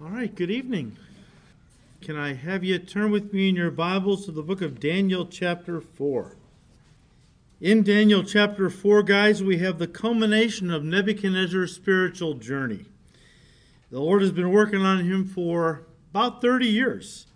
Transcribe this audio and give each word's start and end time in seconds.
All 0.00 0.08
right, 0.08 0.34
good 0.34 0.50
evening. 0.50 0.96
Can 2.00 2.16
I 2.16 2.34
have 2.34 2.64
you 2.64 2.80
turn 2.80 3.12
with 3.12 3.32
me 3.32 3.48
in 3.48 3.54
your 3.54 3.70
Bibles 3.70 4.24
to 4.24 4.32
the 4.32 4.42
book 4.42 4.60
of 4.60 4.80
Daniel, 4.80 5.24
chapter 5.24 5.80
4? 5.80 6.36
In 7.60 7.84
Daniel 7.84 8.24
chapter 8.24 8.68
4, 8.68 9.04
guys, 9.04 9.40
we 9.40 9.58
have 9.58 9.78
the 9.78 9.86
culmination 9.86 10.68
of 10.72 10.82
Nebuchadnezzar's 10.82 11.76
spiritual 11.76 12.34
journey. 12.34 12.86
The 13.92 14.00
Lord 14.00 14.22
has 14.22 14.32
been 14.32 14.50
working 14.50 14.82
on 14.82 15.04
him 15.04 15.24
for 15.24 15.82
about 16.10 16.42
30 16.42 16.66
years, 16.66 17.26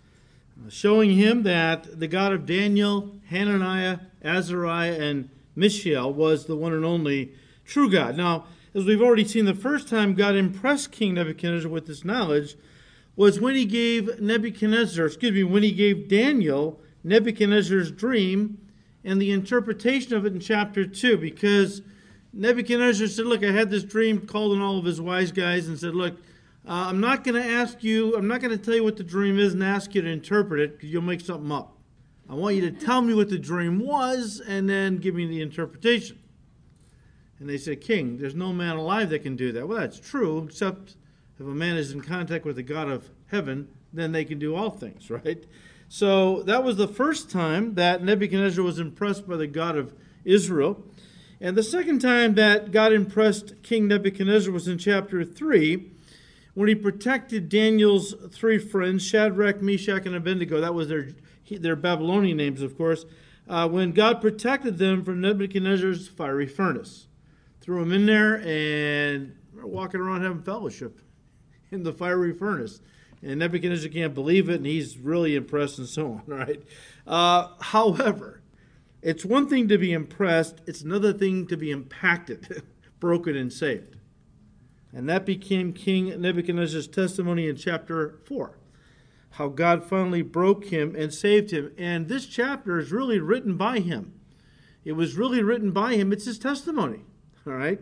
showing 0.67 1.11
him 1.11 1.43
that 1.43 1.97
the 1.97 2.09
God 2.09 2.33
of 2.33 2.45
Daniel, 2.45 3.15
Hananiah, 3.29 3.99
Azariah, 4.21 4.99
and 4.99 5.29
Mishael 5.55 6.11
was 6.11 6.45
the 6.45 6.57
one 6.57 6.73
and 6.73 6.83
only 6.83 7.31
true 7.65 7.89
God. 7.89 8.17
Now, 8.17 8.47
as 8.79 8.85
we've 8.85 9.01
already 9.01 9.25
seen, 9.25 9.45
the 9.45 9.53
first 9.53 9.87
time 9.87 10.13
God 10.13 10.35
impressed 10.35 10.91
King 10.91 11.15
Nebuchadnezzar 11.15 11.69
with 11.69 11.85
this 11.85 12.05
knowledge 12.05 12.55
was 13.15 13.39
when 13.39 13.55
he 13.55 13.65
gave 13.65 14.19
Nebuchadnezzar, 14.21 15.05
excuse 15.05 15.33
me, 15.33 15.43
when 15.43 15.63
he 15.63 15.71
gave 15.71 16.07
Daniel 16.07 16.79
Nebuchadnezzar's 17.03 17.91
dream 17.91 18.57
and 19.03 19.21
the 19.21 19.31
interpretation 19.31 20.13
of 20.13 20.25
it 20.25 20.33
in 20.33 20.39
chapter 20.39 20.85
2, 20.85 21.17
because 21.17 21.81
Nebuchadnezzar 22.33 23.07
said, 23.07 23.25
Look, 23.25 23.43
I 23.43 23.51
had 23.51 23.69
this 23.69 23.83
dream, 23.83 24.25
called 24.25 24.53
in 24.53 24.61
all 24.61 24.77
of 24.77 24.85
his 24.85 25.01
wise 25.01 25.31
guys, 25.31 25.67
and 25.67 25.77
said, 25.77 25.95
Look, 25.95 26.15
uh, 26.67 26.87
I'm 26.87 26.99
not 26.99 27.23
going 27.23 27.41
to 27.41 27.47
ask 27.47 27.83
you, 27.83 28.15
I'm 28.15 28.27
not 28.27 28.41
going 28.41 28.57
to 28.57 28.63
tell 28.63 28.75
you 28.75 28.83
what 28.83 28.97
the 28.97 29.03
dream 29.03 29.39
is 29.39 29.53
and 29.53 29.63
ask 29.63 29.95
you 29.95 30.01
to 30.01 30.09
interpret 30.09 30.59
it 30.59 30.77
because 30.77 30.89
you'll 30.89 31.01
make 31.01 31.21
something 31.21 31.51
up. 31.51 31.75
I 32.29 32.35
want 32.35 32.55
you 32.55 32.61
to 32.69 32.71
tell 32.71 33.01
me 33.01 33.13
what 33.13 33.29
the 33.29 33.39
dream 33.39 33.79
was 33.79 34.39
and 34.45 34.69
then 34.69 34.97
give 34.97 35.15
me 35.15 35.25
the 35.25 35.41
interpretation. 35.41 36.19
And 37.39 37.49
they 37.49 37.57
said, 37.57 37.81
King, 37.81 38.17
there's 38.17 38.35
no 38.35 38.51
man 38.51 38.75
alive 38.75 39.09
that 39.09 39.23
can 39.23 39.35
do 39.35 39.51
that. 39.53 39.67
Well, 39.67 39.79
that's 39.79 39.99
true, 39.99 40.43
except 40.43 40.95
if 41.39 41.45
a 41.45 41.49
man 41.49 41.77
is 41.77 41.91
in 41.91 42.01
contact 42.01 42.45
with 42.45 42.57
the 42.57 42.63
God 42.63 42.89
of 42.89 43.09
heaven, 43.27 43.69
then 43.93 44.11
they 44.11 44.25
can 44.25 44.39
do 44.39 44.55
all 44.55 44.69
things, 44.69 45.09
right? 45.25 45.45
So 45.87 46.43
that 46.43 46.63
was 46.63 46.77
the 46.77 46.87
first 46.87 47.31
time 47.31 47.75
that 47.75 48.03
Nebuchadnezzar 48.03 48.63
was 48.63 48.77
impressed 48.77 49.27
by 49.27 49.37
the 49.37 49.47
God 49.47 49.77
of 49.77 49.93
Israel. 50.25 50.83
And 51.41 51.55
the 51.55 51.63
second 51.63 51.99
time 51.99 52.35
that 52.35 52.71
God 52.71 52.91
impressed 52.91 53.63
King 53.63 53.87
Nebuchadnezzar 53.87 54.51
was 54.53 54.67
in 54.67 54.77
chapter 54.77 55.23
3 55.23 55.91
when 56.53 56.67
he 56.67 56.75
protected 56.75 57.47
Daniel's 57.47 58.13
three 58.31 58.57
friends, 58.57 59.03
Shadrach, 59.03 59.61
Meshach, 59.61 60.05
and 60.05 60.15
Abednego. 60.15 60.59
That 60.59 60.73
was 60.73 60.89
their, 60.89 61.09
their 61.49 61.77
Babylonian 61.77 62.37
names, 62.37 62.61
of 62.61 62.77
course. 62.77 63.05
Uh, 63.47 63.67
when 63.67 63.93
God 63.93 64.21
protected 64.21 64.77
them 64.77 65.03
from 65.03 65.21
Nebuchadnezzar's 65.21 66.07
fiery 66.07 66.45
furnace 66.45 67.07
threw 67.69 67.83
him 67.83 67.91
in 67.91 68.07
there 68.07 68.41
and 68.47 69.35
walking 69.61 70.01
around 70.01 70.23
having 70.23 70.41
fellowship 70.41 71.01
in 71.71 71.83
the 71.83 71.93
fiery 71.93 72.33
furnace. 72.33 72.81
And 73.21 73.37
Nebuchadnezzar 73.37 73.91
can't 73.91 74.15
believe 74.15 74.49
it, 74.49 74.55
and 74.55 74.65
he's 74.65 74.97
really 74.97 75.35
impressed 75.35 75.77
and 75.77 75.87
so 75.87 76.13
on, 76.13 76.23
right? 76.25 76.63
Uh, 77.05 77.49
however, 77.59 78.41
it's 79.03 79.23
one 79.23 79.47
thing 79.47 79.67
to 79.67 79.77
be 79.77 79.93
impressed, 79.93 80.61
it's 80.65 80.81
another 80.81 81.13
thing 81.13 81.45
to 81.45 81.55
be 81.55 81.69
impacted, 81.69 82.63
broken, 82.99 83.35
and 83.35 83.53
saved. 83.53 83.97
And 84.91 85.07
that 85.07 85.23
became 85.23 85.71
King 85.71 86.19
Nebuchadnezzar's 86.19 86.87
testimony 86.87 87.47
in 87.47 87.55
chapter 87.55 88.17
4 88.25 88.55
how 89.33 89.47
God 89.47 89.83
finally 89.83 90.23
broke 90.23 90.65
him 90.65 90.95
and 90.95 91.13
saved 91.13 91.51
him. 91.51 91.71
And 91.77 92.07
this 92.07 92.25
chapter 92.25 92.79
is 92.79 92.91
really 92.91 93.19
written 93.19 93.57
by 93.57 93.77
him. 93.77 94.19
It 94.83 94.93
was 94.93 95.17
really 95.17 95.43
written 95.43 95.69
by 95.69 95.93
him, 95.93 96.11
it's 96.11 96.25
his 96.25 96.39
testimony. 96.39 97.05
All 97.49 97.55
right? 97.55 97.79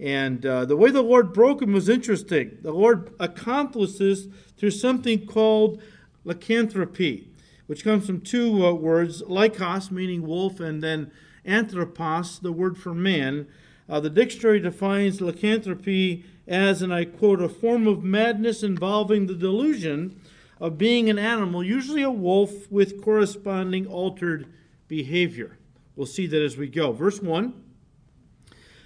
And 0.00 0.44
uh, 0.44 0.64
the 0.64 0.76
way 0.76 0.90
the 0.90 1.02
Lord 1.02 1.32
broke 1.32 1.62
him 1.62 1.72
was 1.72 1.88
interesting. 1.88 2.58
The 2.62 2.72
Lord 2.72 3.14
accomplished 3.20 4.00
this 4.00 4.26
through 4.56 4.72
something 4.72 5.26
called 5.26 5.80
lycanthropy, 6.24 7.28
which 7.66 7.84
comes 7.84 8.06
from 8.06 8.20
two 8.20 8.66
uh, 8.66 8.72
words 8.72 9.22
lycos, 9.22 9.90
meaning 9.90 10.26
wolf, 10.26 10.58
and 10.58 10.82
then 10.82 11.12
anthropos, 11.44 12.38
the 12.40 12.52
word 12.52 12.76
for 12.76 12.94
man. 12.94 13.46
Uh, 13.88 14.00
the 14.00 14.10
dictionary 14.10 14.58
defines 14.58 15.20
lycanthropy 15.20 16.24
as, 16.48 16.82
and 16.82 16.92
I 16.92 17.04
quote, 17.04 17.40
a 17.40 17.48
form 17.48 17.86
of 17.86 18.02
madness 18.02 18.62
involving 18.62 19.26
the 19.26 19.34
delusion 19.34 20.20
of 20.60 20.78
being 20.78 21.08
an 21.08 21.18
animal, 21.18 21.62
usually 21.62 22.02
a 22.02 22.10
wolf, 22.10 22.70
with 22.70 23.02
corresponding 23.02 23.86
altered 23.86 24.46
behavior. 24.88 25.58
We'll 25.96 26.06
see 26.06 26.26
that 26.26 26.42
as 26.42 26.56
we 26.56 26.68
go. 26.68 26.92
Verse 26.92 27.20
1 27.20 27.63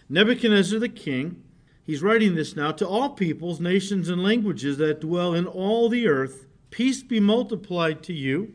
Nebuchadnezzar 0.09 0.79
the 0.79 0.89
king, 0.89 1.43
he's 1.85 2.03
writing 2.03 2.35
this 2.35 2.57
now 2.57 2.73
to 2.73 2.89
all 2.89 3.11
peoples, 3.11 3.61
nations, 3.61 4.09
and 4.09 4.23
languages 4.23 4.79
that 4.79 5.01
dwell 5.01 5.35
in 5.35 5.47
all 5.47 5.89
the 5.89 6.09
earth. 6.09 6.47
Peace 6.71 7.03
be 7.03 7.21
multiplied 7.21 8.03
to 8.05 8.13
you. 8.13 8.55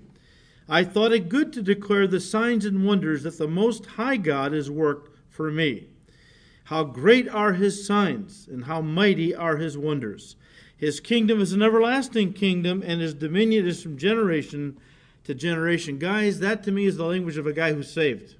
I 0.67 0.83
thought 0.83 1.11
it 1.11 1.29
good 1.29 1.51
to 1.53 1.61
declare 1.61 2.07
the 2.07 2.19
signs 2.19 2.65
and 2.65 2.85
wonders 2.85 3.23
that 3.23 3.37
the 3.37 3.47
Most 3.47 3.85
High 3.85 4.17
God 4.17 4.53
has 4.53 4.71
worked 4.71 5.15
for 5.29 5.51
me. 5.51 5.87
How 6.65 6.83
great 6.85 7.27
are 7.27 7.53
his 7.53 7.85
signs, 7.85 8.47
and 8.49 8.65
how 8.65 8.81
mighty 8.81 9.35
are 9.35 9.57
his 9.57 9.77
wonders. 9.77 10.35
His 10.75 10.99
kingdom 10.99 11.41
is 11.41 11.51
an 11.51 11.61
everlasting 11.61 12.33
kingdom, 12.33 12.81
and 12.85 13.01
his 13.01 13.13
dominion 13.13 13.67
is 13.67 13.83
from 13.83 13.97
generation 13.97 14.77
to 15.25 15.33
generation. 15.33 15.99
Guys, 15.99 16.39
that 16.39 16.63
to 16.63 16.71
me 16.71 16.85
is 16.85 16.97
the 16.97 17.05
language 17.05 17.37
of 17.37 17.47
a 17.47 17.53
guy 17.53 17.73
who's 17.73 17.91
saved. 17.91 18.35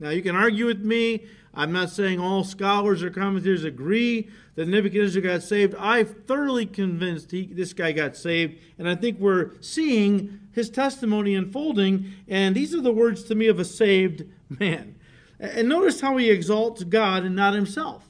Now, 0.00 0.10
you 0.10 0.22
can 0.22 0.34
argue 0.34 0.66
with 0.66 0.84
me 0.84 1.26
I'm 1.54 1.72
not 1.72 1.90
saying 1.90 2.18
all 2.18 2.44
scholars 2.44 3.02
or 3.02 3.10
commentators 3.10 3.64
agree 3.64 4.30
that 4.54 4.68
Nebuchadnezzar 4.68 5.20
got 5.20 5.42
saved. 5.42 5.74
I'm 5.78 6.06
thoroughly 6.06 6.66
convinced 6.66 7.30
he, 7.30 7.46
this 7.46 7.72
guy 7.72 7.92
got 7.92 8.16
saved, 8.16 8.58
and 8.78 8.88
I 8.88 8.94
think 8.94 9.18
we're 9.18 9.52
seeing 9.60 10.40
his 10.52 10.70
testimony 10.70 11.34
unfolding, 11.34 12.12
and 12.26 12.54
these 12.54 12.74
are 12.74 12.80
the 12.80 12.92
words 12.92 13.24
to 13.24 13.34
me 13.34 13.48
of 13.48 13.58
a 13.58 13.64
saved 13.64 14.24
man. 14.48 14.96
And 15.38 15.68
notice 15.68 16.00
how 16.00 16.16
he 16.16 16.30
exalts 16.30 16.84
God 16.84 17.24
and 17.24 17.36
not 17.36 17.54
himself. 17.54 18.06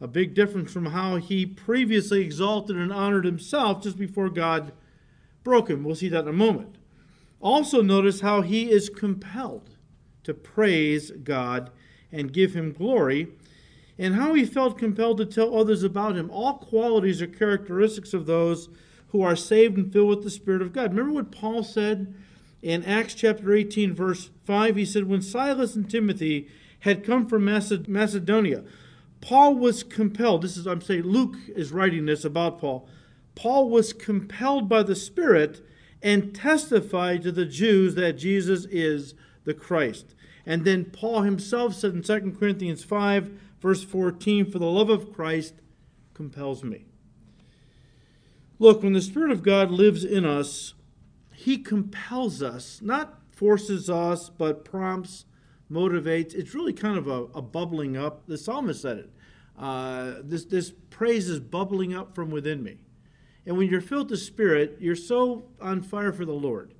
A 0.00 0.06
big 0.06 0.34
difference 0.34 0.72
from 0.72 0.86
how 0.86 1.16
he 1.16 1.44
previously 1.44 2.20
exalted 2.20 2.76
and 2.76 2.92
honored 2.92 3.24
himself 3.24 3.82
just 3.82 3.98
before 3.98 4.28
God 4.28 4.72
broke 5.42 5.70
him. 5.70 5.82
We'll 5.82 5.96
see 5.96 6.08
that 6.10 6.22
in 6.22 6.28
a 6.28 6.32
moment. 6.32 6.76
Also, 7.40 7.82
notice 7.82 8.20
how 8.20 8.42
he 8.42 8.70
is 8.70 8.88
compelled 8.88 9.70
to 10.22 10.34
praise 10.34 11.10
God 11.10 11.70
and 12.12 12.32
give 12.32 12.54
him 12.54 12.72
glory, 12.72 13.28
and 13.98 14.14
how 14.14 14.34
he 14.34 14.44
felt 14.44 14.78
compelled 14.78 15.18
to 15.18 15.26
tell 15.26 15.56
others 15.56 15.82
about 15.82 16.16
him. 16.16 16.30
All 16.30 16.54
qualities 16.54 17.20
or 17.20 17.26
characteristics 17.26 18.14
of 18.14 18.26
those 18.26 18.68
who 19.08 19.22
are 19.22 19.36
saved 19.36 19.76
and 19.76 19.92
filled 19.92 20.08
with 20.08 20.22
the 20.22 20.30
Spirit 20.30 20.62
of 20.62 20.72
God. 20.72 20.90
Remember 20.90 21.14
what 21.14 21.32
Paul 21.32 21.62
said 21.62 22.14
in 22.62 22.84
Acts 22.84 23.14
chapter 23.14 23.52
18, 23.52 23.94
verse 23.94 24.30
5? 24.44 24.76
He 24.76 24.84
said, 24.84 25.08
When 25.08 25.22
Silas 25.22 25.74
and 25.74 25.90
Timothy 25.90 26.48
had 26.80 27.04
come 27.04 27.26
from 27.26 27.44
Macedonia, 27.44 28.64
Paul 29.20 29.56
was 29.56 29.82
compelled. 29.82 30.42
This 30.42 30.56
is, 30.56 30.66
I'm 30.66 30.80
saying, 30.80 31.02
Luke 31.02 31.36
is 31.48 31.72
writing 31.72 32.06
this 32.06 32.24
about 32.24 32.60
Paul. 32.60 32.88
Paul 33.34 33.68
was 33.68 33.92
compelled 33.92 34.68
by 34.68 34.82
the 34.82 34.96
Spirit 34.96 35.60
and 36.02 36.34
testified 36.34 37.22
to 37.22 37.32
the 37.32 37.44
Jews 37.44 37.94
that 37.96 38.12
Jesus 38.12 38.66
is 38.66 39.14
the 39.44 39.54
Christ. 39.54 40.14
And 40.48 40.64
then 40.64 40.86
Paul 40.86 41.22
himself 41.22 41.74
said 41.74 41.92
in 41.92 42.02
2 42.02 42.34
Corinthians 42.38 42.82
5, 42.82 43.38
verse 43.60 43.84
14, 43.84 44.50
For 44.50 44.58
the 44.58 44.64
love 44.64 44.88
of 44.88 45.12
Christ 45.12 45.52
compels 46.14 46.64
me. 46.64 46.86
Look, 48.58 48.82
when 48.82 48.94
the 48.94 49.02
Spirit 49.02 49.30
of 49.30 49.42
God 49.42 49.70
lives 49.70 50.04
in 50.04 50.24
us, 50.24 50.72
He 51.34 51.58
compels 51.58 52.42
us, 52.42 52.80
not 52.82 53.20
forces 53.30 53.90
us, 53.90 54.30
but 54.30 54.64
prompts, 54.64 55.26
motivates. 55.70 56.32
It's 56.32 56.54
really 56.54 56.72
kind 56.72 56.96
of 56.96 57.06
a, 57.06 57.24
a 57.34 57.42
bubbling 57.42 57.98
up. 57.98 58.26
The 58.26 58.38
psalmist 58.38 58.80
said 58.80 58.96
it. 58.96 59.10
Uh, 59.56 60.14
this, 60.22 60.46
this 60.46 60.72
praise 60.88 61.28
is 61.28 61.40
bubbling 61.40 61.94
up 61.94 62.14
from 62.14 62.30
within 62.30 62.62
me. 62.62 62.78
And 63.44 63.58
when 63.58 63.68
you're 63.68 63.82
filled 63.82 64.10
with 64.10 64.20
Spirit, 64.20 64.78
you're 64.80 64.96
so 64.96 65.50
on 65.60 65.82
fire 65.82 66.10
for 66.10 66.24
the 66.24 66.32
Lord 66.32 66.72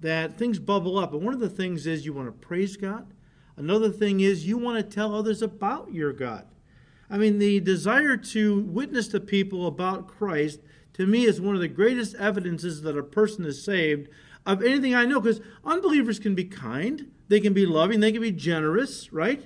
that 0.00 0.38
things 0.38 0.58
bubble 0.58 0.96
up. 0.96 1.12
And 1.12 1.22
one 1.22 1.34
of 1.34 1.40
the 1.40 1.48
things 1.48 1.86
is 1.86 2.06
you 2.06 2.12
want 2.12 2.28
to 2.28 2.46
praise 2.46 2.76
God, 2.76 3.12
Another 3.56 3.90
thing 3.90 4.20
is 4.20 4.46
you 4.46 4.58
want 4.58 4.78
to 4.78 4.94
tell 4.94 5.14
others 5.14 5.42
about 5.42 5.92
your 5.92 6.12
God. 6.12 6.46
I 7.08 7.18
mean, 7.18 7.38
the 7.38 7.60
desire 7.60 8.16
to 8.16 8.60
witness 8.62 9.08
to 9.08 9.20
people 9.20 9.66
about 9.66 10.08
Christ, 10.08 10.60
to 10.94 11.06
me, 11.06 11.24
is 11.24 11.40
one 11.40 11.54
of 11.54 11.60
the 11.60 11.68
greatest 11.68 12.14
evidences 12.16 12.82
that 12.82 12.98
a 12.98 13.02
person 13.02 13.44
is 13.44 13.64
saved 13.64 14.08
of 14.44 14.62
anything 14.62 14.94
I 14.94 15.04
know. 15.04 15.20
Because 15.20 15.40
unbelievers 15.64 16.18
can 16.18 16.34
be 16.34 16.44
kind, 16.44 17.10
they 17.28 17.40
can 17.40 17.52
be 17.52 17.64
loving, 17.64 18.00
they 18.00 18.12
can 18.12 18.22
be 18.22 18.32
generous, 18.32 19.12
right? 19.12 19.44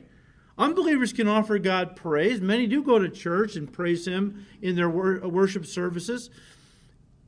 Unbelievers 0.59 1.13
can 1.13 1.29
offer 1.29 1.59
God 1.59 1.97
praise. 1.97 2.41
Many 2.41 2.67
do 2.67 2.83
go 2.83 2.99
to 2.99 3.09
church 3.09 3.57
and 3.57 3.73
praise 3.73 4.07
Him 4.07 4.47
in 4.61 4.75
their 4.75 4.91
worship 4.91 5.67
services. 5.67 6.31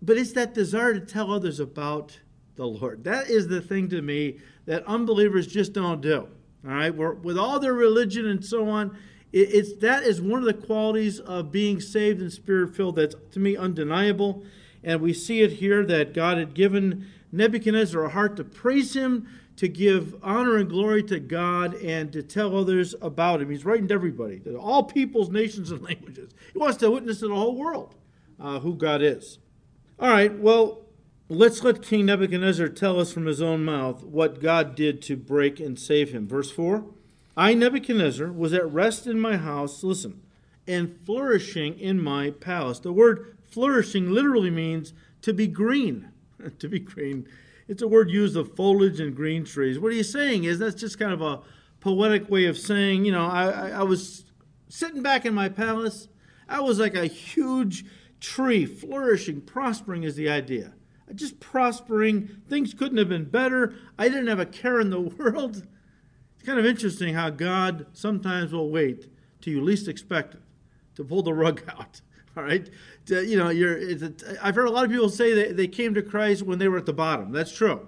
But 0.02 0.18
it's 0.18 0.32
that 0.32 0.52
desire 0.52 0.94
to 0.94 1.00
tell 1.00 1.32
others 1.32 1.60
about 1.60 2.18
the 2.56 2.66
Lord. 2.66 3.04
That 3.04 3.30
is 3.30 3.48
the 3.48 3.60
thing 3.60 3.88
to 3.90 4.02
me 4.02 4.38
that 4.66 4.84
unbelievers 4.86 5.46
just 5.46 5.72
don't 5.72 6.00
do. 6.00 6.28
All 6.64 6.74
right, 6.74 6.94
with 6.94 7.36
all 7.36 7.58
their 7.58 7.74
religion 7.74 8.26
and 8.26 8.44
so 8.44 8.68
on, 8.68 8.96
It, 9.32 9.52
it's 9.52 9.76
that 9.78 10.04
is 10.04 10.20
one 10.20 10.38
of 10.38 10.44
the 10.44 10.54
qualities 10.54 11.18
of 11.18 11.50
being 11.50 11.80
saved 11.80 12.20
and 12.20 12.32
spirit 12.32 12.76
filled 12.76 12.96
that's 12.96 13.16
to 13.32 13.40
me 13.40 13.56
undeniable. 13.56 14.44
And 14.84 15.00
we 15.00 15.12
see 15.12 15.42
it 15.42 15.52
here 15.52 15.84
that 15.86 16.12
God 16.12 16.38
had 16.38 16.54
given 16.54 17.06
Nebuchadnezzar 17.32 18.04
a 18.04 18.08
heart 18.10 18.36
to 18.36 18.44
praise 18.44 18.94
him, 18.94 19.28
to 19.56 19.68
give 19.68 20.14
honor 20.22 20.56
and 20.56 20.68
glory 20.68 21.02
to 21.04 21.20
God, 21.20 21.74
and 21.74 22.12
to 22.12 22.22
tell 22.22 22.56
others 22.56 22.94
about 23.00 23.40
him. 23.40 23.50
He's 23.50 23.64
writing 23.64 23.88
to 23.88 23.94
everybody, 23.94 24.38
to 24.40 24.56
all 24.56 24.84
peoples, 24.84 25.30
nations, 25.30 25.70
and 25.70 25.82
languages. 25.88 26.32
He 26.52 26.58
wants 26.58 26.78
to 26.78 26.90
witness 26.90 27.20
to 27.20 27.28
the 27.28 27.34
whole 27.34 27.56
world 27.56 27.94
uh, 28.40 28.60
who 28.60 28.74
God 28.74 29.02
is. 29.02 29.38
All 29.98 30.08
right, 30.08 30.36
well, 30.36 30.81
let's 31.28 31.62
let 31.62 31.82
King 31.82 32.06
Nebuchadnezzar 32.06 32.68
tell 32.68 33.00
us 33.00 33.12
from 33.12 33.26
his 33.26 33.42
own 33.42 33.64
mouth 33.64 34.04
what 34.04 34.40
God 34.40 34.74
did 34.74 35.02
to 35.02 35.16
break 35.16 35.60
and 35.60 35.78
save 35.78 36.12
him. 36.12 36.26
Verse 36.28 36.50
4 36.50 36.84
I, 37.36 37.54
Nebuchadnezzar, 37.54 38.30
was 38.30 38.52
at 38.52 38.70
rest 38.70 39.06
in 39.06 39.18
my 39.18 39.36
house, 39.38 39.82
listen, 39.82 40.20
and 40.66 40.98
flourishing 41.04 41.78
in 41.78 42.02
my 42.02 42.30
palace. 42.30 42.78
The 42.78 42.92
word 42.92 43.36
flourishing 43.50 44.10
literally 44.10 44.50
means 44.50 44.92
to 45.22 45.32
be 45.32 45.46
green. 45.46 46.10
to 46.58 46.68
be 46.68 46.78
green. 46.78 47.26
It's 47.68 47.82
a 47.82 47.88
word 47.88 48.10
used 48.10 48.36
of 48.36 48.54
foliage 48.56 49.00
and 49.00 49.14
green 49.14 49.44
trees. 49.44 49.78
What 49.78 49.92
he's 49.92 50.12
saying 50.12 50.44
is 50.44 50.58
that's 50.58 50.80
just 50.80 50.98
kind 50.98 51.12
of 51.12 51.22
a 51.22 51.40
poetic 51.80 52.28
way 52.28 52.46
of 52.46 52.58
saying, 52.58 53.04
you 53.04 53.12
know, 53.12 53.26
I, 53.26 53.48
I, 53.48 53.68
I 53.70 53.82
was 53.82 54.24
sitting 54.68 55.02
back 55.02 55.24
in 55.24 55.34
my 55.34 55.48
palace. 55.48 56.08
I 56.48 56.60
was 56.60 56.78
like 56.78 56.94
a 56.94 57.06
huge 57.06 57.84
tree, 58.20 58.66
flourishing, 58.66 59.40
prospering 59.40 60.02
is 60.02 60.16
the 60.16 60.28
idea. 60.28 60.74
Just 61.14 61.40
prospering. 61.40 62.42
Things 62.48 62.74
couldn't 62.74 62.98
have 62.98 63.08
been 63.08 63.24
better. 63.24 63.74
I 63.98 64.08
didn't 64.08 64.28
have 64.28 64.40
a 64.40 64.46
care 64.46 64.80
in 64.80 64.90
the 64.90 65.00
world. 65.18 65.66
It's 66.36 66.46
kind 66.46 66.58
of 66.58 66.66
interesting 66.66 67.14
how 67.14 67.30
God 67.30 67.86
sometimes 67.92 68.52
will 68.52 68.70
wait 68.70 69.08
till 69.40 69.52
you 69.52 69.62
least 69.62 69.88
expect 69.88 70.34
it 70.34 70.42
to 70.96 71.04
pull 71.04 71.22
the 71.22 71.34
rug 71.34 71.62
out. 71.68 72.00
All 72.36 72.42
right, 72.44 72.68
to, 73.06 73.26
you 73.26 73.36
know, 73.36 73.50
you're. 73.50 73.78
I've 74.42 74.54
heard 74.54 74.66
a 74.66 74.70
lot 74.70 74.84
of 74.84 74.90
people 74.90 75.10
say 75.10 75.34
that 75.34 75.56
they 75.58 75.66
came 75.66 75.92
to 75.94 76.02
Christ 76.02 76.42
when 76.42 76.58
they 76.58 76.66
were 76.66 76.78
at 76.78 76.86
the 76.86 76.92
bottom. 76.94 77.30
That's 77.30 77.52
true, 77.52 77.86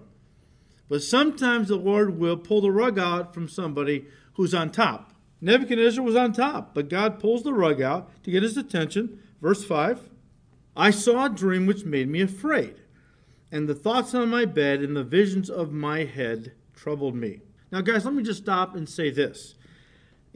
but 0.86 1.02
sometimes 1.02 1.68
the 1.68 1.76
Lord 1.76 2.18
will 2.18 2.36
pull 2.36 2.60
the 2.60 2.70
rug 2.70 2.98
out 2.98 3.32
from 3.32 3.48
somebody 3.48 4.04
who's 4.34 4.52
on 4.52 4.70
top. 4.70 5.14
Nebuchadnezzar 5.40 6.04
was 6.04 6.16
on 6.16 6.34
top, 6.34 6.74
but 6.74 6.90
God 6.90 7.20
pulls 7.20 7.42
the 7.42 7.54
rug 7.54 7.80
out 7.80 8.10
to 8.24 8.30
get 8.30 8.42
his 8.42 8.58
attention. 8.58 9.18
Verse 9.40 9.64
five. 9.64 10.10
I 10.76 10.90
saw 10.90 11.26
a 11.26 11.30
dream 11.30 11.66
which 11.66 11.84
made 11.84 12.08
me 12.08 12.20
afraid, 12.20 12.74
and 13.54 13.68
the 13.68 13.74
thoughts 13.74 14.12
on 14.16 14.28
my 14.28 14.44
bed 14.44 14.80
and 14.80 14.96
the 14.96 15.04
visions 15.04 15.48
of 15.48 15.70
my 15.70 16.02
head 16.02 16.50
troubled 16.74 17.14
me. 17.14 17.40
Now, 17.70 17.82
guys, 17.82 18.04
let 18.04 18.12
me 18.12 18.24
just 18.24 18.42
stop 18.42 18.74
and 18.74 18.88
say 18.88 19.10
this. 19.10 19.54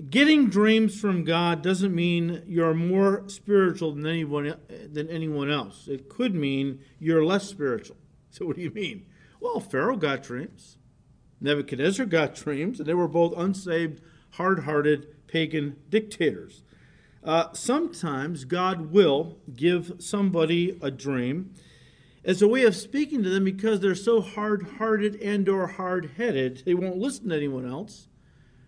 Getting 0.08 0.48
dreams 0.48 1.00
from 1.00 1.24
God 1.24 1.60
doesn't 1.60 1.92
mean 1.92 2.44
you're 2.46 2.74
more 2.74 3.24
spiritual 3.26 3.90
than 3.90 4.06
anyone 4.06 4.54
than 4.68 5.10
anyone 5.10 5.50
else. 5.50 5.88
It 5.88 6.08
could 6.08 6.32
mean 6.32 6.78
you're 7.00 7.24
less 7.24 7.48
spiritual. 7.48 7.96
So 8.30 8.46
what 8.46 8.56
do 8.56 8.62
you 8.62 8.70
mean? 8.70 9.06
Well, 9.40 9.58
Pharaoh 9.58 9.96
got 9.96 10.22
dreams. 10.22 10.76
Nebuchadnezzar 11.40 12.06
got 12.06 12.36
dreams, 12.36 12.78
and 12.78 12.86
they 12.86 12.94
were 12.94 13.08
both 13.08 13.32
unsaved, 13.36 14.02
hard-hearted 14.32 15.26
pagan 15.26 15.76
dictators. 15.88 16.62
Uh, 17.24 17.52
sometimes 17.52 18.44
God 18.44 18.92
will 18.92 19.38
give 19.56 19.94
somebody 19.98 20.78
a 20.82 20.90
dream 20.90 21.54
as 22.28 22.42
a 22.42 22.46
way 22.46 22.62
of 22.64 22.76
speaking 22.76 23.22
to 23.22 23.30
them 23.30 23.42
because 23.42 23.80
they're 23.80 23.94
so 23.94 24.20
hard-hearted 24.20 25.16
and 25.16 25.48
or 25.48 25.66
hard-headed 25.66 26.62
they 26.64 26.74
won't 26.74 26.98
listen 26.98 27.30
to 27.30 27.36
anyone 27.36 27.68
else 27.68 28.06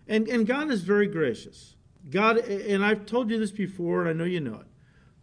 and, 0.07 0.27
and 0.27 0.47
god 0.47 0.69
is 0.69 0.81
very 0.81 1.07
gracious 1.07 1.75
god 2.09 2.37
and 2.37 2.83
i've 2.83 3.05
told 3.05 3.29
you 3.29 3.39
this 3.39 3.51
before 3.51 4.01
and 4.01 4.09
i 4.09 4.13
know 4.13 4.25
you 4.25 4.41
know 4.41 4.55
it 4.55 4.67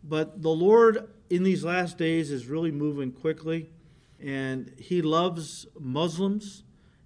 but 0.02 0.40
the 0.40 0.49
lord 0.49 1.11
in 1.29 1.43
these 1.43 1.64
last 1.64 1.99
days 1.99 2.31
is 2.31 2.46
really 2.46 2.70
moving 2.70 3.11
quickly 3.11 3.69
and 4.20 4.73
he 4.79 5.02
loves 5.02 5.67
muslims 5.79 6.62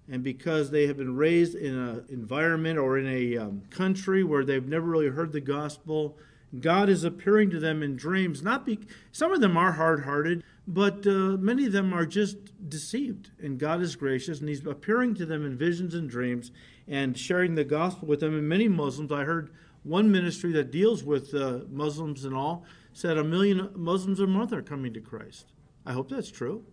and 0.09 0.23
because 0.23 0.71
they 0.71 0.87
have 0.87 0.97
been 0.97 1.15
raised 1.15 1.55
in 1.55 1.75
an 1.75 2.05
environment 2.09 2.77
or 2.77 2.97
in 2.97 3.07
a 3.07 3.37
um, 3.37 3.63
country 3.69 4.23
where 4.23 4.43
they've 4.43 4.67
never 4.67 4.85
really 4.85 5.07
heard 5.07 5.31
the 5.31 5.39
gospel, 5.39 6.17
God 6.59 6.89
is 6.89 7.03
appearing 7.03 7.49
to 7.51 7.59
them 7.59 7.81
in 7.81 7.95
dreams. 7.95 8.43
Not 8.43 8.65
be, 8.65 8.79
some 9.11 9.31
of 9.31 9.39
them 9.39 9.55
are 9.55 9.71
hard-hearted, 9.71 10.43
but 10.67 11.05
uh, 11.05 11.37
many 11.37 11.65
of 11.65 11.71
them 11.71 11.93
are 11.93 12.05
just 12.05 12.69
deceived. 12.69 13.31
And 13.41 13.59
God 13.59 13.81
is 13.81 13.95
gracious, 13.95 14.39
and 14.39 14.49
He's 14.49 14.65
appearing 14.65 15.15
to 15.15 15.25
them 15.25 15.45
in 15.45 15.57
visions 15.57 15.93
and 15.93 16.09
dreams 16.09 16.51
and 16.87 17.17
sharing 17.17 17.55
the 17.55 17.63
gospel 17.63 18.07
with 18.07 18.21
them. 18.21 18.37
And 18.37 18.47
many 18.47 18.67
Muslims, 18.67 19.11
I 19.11 19.23
heard 19.23 19.51
one 19.83 20.11
ministry 20.11 20.51
that 20.53 20.71
deals 20.71 21.03
with 21.03 21.33
uh, 21.33 21.59
Muslims 21.69 22.23
and 22.23 22.33
all, 22.33 22.65
said 22.93 23.17
a 23.17 23.23
million 23.23 23.69
Muslims 23.75 24.19
a 24.19 24.27
month 24.27 24.53
are 24.53 24.61
coming 24.61 24.93
to 24.93 25.01
Christ. 25.01 25.51
I 25.85 25.93
hope 25.93 26.09
that's 26.09 26.31
true. 26.31 26.63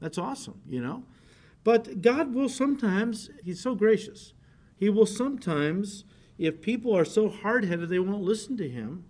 That's 0.00 0.18
awesome, 0.18 0.60
you 0.68 0.80
know. 0.80 1.04
But 1.64 2.02
God 2.02 2.34
will 2.34 2.48
sometimes, 2.48 3.30
He's 3.44 3.60
so 3.60 3.74
gracious, 3.74 4.32
He 4.76 4.88
will 4.88 5.06
sometimes, 5.06 6.04
if 6.38 6.60
people 6.60 6.96
are 6.96 7.04
so 7.04 7.28
hard 7.28 7.64
headed 7.64 7.88
they 7.88 7.98
won't 7.98 8.22
listen 8.22 8.56
to 8.58 8.68
Him 8.68 9.04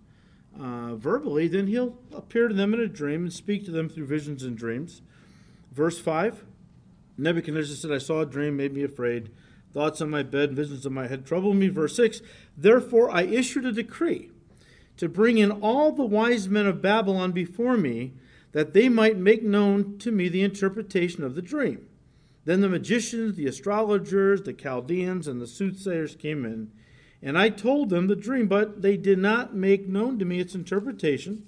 uh, 0.59 0.95
verbally, 0.95 1.47
then 1.47 1.67
He'll 1.67 1.97
appear 2.13 2.47
to 2.47 2.53
them 2.53 2.73
in 2.73 2.79
a 2.79 2.87
dream 2.87 3.23
and 3.23 3.33
speak 3.33 3.65
to 3.65 3.71
them 3.71 3.89
through 3.89 4.07
visions 4.07 4.43
and 4.43 4.57
dreams. 4.57 5.01
Verse 5.71 5.99
5 5.99 6.43
Nebuchadnezzar 7.17 7.75
said, 7.75 7.91
I 7.91 7.97
saw 7.97 8.21
a 8.21 8.25
dream, 8.25 8.57
made 8.57 8.73
me 8.73 8.83
afraid. 8.83 9.29
Thoughts 9.73 10.01
on 10.01 10.09
my 10.09 10.23
bed, 10.23 10.53
visions 10.53 10.85
of 10.85 10.91
my 10.91 11.07
head 11.07 11.25
troubled 11.25 11.55
me. 11.55 11.67
Verse 11.69 11.95
6 11.95 12.21
Therefore 12.57 13.09
I 13.11 13.23
issued 13.23 13.65
a 13.65 13.71
decree 13.71 14.31
to 14.97 15.09
bring 15.09 15.37
in 15.37 15.51
all 15.51 15.91
the 15.91 16.05
wise 16.05 16.47
men 16.47 16.65
of 16.65 16.81
Babylon 16.81 17.31
before 17.31 17.77
me, 17.77 18.13
that 18.53 18.73
they 18.73 18.87
might 18.87 19.17
make 19.17 19.43
known 19.43 19.97
to 19.97 20.11
me 20.11 20.29
the 20.29 20.43
interpretation 20.43 21.23
of 21.23 21.35
the 21.35 21.41
dream. 21.41 21.87
Then 22.45 22.61
the 22.61 22.69
magicians, 22.69 23.35
the 23.35 23.47
astrologers, 23.47 24.43
the 24.43 24.53
Chaldeans, 24.53 25.27
and 25.27 25.41
the 25.41 25.47
soothsayers 25.47 26.15
came 26.15 26.45
in, 26.45 26.71
and 27.21 27.37
I 27.37 27.49
told 27.49 27.89
them 27.89 28.07
the 28.07 28.15
dream, 28.15 28.47
but 28.47 28.81
they 28.81 28.97
did 28.97 29.19
not 29.19 29.55
make 29.55 29.87
known 29.87 30.19
to 30.19 30.25
me 30.25 30.39
its 30.39 30.55
interpretation. 30.55 31.45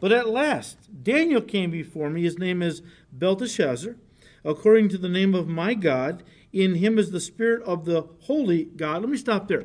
But 0.00 0.12
at 0.12 0.28
last, 0.28 1.02
Daniel 1.02 1.40
came 1.40 1.70
before 1.70 2.10
me. 2.10 2.22
His 2.22 2.38
name 2.38 2.62
is 2.62 2.82
Belteshazzar, 3.12 3.96
according 4.44 4.90
to 4.90 4.98
the 4.98 5.08
name 5.08 5.34
of 5.34 5.48
my 5.48 5.74
God. 5.74 6.22
In 6.52 6.76
him 6.76 6.98
is 6.98 7.10
the 7.10 7.20
spirit 7.20 7.62
of 7.62 7.84
the 7.84 8.08
holy 8.20 8.64
God. 8.64 9.02
Let 9.02 9.10
me 9.10 9.16
stop 9.16 9.48
there. 9.48 9.64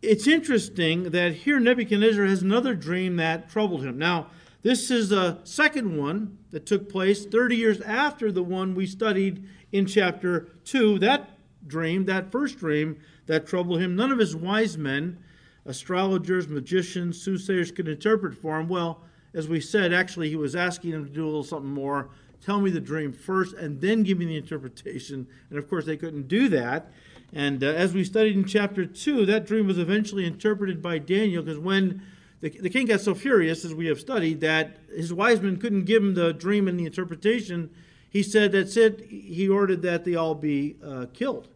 It's 0.00 0.28
interesting 0.28 1.10
that 1.10 1.34
here 1.34 1.58
Nebuchadnezzar 1.58 2.24
has 2.24 2.42
another 2.42 2.74
dream 2.74 3.16
that 3.16 3.50
troubled 3.50 3.82
him. 3.82 3.98
Now, 3.98 4.28
this 4.62 4.90
is 4.90 5.12
a 5.12 5.38
second 5.44 5.96
one 5.96 6.38
that 6.50 6.66
took 6.66 6.88
place 6.88 7.24
30 7.24 7.56
years 7.56 7.80
after 7.80 8.30
the 8.30 8.42
one 8.42 8.74
we 8.74 8.86
studied 8.86 9.44
in 9.72 9.86
chapter 9.86 10.48
2. 10.64 11.00
That 11.00 11.30
dream, 11.66 12.04
that 12.06 12.30
first 12.30 12.58
dream 12.58 13.00
that 13.28 13.46
troubled 13.46 13.80
him, 13.80 13.94
none 13.94 14.10
of 14.10 14.18
his 14.18 14.34
wise 14.34 14.76
men, 14.76 15.18
astrologers, 15.64 16.48
magicians, 16.48 17.20
soothsayers 17.20 17.70
could 17.70 17.86
interpret 17.86 18.34
for 18.34 18.58
him. 18.58 18.68
Well, 18.68 19.02
as 19.34 19.46
we 19.46 19.60
said, 19.60 19.92
actually, 19.92 20.30
he 20.30 20.36
was 20.36 20.56
asking 20.56 20.92
him 20.92 21.04
to 21.04 21.12
do 21.12 21.24
a 21.24 21.26
little 21.26 21.44
something 21.44 21.70
more. 21.70 22.08
Tell 22.40 22.60
me 22.60 22.70
the 22.70 22.80
dream 22.80 23.12
first 23.12 23.54
and 23.54 23.80
then 23.80 24.02
give 24.02 24.18
me 24.18 24.24
the 24.24 24.36
interpretation. 24.36 25.26
And 25.50 25.58
of 25.58 25.68
course, 25.68 25.84
they 25.84 25.96
couldn't 25.96 26.26
do 26.28 26.48
that. 26.48 26.90
And 27.32 27.62
uh, 27.62 27.66
as 27.66 27.92
we 27.92 28.04
studied 28.04 28.36
in 28.36 28.46
chapter 28.46 28.86
2, 28.86 29.26
that 29.26 29.46
dream 29.46 29.66
was 29.66 29.78
eventually 29.78 30.24
interpreted 30.24 30.82
by 30.82 30.98
Daniel 30.98 31.42
because 31.42 31.58
when 31.58 32.02
the, 32.40 32.48
the 32.48 32.70
king 32.70 32.86
got 32.86 33.02
so 33.02 33.14
furious, 33.14 33.64
as 33.64 33.74
we 33.74 33.86
have 33.86 34.00
studied, 34.00 34.40
that 34.40 34.78
his 34.94 35.12
wise 35.12 35.40
men 35.42 35.58
couldn't 35.58 35.84
give 35.84 36.02
him 36.02 36.14
the 36.14 36.32
dream 36.32 36.68
and 36.68 36.80
the 36.80 36.86
interpretation, 36.86 37.68
he 38.08 38.22
said, 38.22 38.52
That's 38.52 38.76
it. 38.78 39.06
He 39.10 39.48
ordered 39.48 39.82
that 39.82 40.04
they 40.04 40.14
all 40.14 40.34
be 40.34 40.76
uh, 40.82 41.06
killed. 41.12 41.48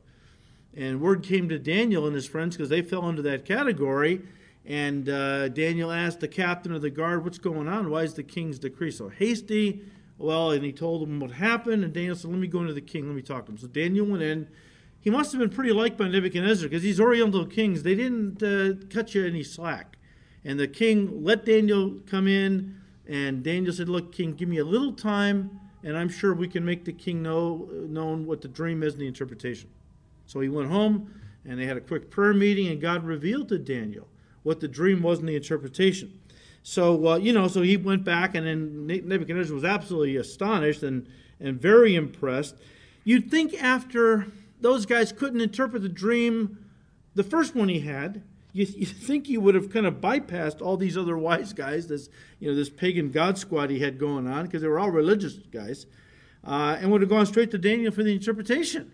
And 0.75 1.01
word 1.01 1.23
came 1.23 1.49
to 1.49 1.59
Daniel 1.59 2.07
and 2.07 2.15
his 2.15 2.27
friends 2.27 2.57
because 2.57 2.71
they 2.71 2.83
fell 2.83 3.09
into 3.09 3.23
that 3.23 3.45
category. 3.45 4.23
And 4.65 5.09
uh, 5.09 5.49
Daniel 5.49 5.91
asked 5.91 6.21
the 6.21 6.29
captain 6.29 6.73
of 6.73 6.83
the 6.83 6.91
guard, 6.91 7.25
What's 7.25 7.39
going 7.39 7.69
on? 7.69 7.91
Why 7.91 8.03
is 8.03 8.15
the 8.15 8.23
king's 8.23 8.59
decree 8.59 8.91
so 8.91 9.09
hasty? 9.09 9.83
Well, 10.19 10.53
and 10.53 10.65
he 10.65 10.73
told 10.73 11.03
him 11.03 11.19
what 11.21 11.33
happened. 11.33 11.83
And 11.85 11.93
Daniel 11.93 12.15
said, 12.15 12.31
Let 12.31 12.39
me 12.39 12.47
go 12.47 12.61
into 12.61 12.73
the 12.73 12.81
king. 12.81 13.07
Let 13.07 13.17
me 13.17 13.23
talk 13.23 13.47
to 13.47 13.53
him. 13.53 13.59
So 13.59 13.67
Daniel 13.67 14.07
went 14.07 14.23
in. 14.23 14.49
He 15.01 15.11
must 15.11 15.33
have 15.33 15.41
been 15.41 15.51
pretty 15.51 15.73
liked 15.73 15.99
by 15.99 16.07
Nebuchadnezzar 16.09 16.69
because 16.69 16.83
these 16.83 17.01
Oriental 17.01 17.45
kings, 17.45 17.83
they 17.83 17.97
didn't 17.97 18.41
uh, 18.41 18.87
cut 18.89 19.15
you 19.15 19.27
any 19.27 19.43
slack. 19.43 19.97
And 20.45 20.61
the 20.61 20.69
king 20.69 21.25
let 21.25 21.45
Daniel 21.45 21.99
come 22.07 22.29
in. 22.29 22.77
And 23.09 23.43
Daniel 23.43 23.73
said, 23.73 23.89
Look, 23.89 24.13
king, 24.13 24.35
give 24.35 24.49
me 24.49 24.59
a 24.59 24.65
little 24.65 24.93
time. 24.93 25.59
And 25.83 25.99
I'm 25.99 26.09
sure 26.09 26.33
we 26.33 26.47
can 26.47 26.65
make 26.65 26.85
the 26.85 26.93
king 26.93 27.21
know 27.21 27.69
known 27.73 28.27
what 28.27 28.41
the 28.41 28.49
dream 28.49 28.85
is 28.85 28.93
and 28.93 29.03
the 29.03 29.09
interpretation. 29.09 29.69
So 30.27 30.41
he 30.41 30.49
went 30.49 30.71
home 30.71 31.13
and 31.45 31.59
they 31.59 31.67
had 31.67 31.77
a 31.77 31.81
quick 31.81 32.11
prayer 32.11 32.35
meeting, 32.35 32.69
and 32.69 32.81
God 32.81 33.05
revealed 33.05 33.49
to 33.49 33.59
Daniel 33.59 34.07
what 34.43 34.61
the 34.61 34.69
dream 34.69 35.03
was 35.03 35.19
and 35.19 35.29
the 35.29 35.37
interpretation. 35.37 36.21
So, 36.63 37.09
uh, 37.09 37.17
you 37.17 37.33
know, 37.33 37.49
so 37.49 37.63
he 37.63 37.77
went 37.77 38.05
back, 38.05 38.35
and 38.35 38.47
then 38.47 38.87
Nebuchadnezzar 38.87 39.55
was 39.55 39.65
absolutely 39.65 40.17
astonished 40.17 40.83
and, 40.83 41.07
and 41.41 41.61
very 41.61 41.97
impressed. 41.97 42.55
You'd 43.05 43.31
think 43.31 43.61
after 43.61 44.29
those 44.61 44.87
guys 44.87 45.11
couldn't 45.11 45.41
interpret 45.41 45.83
the 45.83 45.89
dream, 45.89 46.65
the 47.17 47.25
first 47.25 47.57
one 47.57 47.69
he 47.69 47.81
had, 47.81 48.23
you, 48.53 48.67
you 48.77 48.87
think 48.87 49.27
he 49.27 49.39
would 49.39 49.57
have 49.57 49.71
kind 49.71 49.87
of 49.87 49.95
bypassed 49.95 50.63
all 50.63 50.77
these 50.77 50.97
other 50.97 51.19
wise 51.19 51.53
guys, 51.53 51.89
this 51.89 52.09
you 52.39 52.49
know 52.49 52.55
this 52.55 52.71
pagan 52.71 53.11
god 53.11 53.39
squad 53.39 53.71
he 53.71 53.81
had 53.81 53.99
going 53.99 54.29
on, 54.29 54.47
because 54.47 54.63
they 54.63 54.69
were 54.69 54.79
all 54.79 54.91
religious 54.91 55.35
guys, 55.51 55.87
uh, 56.47 56.77
and 56.81 56.93
would 56.93 57.01
have 57.01 57.11
gone 57.11 57.27
straight 57.27 57.51
to 57.51 57.59
Daniel 57.59 57.93
for 57.93 58.05
the 58.05 58.13
interpretation. 58.13 58.93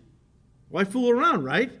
Why 0.69 0.83
fool 0.83 1.09
around, 1.09 1.43
right? 1.43 1.71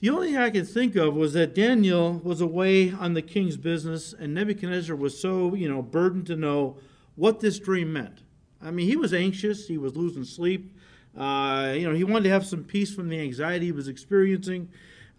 The 0.00 0.10
only 0.10 0.28
thing 0.28 0.38
I 0.38 0.50
could 0.50 0.68
think 0.68 0.96
of 0.96 1.14
was 1.14 1.34
that 1.34 1.54
Daniel 1.54 2.20
was 2.24 2.40
away 2.40 2.90
on 2.90 3.14
the 3.14 3.22
king's 3.22 3.56
business, 3.56 4.14
and 4.18 4.34
Nebuchadnezzar 4.34 4.96
was 4.96 5.20
so 5.20 5.54
you 5.54 5.68
know 5.68 5.82
burdened 5.82 6.26
to 6.26 6.36
know 6.36 6.78
what 7.16 7.40
this 7.40 7.58
dream 7.58 7.92
meant. 7.92 8.22
I 8.62 8.70
mean, 8.70 8.86
he 8.86 8.96
was 8.96 9.12
anxious, 9.12 9.68
he 9.68 9.78
was 9.78 9.96
losing 9.96 10.24
sleep. 10.24 10.76
Uh, 11.16 11.74
you 11.76 11.88
know, 11.88 11.94
he 11.94 12.04
wanted 12.04 12.24
to 12.24 12.30
have 12.30 12.46
some 12.46 12.64
peace 12.64 12.94
from 12.94 13.08
the 13.08 13.20
anxiety 13.20 13.66
he 13.66 13.72
was 13.72 13.88
experiencing. 13.88 14.68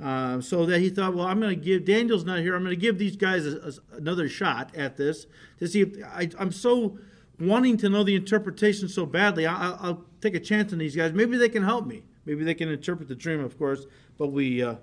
Uh, 0.02 0.42
so 0.42 0.66
that 0.66 0.80
he 0.80 0.90
thought, 0.90 1.14
well, 1.14 1.28
I'm 1.28 1.40
going 1.40 1.54
to 1.54 1.64
give 1.64 1.86
Daniel's 1.86 2.24
not 2.24 2.40
here. 2.40 2.56
I'm 2.56 2.64
going 2.64 2.76
to 2.76 2.82
give 2.82 2.98
these 2.98 3.16
guys 3.16 3.46
a, 3.46 3.58
a, 3.94 3.98
another 3.98 4.28
shot 4.28 4.76
at 4.76 4.98
this 4.98 5.28
to 5.60 5.68
see 5.68 5.82
if 5.82 5.90
I, 6.04 6.28
am 6.40 6.52
so 6.52 6.98
wanting 7.40 7.78
to 7.78 7.90
know 7.90 8.04
the 8.04 8.16
interpretation 8.16 8.90
so 8.90 9.06
badly. 9.06 9.46
I, 9.46 9.90
will 9.90 10.04
take 10.20 10.34
a 10.34 10.40
chance 10.40 10.74
on 10.74 10.80
these 10.80 10.96
guys. 10.96 11.14
Maybe 11.14 11.38
they 11.38 11.50
can 11.50 11.64
help 11.64 11.86
me. 11.86 12.02
Maybe 12.26 12.44
they 12.44 12.54
can 12.54 12.70
interpret 12.70 13.08
the 13.08 13.16
dream, 13.16 13.40
of 13.40 13.58
course. 13.58 13.86
But 14.18 14.28
we 14.28 14.62
uh, 14.62 14.76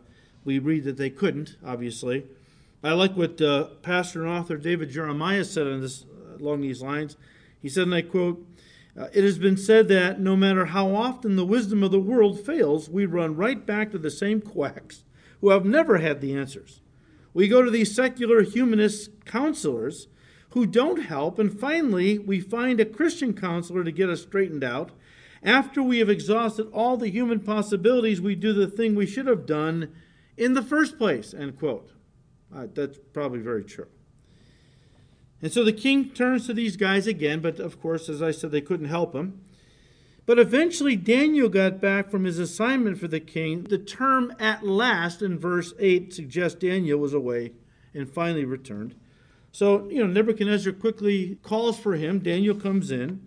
we 0.45 0.59
read 0.59 0.85
that 0.85 0.97
they 0.97 1.11
couldn't. 1.11 1.57
Obviously, 1.65 2.25
I 2.83 2.93
like 2.93 3.17
what 3.17 3.41
uh, 3.41 3.65
pastor 3.83 4.25
and 4.25 4.31
author 4.31 4.57
David 4.57 4.91
Jeremiah 4.91 5.45
said 5.45 5.67
on 5.67 5.81
this 5.81 6.05
along 6.39 6.61
these 6.61 6.83
lines. 6.83 7.17
He 7.61 7.69
said, 7.69 7.85
and 7.85 7.95
I 7.95 8.03
quote. 8.03 8.45
Uh, 8.99 9.07
it 9.13 9.23
has 9.23 9.39
been 9.39 9.57
said 9.57 9.87
that 9.87 10.19
no 10.19 10.35
matter 10.35 10.67
how 10.67 10.93
often 10.93 11.37
the 11.37 11.45
wisdom 11.45 11.85
of 11.85 11.93
the 11.93 12.01
world 12.01 12.41
fails, 12.41 12.91
we 12.91 13.07
run 13.07 13.37
right 13.37 13.65
back 13.65 13.93
to 13.93 13.99
the 13.99 14.11
same 14.11 14.41
quacks 14.41 15.05
who 15.41 15.51
have 15.51 15.65
never 15.65 15.99
had 15.99 16.21
the 16.21 16.35
answers. 16.35 16.81
We 17.33 17.47
go 17.47 17.63
to 17.63 17.71
these 17.71 17.95
secular 17.95 18.43
humanist 18.43 19.25
counselors 19.25 20.09
who 20.51 20.67
don't 20.67 21.03
help, 21.03 21.39
and 21.39 21.57
finally, 21.61 22.19
we 22.19 22.41
find 22.41 22.81
a 22.81 22.85
Christian 22.85 23.35
counselor 23.35 23.85
to 23.85 23.93
get 23.93 24.09
us 24.09 24.23
straightened 24.23 24.65
out. 24.65 24.91
After 25.43 25.83
we 25.83 25.99
have 25.99 26.11
exhausted 26.11 26.69
all 26.73 26.97
the 26.97 27.11
human 27.11 27.41
possibilities, 27.41 28.21
we 28.21 28.35
do 28.35 28.53
the 28.53 28.67
thing 28.67 28.95
we 28.95 29.07
should 29.07 29.27
have 29.27 29.47
done 29.47 29.93
in 30.37 30.55
the 30.55 30.63
first 30.63 30.99
place. 30.99 31.33
End 31.33 31.59
quote. 31.59 31.93
Uh, 32.55 32.67
that's 32.73 32.99
probably 33.13 33.41
very 33.41 33.65
true. 33.65 33.89
And 35.41 35.53
so 35.53 35.63
the 35.63 35.73
king 35.73 36.11
turns 36.11 36.47
to 36.47 36.55
these 36.55 36.77
guys 36.77 37.07
again, 37.07 37.41
but 37.41 37.61
of 37.61 37.81
course, 37.81 38.09
as 38.09 38.23
I 38.23 38.33
said, 38.33 38.51
they 38.51 38.61
couldn't 38.61 38.87
help 38.87 39.15
him. 39.15 39.41
But 40.27 40.39
eventually, 40.39 40.97
Daniel 40.97 41.49
got 41.49 41.81
back 41.81 42.11
from 42.11 42.25
his 42.25 42.39
assignment 42.39 42.99
for 42.99 43.09
the 43.09 43.21
king. 43.21 43.63
The 43.63 43.79
term 43.79 44.35
at 44.39 44.67
last 44.67 45.23
in 45.23 45.39
verse 45.39 45.73
8 45.79 46.13
suggests 46.13 46.59
Daniel 46.59 46.99
was 46.99 47.15
away 47.15 47.53
and 47.95 48.11
finally 48.11 48.45
returned. 48.45 48.95
So, 49.53 49.89
you 49.89 50.01
know, 50.01 50.07
Nebuchadnezzar 50.07 50.75
quickly 50.75 51.39
calls 51.43 51.79
for 51.79 51.95
him. 51.95 52.19
Daniel 52.19 52.55
comes 52.55 52.91
in, 52.91 53.27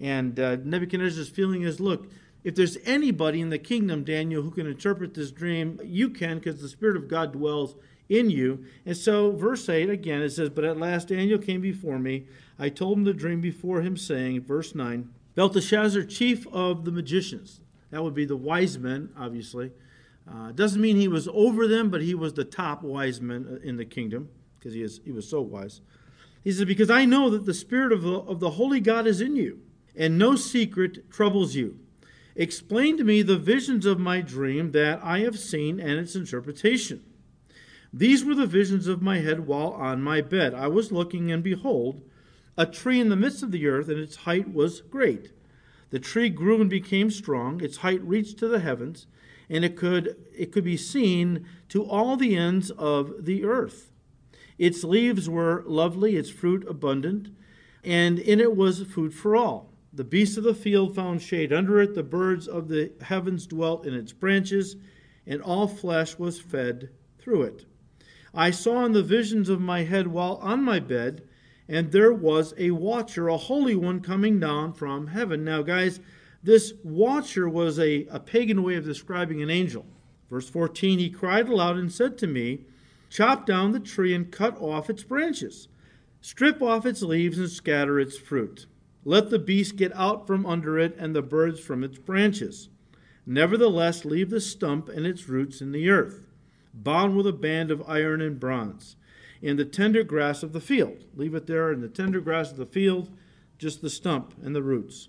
and 0.00 0.38
uh, 0.38 0.56
Nebuchadnezzar's 0.56 1.28
feeling 1.28 1.62
is 1.62 1.80
look, 1.80 2.08
if 2.44 2.54
there's 2.54 2.78
anybody 2.84 3.40
in 3.40 3.50
the 3.50 3.58
kingdom, 3.58 4.04
Daniel, 4.04 4.42
who 4.42 4.50
can 4.50 4.66
interpret 4.66 5.14
this 5.14 5.32
dream, 5.32 5.80
you 5.84 6.10
can, 6.10 6.38
because 6.38 6.60
the 6.60 6.68
Spirit 6.68 6.96
of 6.96 7.08
God 7.08 7.32
dwells 7.32 7.74
in 8.08 8.30
you. 8.30 8.64
And 8.84 8.96
so, 8.96 9.32
verse 9.32 9.68
8 9.68 9.90
again, 9.90 10.22
it 10.22 10.30
says, 10.30 10.50
But 10.50 10.64
at 10.64 10.78
last 10.78 11.08
Daniel 11.08 11.38
came 11.38 11.60
before 11.60 11.98
me. 11.98 12.26
I 12.58 12.68
told 12.68 12.98
him 12.98 13.04
the 13.04 13.12
dream 13.12 13.40
before 13.40 13.82
him, 13.82 13.96
saying, 13.96 14.42
verse 14.42 14.74
9, 14.74 15.10
Belteshazzar, 15.34 16.04
chief 16.04 16.46
of 16.52 16.84
the 16.84 16.92
magicians. 16.92 17.60
That 17.90 18.02
would 18.02 18.14
be 18.14 18.24
the 18.24 18.36
wise 18.36 18.78
men, 18.78 19.10
obviously. 19.18 19.72
Uh, 20.28 20.52
doesn't 20.52 20.80
mean 20.80 20.96
he 20.96 21.08
was 21.08 21.28
over 21.32 21.68
them, 21.68 21.90
but 21.90 22.02
he 22.02 22.14
was 22.14 22.34
the 22.34 22.44
top 22.44 22.82
wise 22.82 23.20
man 23.20 23.46
uh, 23.48 23.66
in 23.66 23.76
the 23.76 23.84
kingdom 23.84 24.28
because 24.58 24.74
he, 24.74 24.82
is, 24.82 25.00
he 25.04 25.12
was 25.12 25.28
so 25.28 25.40
wise. 25.40 25.80
He 26.42 26.52
says, 26.52 26.64
Because 26.64 26.90
I 26.90 27.04
know 27.04 27.30
that 27.30 27.44
the 27.44 27.54
Spirit 27.54 27.92
of 27.92 28.02
the, 28.02 28.14
of 28.14 28.40
the 28.40 28.50
Holy 28.50 28.80
God 28.80 29.06
is 29.06 29.20
in 29.20 29.36
you, 29.36 29.60
and 29.96 30.18
no 30.18 30.36
secret 30.36 31.10
troubles 31.10 31.54
you. 31.54 31.78
Explain 32.34 32.98
to 32.98 33.04
me 33.04 33.22
the 33.22 33.38
visions 33.38 33.86
of 33.86 33.98
my 33.98 34.20
dream 34.20 34.72
that 34.72 35.00
I 35.02 35.20
have 35.20 35.38
seen 35.38 35.80
and 35.80 35.98
its 35.98 36.14
interpretation. 36.14 37.02
These 37.92 38.24
were 38.24 38.34
the 38.34 38.46
visions 38.46 38.88
of 38.88 39.00
my 39.00 39.20
head 39.20 39.46
while 39.46 39.70
on 39.70 40.02
my 40.02 40.20
bed. 40.20 40.52
I 40.52 40.66
was 40.66 40.92
looking, 40.92 41.32
and 41.32 41.42
behold, 41.42 42.02
a 42.58 42.66
tree 42.66 43.00
in 43.00 43.08
the 43.08 43.16
midst 43.16 43.42
of 43.42 43.52
the 43.52 43.66
earth, 43.66 43.88
and 43.88 43.98
its 43.98 44.16
height 44.16 44.52
was 44.52 44.82
great. 44.82 45.32
The 45.90 45.98
tree 45.98 46.28
grew 46.28 46.60
and 46.60 46.68
became 46.68 47.10
strong, 47.10 47.62
its 47.62 47.78
height 47.78 48.02
reached 48.02 48.38
to 48.38 48.48
the 48.48 48.60
heavens, 48.60 49.06
and 49.48 49.64
it 49.64 49.76
could, 49.76 50.16
it 50.36 50.52
could 50.52 50.64
be 50.64 50.76
seen 50.76 51.46
to 51.70 51.84
all 51.84 52.16
the 52.16 52.36
ends 52.36 52.70
of 52.72 53.24
the 53.24 53.44
earth. 53.44 53.92
Its 54.58 54.84
leaves 54.84 55.28
were 55.28 55.62
lovely, 55.66 56.16
its 56.16 56.28
fruit 56.28 56.66
abundant, 56.68 57.28
and 57.84 58.18
in 58.18 58.40
it 58.40 58.56
was 58.56 58.82
food 58.82 59.14
for 59.14 59.36
all. 59.36 59.70
The 59.96 60.04
beasts 60.04 60.36
of 60.36 60.44
the 60.44 60.54
field 60.54 60.94
found 60.94 61.20
shade 61.20 61.52
under 61.52 61.80
it, 61.80 61.94
the 61.94 62.02
birds 62.02 62.46
of 62.46 62.68
the 62.68 62.92
heavens 63.00 63.46
dwelt 63.46 63.86
in 63.86 63.94
its 63.94 64.12
branches, 64.12 64.76
and 65.26 65.42
all 65.42 65.66
flesh 65.66 66.18
was 66.18 66.40
fed 66.40 66.90
through 67.18 67.42
it. 67.42 67.64
I 68.32 68.50
saw 68.50 68.84
in 68.84 68.92
the 68.92 69.02
visions 69.02 69.48
of 69.48 69.60
my 69.60 69.82
head 69.82 70.06
while 70.06 70.36
on 70.36 70.62
my 70.62 70.78
bed 70.78 71.22
and 71.68 71.90
there 71.90 72.12
was 72.12 72.54
a 72.56 72.70
watcher, 72.70 73.28
a 73.28 73.36
holy 73.36 73.74
one, 73.74 74.00
coming 74.00 74.38
down 74.38 74.72
from 74.72 75.08
heaven. 75.08 75.44
Now, 75.44 75.62
guys, 75.62 76.00
this 76.42 76.74
watcher 76.84 77.48
was 77.48 77.78
a, 77.78 78.06
a 78.06 78.20
pagan 78.20 78.62
way 78.62 78.76
of 78.76 78.84
describing 78.84 79.42
an 79.42 79.50
angel. 79.50 79.84
Verse 80.30 80.48
14 80.48 80.98
He 80.98 81.10
cried 81.10 81.48
aloud 81.48 81.76
and 81.76 81.92
said 81.92 82.18
to 82.18 82.26
me, 82.26 82.60
Chop 83.10 83.46
down 83.46 83.72
the 83.72 83.80
tree 83.80 84.14
and 84.14 84.30
cut 84.30 84.56
off 84.60 84.90
its 84.90 85.02
branches, 85.02 85.68
strip 86.20 86.62
off 86.62 86.86
its 86.86 87.02
leaves 87.02 87.38
and 87.38 87.50
scatter 87.50 87.98
its 87.98 88.16
fruit. 88.16 88.66
Let 89.06 89.30
the 89.30 89.38
beast 89.38 89.76
get 89.76 89.94
out 89.94 90.26
from 90.26 90.44
under 90.44 90.80
it 90.80 90.96
and 90.98 91.14
the 91.14 91.22
birds 91.22 91.60
from 91.60 91.84
its 91.84 91.96
branches. 91.96 92.70
Nevertheless, 93.24 94.04
leave 94.04 94.30
the 94.30 94.40
stump 94.40 94.88
and 94.88 95.06
its 95.06 95.28
roots 95.28 95.60
in 95.60 95.70
the 95.70 95.88
earth, 95.88 96.26
bound 96.74 97.16
with 97.16 97.28
a 97.28 97.32
band 97.32 97.70
of 97.70 97.88
iron 97.88 98.20
and 98.20 98.40
bronze 98.40 98.96
in 99.40 99.58
the 99.58 99.64
tender 99.64 100.02
grass 100.02 100.42
of 100.42 100.52
the 100.52 100.60
field. 100.60 101.04
Leave 101.14 101.36
it 101.36 101.46
there 101.46 101.70
in 101.70 101.82
the 101.82 101.88
tender 101.88 102.20
grass 102.20 102.50
of 102.50 102.56
the 102.56 102.66
field, 102.66 103.08
just 103.58 103.80
the 103.80 103.88
stump 103.88 104.34
and 104.42 104.56
the 104.56 104.62
roots. 104.62 105.08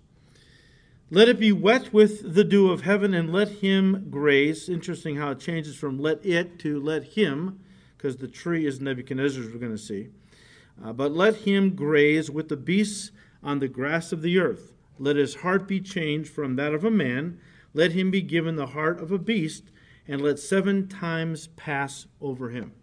Let 1.09 1.27
it 1.27 1.39
be 1.39 1.51
wet 1.51 1.91
with 1.91 2.35
the 2.35 2.43
dew 2.43 2.69
of 2.69 2.81
heaven 2.81 3.15
and 3.15 3.33
let 3.33 3.49
him 3.49 4.09
graze. 4.11 4.69
Interesting 4.69 5.15
how 5.15 5.31
it 5.31 5.39
changes 5.39 5.75
from 5.75 5.97
let 5.97 6.23
it 6.23 6.59
to 6.59 6.79
let 6.79 7.03
him, 7.15 7.61
because 7.97 8.17
the 8.17 8.27
tree 8.27 8.67
is 8.67 8.79
Nebuchadnezzar's, 8.79 9.51
we're 9.51 9.57
going 9.57 9.71
to 9.71 9.77
see. 9.79 10.09
Uh, 10.83 10.93
but 10.93 11.11
let 11.11 11.37
him 11.37 11.73
graze 11.73 12.29
with 12.29 12.49
the 12.49 12.57
beasts 12.57 13.09
on 13.43 13.59
the 13.59 13.67
grass 13.67 14.11
of 14.11 14.21
the 14.21 14.39
earth. 14.39 14.73
Let 14.99 15.15
his 15.15 15.35
heart 15.35 15.67
be 15.67 15.79
changed 15.79 16.29
from 16.29 16.55
that 16.55 16.73
of 16.73 16.83
a 16.83 16.91
man. 16.91 17.39
Let 17.73 17.91
him 17.91 18.09
be 18.11 18.21
given 18.21 18.55
the 18.55 18.67
heart 18.67 18.99
of 18.99 19.11
a 19.11 19.19
beast, 19.19 19.65
and 20.07 20.21
let 20.21 20.39
seven 20.39 20.87
times 20.87 21.47
pass 21.55 22.07
over 22.21 22.49
him. 22.49 22.73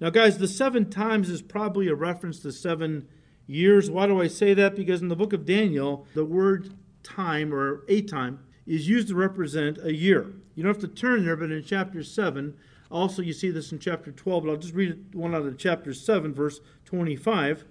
Now, 0.00 0.10
guys, 0.10 0.38
the 0.38 0.48
seven 0.48 0.88
times 0.88 1.28
is 1.28 1.42
probably 1.42 1.88
a 1.88 1.94
reference 1.94 2.40
to 2.40 2.52
seven 2.52 3.08
years. 3.46 3.90
Why 3.90 4.06
do 4.06 4.20
I 4.20 4.28
say 4.28 4.54
that? 4.54 4.76
Because 4.76 5.02
in 5.02 5.08
the 5.08 5.16
book 5.16 5.32
of 5.32 5.44
Daniel, 5.44 6.06
the 6.14 6.24
word 6.24 6.74
time 7.02 7.52
or 7.52 7.84
a 7.88 8.02
time 8.02 8.40
is 8.66 8.88
used 8.88 9.08
to 9.08 9.14
represent 9.14 9.78
a 9.82 9.94
year. 9.94 10.32
You 10.54 10.62
don't 10.62 10.74
have 10.74 10.82
to 10.82 10.88
turn 10.88 11.24
there, 11.24 11.36
but 11.36 11.50
in 11.50 11.62
chapter 11.64 12.02
7, 12.02 12.54
also 12.90 13.22
you 13.22 13.32
see 13.32 13.50
this 13.50 13.72
in 13.72 13.78
chapter 13.78 14.12
12, 14.12 14.44
but 14.44 14.50
I'll 14.50 14.56
just 14.56 14.74
read 14.74 15.14
one 15.14 15.34
out 15.34 15.46
of 15.46 15.58
chapter 15.58 15.92
7, 15.92 16.32
verse 16.32 16.60
25. 16.84 17.64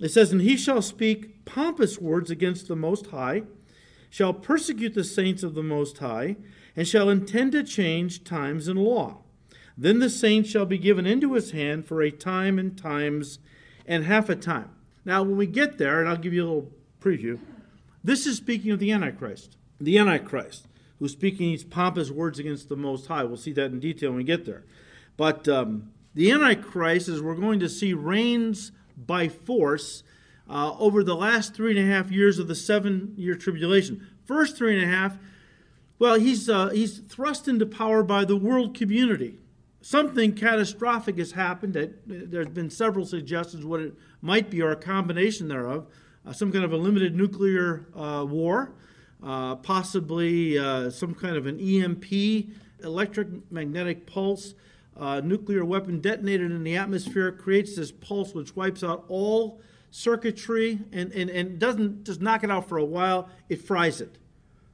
It 0.00 0.10
says, 0.10 0.32
And 0.32 0.40
he 0.40 0.56
shall 0.56 0.82
speak 0.82 1.44
pompous 1.44 1.98
words 1.98 2.30
against 2.30 2.68
the 2.68 2.76
Most 2.76 3.06
High, 3.06 3.42
shall 4.08 4.32
persecute 4.32 4.94
the 4.94 5.04
saints 5.04 5.42
of 5.42 5.54
the 5.54 5.62
Most 5.62 5.98
High, 5.98 6.36
and 6.74 6.88
shall 6.88 7.10
intend 7.10 7.52
to 7.52 7.62
change 7.62 8.24
times 8.24 8.66
and 8.66 8.78
law 8.78 9.18
then 9.80 9.98
the 9.98 10.10
saints 10.10 10.50
shall 10.50 10.66
be 10.66 10.76
given 10.76 11.06
into 11.06 11.32
his 11.32 11.52
hand 11.52 11.86
for 11.86 12.02
a 12.02 12.10
time 12.10 12.58
and 12.58 12.76
times 12.76 13.38
and 13.86 14.04
half 14.04 14.28
a 14.28 14.36
time. 14.36 14.68
Now, 15.06 15.22
when 15.22 15.38
we 15.38 15.46
get 15.46 15.78
there, 15.78 16.00
and 16.00 16.08
I'll 16.08 16.18
give 16.18 16.34
you 16.34 16.44
a 16.44 16.46
little 16.46 16.72
preview, 17.00 17.38
this 18.04 18.26
is 18.26 18.36
speaking 18.36 18.72
of 18.72 18.78
the 18.78 18.92
Antichrist. 18.92 19.56
The 19.80 19.96
Antichrist, 19.96 20.66
who's 20.98 21.12
speaking 21.12 21.48
these 21.48 21.64
pompous 21.64 22.10
words 22.10 22.38
against 22.38 22.68
the 22.68 22.76
Most 22.76 23.06
High. 23.06 23.24
We'll 23.24 23.38
see 23.38 23.54
that 23.54 23.72
in 23.72 23.80
detail 23.80 24.10
when 24.10 24.18
we 24.18 24.24
get 24.24 24.44
there. 24.44 24.64
But 25.16 25.48
um, 25.48 25.92
the 26.14 26.30
Antichrist, 26.30 27.08
as 27.08 27.22
we're 27.22 27.34
going 27.34 27.60
to 27.60 27.68
see, 27.70 27.94
reigns 27.94 28.72
by 29.06 29.28
force 29.28 30.02
uh, 30.48 30.74
over 30.78 31.02
the 31.02 31.14
last 31.14 31.54
three 31.54 31.78
and 31.78 31.90
a 31.90 31.92
half 31.92 32.10
years 32.10 32.38
of 32.38 32.48
the 32.48 32.54
seven 32.54 33.14
year 33.16 33.34
tribulation. 33.34 34.06
First 34.24 34.56
three 34.56 34.80
and 34.80 34.84
a 34.84 34.94
half, 34.94 35.18
well, 35.98 36.18
he's, 36.18 36.48
uh, 36.48 36.68
he's 36.68 36.98
thrust 36.98 37.48
into 37.48 37.66
power 37.66 38.02
by 38.02 38.24
the 38.24 38.36
world 38.36 38.76
community 38.76 39.38
something 39.82 40.34
catastrophic 40.34 41.18
has 41.18 41.32
happened. 41.32 41.74
That 41.74 41.92
there's 42.06 42.48
been 42.48 42.70
several 42.70 43.04
suggestions 43.04 43.64
what 43.64 43.80
it 43.80 43.94
might 44.20 44.50
be, 44.50 44.62
or 44.62 44.70
a 44.70 44.76
combination 44.76 45.48
thereof. 45.48 45.86
Uh, 46.26 46.32
some 46.32 46.52
kind 46.52 46.64
of 46.64 46.72
a 46.72 46.76
limited 46.76 47.14
nuclear 47.14 47.86
uh, 47.96 48.24
war, 48.28 48.72
uh, 49.22 49.56
possibly 49.56 50.58
uh, 50.58 50.90
some 50.90 51.14
kind 51.14 51.36
of 51.36 51.46
an 51.46 51.58
EMP, 51.58 52.46
electric 52.84 53.28
magnetic 53.50 54.06
pulse, 54.06 54.54
uh, 55.00 55.20
nuclear 55.24 55.64
weapon 55.64 55.98
detonated 56.00 56.52
in 56.52 56.62
the 56.62 56.76
atmosphere 56.76 57.32
creates 57.32 57.74
this 57.74 57.90
pulse 57.90 58.34
which 58.34 58.54
wipes 58.54 58.84
out 58.84 59.04
all 59.08 59.60
circuitry 59.90 60.78
and, 60.92 61.10
and, 61.12 61.30
and 61.30 61.58
doesn't 61.58 62.04
just 62.04 62.20
knock 62.20 62.44
it 62.44 62.50
out 62.50 62.68
for 62.68 62.76
a 62.76 62.84
while, 62.84 63.28
it 63.48 63.62
fries 63.62 64.00
it. 64.00 64.18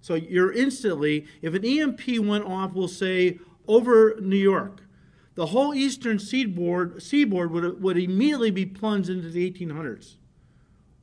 So 0.01 0.15
you're 0.15 0.53
instantly, 0.53 1.27
if 1.43 1.55
an 1.55 1.65
EMP 1.65 2.19
went 2.21 2.45
off, 2.45 2.75
we'll 2.75 2.89
say 2.89 3.39
over 3.67 4.17
New 4.21 4.37
York, 4.37 4.83
the 5.37 5.47
whole 5.47 5.75
eastern 5.75 6.19
seaboard, 6.19 7.03
seaboard 7.03 7.51
would, 7.53 7.83
would 7.83 7.97
immediately 7.97 8.51
be 8.51 8.67
plunged 8.67 9.09
into 9.09 9.31
the 9.31 9.51
1800s. 9.51 10.17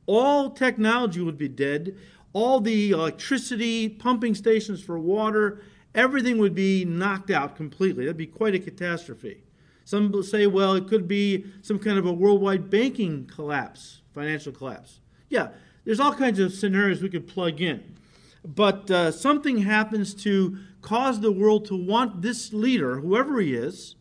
All 0.06 0.50
technology 0.50 1.20
would 1.20 1.38
be 1.38 1.48
dead. 1.48 1.96
All 2.32 2.60
the 2.60 2.90
electricity, 2.90 3.88
pumping 3.88 4.34
stations 4.34 4.82
for 4.82 4.98
water, 4.98 5.62
everything 5.94 6.38
would 6.38 6.54
be 6.54 6.84
knocked 6.84 7.30
out 7.30 7.56
completely. 7.56 8.04
That'd 8.04 8.16
be 8.16 8.26
quite 8.26 8.54
a 8.54 8.58
catastrophe. 8.58 9.42
Some 9.84 10.22
say, 10.22 10.46
well, 10.46 10.74
it 10.74 10.88
could 10.88 11.06
be 11.06 11.44
some 11.62 11.78
kind 11.78 11.98
of 11.98 12.06
a 12.06 12.12
worldwide 12.12 12.70
banking 12.70 13.26
collapse, 13.26 14.00
financial 14.12 14.52
collapse. 14.52 15.00
Yeah, 15.28 15.48
there's 15.84 16.00
all 16.00 16.14
kinds 16.14 16.38
of 16.38 16.52
scenarios 16.52 17.02
we 17.02 17.10
could 17.10 17.26
plug 17.26 17.60
in. 17.60 17.96
But 18.44 18.90
uh, 18.90 19.10
something 19.10 19.58
happens 19.58 20.14
to 20.22 20.58
cause 20.80 21.20
the 21.20 21.32
world 21.32 21.66
to 21.66 21.76
want 21.76 22.22
this 22.22 22.52
leader, 22.52 23.00
whoever 23.00 23.40
he 23.40 23.54
is. 23.54 23.96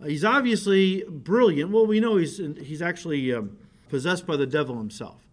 Uh, 0.00 0.06
he's 0.06 0.24
obviously 0.24 1.04
brilliant. 1.08 1.70
Well, 1.70 1.86
we 1.86 2.00
know 2.00 2.16
he's, 2.16 2.38
he's 2.38 2.82
actually 2.82 3.32
um, 3.34 3.56
possessed 3.88 4.26
by 4.26 4.36
the 4.36 4.46
devil 4.46 4.76
himself 4.76 5.29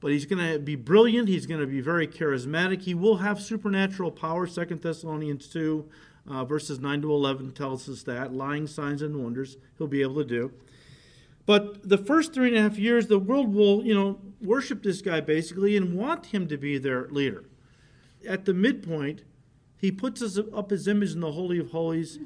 but 0.00 0.12
he's 0.12 0.26
going 0.26 0.52
to 0.52 0.58
be 0.58 0.76
brilliant. 0.76 1.28
He's 1.28 1.46
going 1.46 1.60
to 1.60 1.66
be 1.66 1.80
very 1.80 2.06
charismatic. 2.06 2.82
He 2.82 2.94
will 2.94 3.16
have 3.16 3.40
supernatural 3.40 4.10
power. 4.10 4.46
Second 4.46 4.82
Thessalonians 4.82 5.48
2, 5.48 5.88
uh, 6.30 6.44
verses 6.44 6.78
9 6.78 7.02
to 7.02 7.10
11 7.10 7.52
tells 7.52 7.88
us 7.88 8.02
that. 8.04 8.32
Lying 8.32 8.66
signs 8.66 9.02
and 9.02 9.22
wonders 9.22 9.56
he'll 9.76 9.86
be 9.86 10.02
able 10.02 10.16
to 10.16 10.24
do. 10.24 10.52
But 11.46 11.88
the 11.88 11.98
first 11.98 12.34
three 12.34 12.48
and 12.48 12.58
a 12.58 12.60
half 12.60 12.78
years, 12.78 13.06
the 13.06 13.18
world 13.18 13.54
will, 13.54 13.82
you 13.82 13.94
know, 13.94 14.20
worship 14.40 14.82
this 14.82 15.00
guy 15.00 15.20
basically 15.20 15.76
and 15.76 15.96
want 15.96 16.26
him 16.26 16.46
to 16.48 16.58
be 16.58 16.76
their 16.76 17.08
leader. 17.08 17.46
At 18.28 18.44
the 18.44 18.52
midpoint, 18.52 19.22
he 19.78 19.90
puts 19.90 20.20
us 20.20 20.38
up 20.38 20.70
his 20.70 20.86
image 20.86 21.12
in 21.12 21.20
the 21.20 21.32
Holy 21.32 21.58
of 21.58 21.70
Holies, 21.70 22.18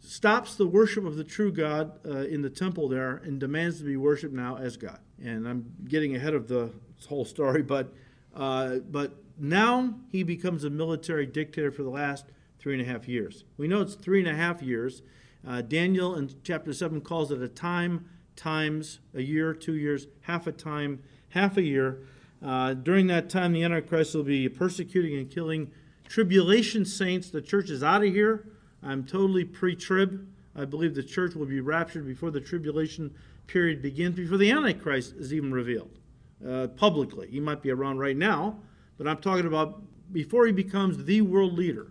stops 0.00 0.54
the 0.54 0.66
worship 0.66 1.04
of 1.04 1.16
the 1.16 1.24
true 1.24 1.52
God 1.52 1.98
uh, 2.06 2.18
in 2.26 2.42
the 2.42 2.50
temple 2.50 2.88
there, 2.88 3.16
and 3.16 3.40
demands 3.40 3.78
to 3.78 3.84
be 3.84 3.96
worshipped 3.96 4.34
now 4.34 4.56
as 4.56 4.76
God. 4.76 4.98
And 5.22 5.48
I'm 5.48 5.72
getting 5.88 6.14
ahead 6.14 6.34
of 6.34 6.48
the 6.48 6.70
whole 7.08 7.24
story, 7.24 7.62
but 7.74 7.92
uh, 8.34 8.76
but 8.90 9.14
now 9.38 9.94
he 10.10 10.22
becomes 10.22 10.64
a 10.64 10.70
military 10.70 11.26
dictator 11.26 11.70
for 11.70 11.82
the 11.82 11.90
last 11.90 12.26
three 12.58 12.78
and 12.78 12.82
a 12.82 12.90
half 12.90 13.08
years. 13.08 13.44
We 13.56 13.68
know 13.68 13.80
it's 13.80 13.94
three 13.94 14.18
and 14.18 14.28
a 14.28 14.34
half 14.34 14.62
years. 14.62 15.02
Uh, 15.46 15.62
Daniel 15.62 16.16
in 16.16 16.30
chapter 16.42 16.72
7 16.72 17.00
calls 17.00 17.30
it 17.30 17.40
a 17.40 17.48
time, 17.48 18.08
times, 18.34 18.98
a 19.14 19.22
year, 19.22 19.54
two 19.54 19.74
years, 19.74 20.06
half 20.22 20.46
a 20.46 20.52
time, 20.52 21.02
half 21.30 21.56
a 21.56 21.62
year. 21.62 22.00
Uh, 22.44 22.74
during 22.74 23.06
that 23.06 23.30
time, 23.30 23.52
the 23.52 23.62
Antichrist 23.62 24.14
will 24.14 24.22
be 24.22 24.48
persecuting 24.48 25.16
and 25.16 25.30
killing 25.30 25.70
tribulation 26.08 26.84
saints. 26.84 27.30
The 27.30 27.40
church 27.40 27.70
is 27.70 27.82
out 27.82 28.04
of 28.04 28.12
here. 28.12 28.46
I'm 28.86 29.04
totally 29.04 29.44
pre 29.44 29.74
trib. 29.74 30.26
I 30.54 30.64
believe 30.64 30.94
the 30.94 31.02
church 31.02 31.34
will 31.34 31.46
be 31.46 31.60
raptured 31.60 32.06
before 32.06 32.30
the 32.30 32.40
tribulation 32.40 33.14
period 33.46 33.82
begins, 33.82 34.16
before 34.16 34.38
the 34.38 34.50
Antichrist 34.50 35.14
is 35.16 35.34
even 35.34 35.52
revealed 35.52 35.98
uh, 36.46 36.68
publicly. 36.68 37.28
He 37.28 37.40
might 37.40 37.62
be 37.62 37.70
around 37.70 37.98
right 37.98 38.16
now, 38.16 38.58
but 38.96 39.06
I'm 39.06 39.18
talking 39.18 39.46
about 39.46 39.82
before 40.12 40.46
he 40.46 40.52
becomes 40.52 41.04
the 41.04 41.20
world 41.20 41.54
leader. 41.54 41.88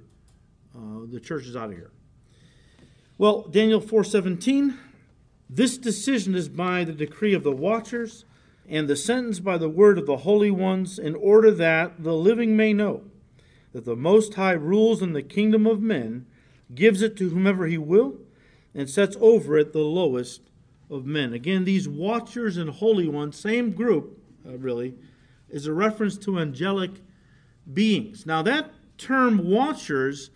Uh, 0.76 1.06
the 1.12 1.20
church 1.20 1.46
is 1.46 1.56
out 1.56 1.70
of 1.70 1.76
here. 1.76 1.92
Well, 3.18 3.44
Daniel 3.44 3.82
4:17, 3.82 4.78
this 5.50 5.78
decision 5.78 6.36
is 6.36 6.50
by 6.50 6.84
the 6.84 6.94
decree 6.94 7.34
of 7.34 7.44
the 7.44 7.52
watchers, 7.52 8.26
and 8.68 8.88
the 8.88 8.96
sentence 8.96 9.40
by 9.40 9.58
the 9.58 9.70
word 9.70 9.98
of 9.98 10.06
the 10.06 10.18
holy 10.18 10.52
ones, 10.52 10.98
in 10.98 11.16
order 11.16 11.52
that 11.52 12.04
the 12.04 12.14
living 12.14 12.58
may 12.58 12.74
know 12.74 13.04
that 13.74 13.86
the 13.86 13.96
Most 13.96 14.34
High 14.36 14.54
rules 14.54 15.02
in 15.02 15.14
the 15.14 15.22
kingdom 15.22 15.68
of 15.68 15.82
men, 15.82 16.26
gives 16.74 17.02
it 17.02 17.16
to 17.18 17.30
whomever 17.30 17.68
he 17.68 17.78
will, 17.78 18.16
and 18.74 18.90
sets 18.90 19.16
over 19.22 19.58
it 19.58 19.74
the 19.74 19.80
lowest 19.80 20.42
of 20.90 21.06
men. 21.06 21.34
Again, 21.34 21.64
these 21.64 21.88
watchers 21.88 22.58
and 22.58 22.70
holy 22.70 23.08
ones, 23.08 23.38
same 23.38 23.72
group, 23.72 24.20
uh, 24.48 24.58
really, 24.58 24.96
is 25.50 25.68
a 25.68 25.74
reference 25.74 26.18
to 26.20 26.40
angelic 26.40 26.92
beings. 27.72 28.26
Now, 28.26 28.42
that 28.44 28.72
term 28.98 29.50
watchers 29.50 30.30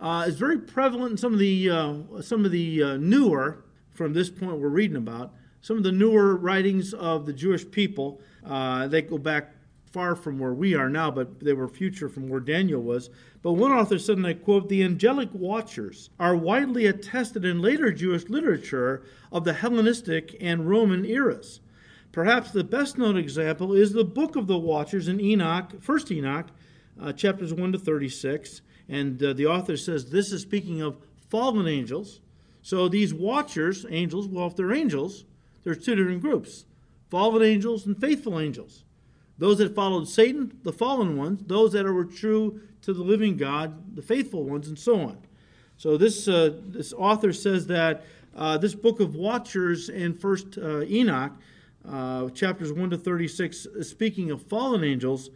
uh, 0.00 0.24
is 0.28 0.36
very 0.36 0.58
prevalent 0.58 1.12
in 1.12 1.16
some 1.16 1.32
of 1.32 1.38
the, 1.38 1.70
uh, 1.70 1.94
some 2.20 2.44
of 2.44 2.50
the 2.50 2.82
uh, 2.82 2.96
newer, 2.96 3.64
from 3.92 4.12
this 4.12 4.28
point 4.28 4.58
we're 4.58 4.68
reading 4.68 4.96
about, 4.96 5.32
some 5.60 5.78
of 5.78 5.82
the 5.82 5.92
newer 5.92 6.36
writings 6.36 6.92
of 6.92 7.26
the 7.26 7.32
Jewish 7.32 7.68
people. 7.70 8.20
Uh, 8.44 8.86
they 8.86 9.02
go 9.02 9.18
back 9.18 9.55
far 9.96 10.14
from 10.14 10.38
where 10.38 10.52
we 10.52 10.74
are 10.74 10.90
now, 10.90 11.10
but 11.10 11.40
they 11.40 11.54
were 11.54 11.66
future 11.66 12.06
from 12.06 12.28
where 12.28 12.38
Daniel 12.38 12.82
was. 12.82 13.08
But 13.40 13.54
one 13.54 13.72
author 13.72 13.98
said, 13.98 14.18
and 14.18 14.26
I 14.26 14.34
quote, 14.34 14.68
the 14.68 14.84
angelic 14.84 15.30
watchers 15.32 16.10
are 16.20 16.36
widely 16.36 16.84
attested 16.84 17.46
in 17.46 17.62
later 17.62 17.90
Jewish 17.90 18.28
literature 18.28 19.02
of 19.32 19.44
the 19.44 19.54
Hellenistic 19.54 20.36
and 20.38 20.68
Roman 20.68 21.06
eras. 21.06 21.60
Perhaps 22.12 22.50
the 22.50 22.62
best 22.62 22.98
known 22.98 23.16
example 23.16 23.72
is 23.72 23.94
the 23.94 24.04
book 24.04 24.36
of 24.36 24.48
the 24.48 24.58
Watchers 24.58 25.08
in 25.08 25.18
Enoch, 25.18 25.80
First 25.80 26.12
Enoch, 26.12 26.48
uh, 27.00 27.14
chapters 27.14 27.54
1 27.54 27.72
to 27.72 27.78
36. 27.78 28.60
And 28.90 29.22
uh, 29.22 29.32
the 29.32 29.46
author 29.46 29.78
says 29.78 30.10
this 30.10 30.30
is 30.30 30.42
speaking 30.42 30.82
of 30.82 30.98
fallen 31.30 31.66
angels. 31.66 32.20
So 32.60 32.86
these 32.86 33.14
watchers, 33.14 33.86
angels, 33.88 34.28
well, 34.28 34.48
if 34.48 34.56
they're 34.56 34.74
angels, 34.74 35.24
there's 35.64 35.82
two 35.82 35.94
different 35.94 36.20
groups 36.20 36.66
fallen 37.08 37.42
angels 37.42 37.86
and 37.86 37.98
faithful 37.98 38.38
angels. 38.38 38.82
Those 39.38 39.58
that 39.58 39.74
followed 39.74 40.08
Satan, 40.08 40.58
the 40.62 40.72
fallen 40.72 41.16
ones, 41.16 41.42
those 41.46 41.72
that 41.72 41.84
were 41.84 42.04
true 42.04 42.60
to 42.82 42.92
the 42.92 43.02
living 43.02 43.36
God, 43.36 43.96
the 43.96 44.02
faithful 44.02 44.44
ones, 44.44 44.68
and 44.68 44.78
so 44.78 45.00
on. 45.00 45.18
So 45.76 45.96
this, 45.96 46.26
uh, 46.26 46.54
this 46.66 46.92
author 46.94 47.32
says 47.32 47.66
that 47.66 48.04
uh, 48.34 48.56
this 48.58 48.74
book 48.74 49.00
of 49.00 49.14
Watchers 49.14 49.88
in 49.88 50.14
First 50.14 50.56
uh, 50.58 50.82
Enoch 50.82 51.32
uh, 51.88 52.30
chapters 52.30 52.72
1 52.72 52.90
to 52.90 52.98
36, 52.98 53.66
speaking 53.82 54.30
of 54.30 54.42
fallen 54.42 54.84
angels, 54.84 55.30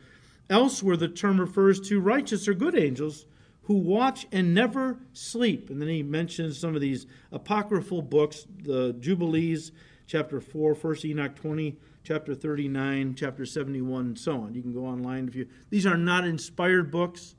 elsewhere 0.48 0.96
the 0.96 1.08
term 1.08 1.40
refers 1.40 1.80
to 1.80 2.00
righteous 2.00 2.48
or 2.48 2.54
good 2.54 2.76
angels 2.76 3.26
who 3.64 3.74
watch 3.74 4.26
and 4.32 4.52
never 4.54 4.98
sleep. 5.12 5.70
And 5.70 5.80
then 5.80 5.88
he 5.88 6.02
mentions 6.02 6.58
some 6.58 6.74
of 6.74 6.80
these 6.80 7.06
apocryphal 7.30 8.02
books, 8.02 8.46
the 8.64 8.94
Jubilees, 8.94 9.72
chapter 10.06 10.40
4, 10.40 10.74
1 10.74 10.96
Enoch 11.04 11.36
20, 11.36 11.76
chapter 12.02 12.34
39, 12.34 13.14
chapter 13.14 13.44
71, 13.44 14.00
and 14.00 14.18
so 14.18 14.40
on. 14.40 14.54
You 14.54 14.62
can 14.62 14.72
go 14.72 14.86
online 14.86 15.28
if 15.28 15.34
you. 15.34 15.46
These 15.70 15.86
are 15.86 15.96
not 15.96 16.26
inspired 16.26 16.90
books, 16.90 17.34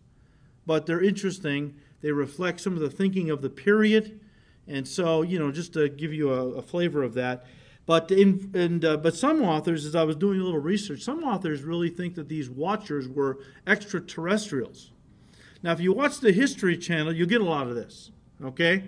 but 0.65 0.86
they're 0.86 1.02
interesting. 1.02 1.76
They 2.02 2.12
reflect 2.12 2.62
some 2.62 2.74
of 2.74 2.80
the 2.80 2.89
thinking 2.89 3.30
of 3.30 3.41
the 3.41 3.50
period. 3.50 4.19
And 4.67 4.88
so, 4.88 5.21
you 5.21 5.39
know, 5.39 5.52
just 5.52 5.74
to 5.74 5.89
give 5.89 6.13
you 6.13 6.32
a, 6.32 6.52
a 6.54 6.62
flavor 6.62 7.04
of 7.04 7.13
that, 7.15 7.45
but 7.86 8.12
in, 8.12 8.52
and, 8.54 8.86
uh, 8.86 8.97
but 8.97 9.15
some 9.15 9.41
authors, 9.41 9.86
as 9.86 9.95
I 9.95 10.04
was 10.04 10.15
doing 10.15 10.39
a 10.39 10.43
little 10.43 10.60
research, 10.60 11.02
some 11.02 11.24
authors 11.24 11.63
really 11.63 11.89
think 11.89 12.15
that 12.15 12.30
these 12.30 12.50
watchers 12.50 13.08
were 13.08 13.39
extraterrestrials. 13.65 14.91
Now, 15.63 15.71
if 15.71 15.80
you 15.80 15.93
watch 15.93 16.19
the 16.19 16.32
History 16.32 16.78
Channel, 16.78 17.13
you'll 17.13 17.28
get 17.28 17.41
a 17.41 17.45
lot 17.45 17.67
of 17.67 17.76
this. 17.76 18.12
Okay, 18.43 18.86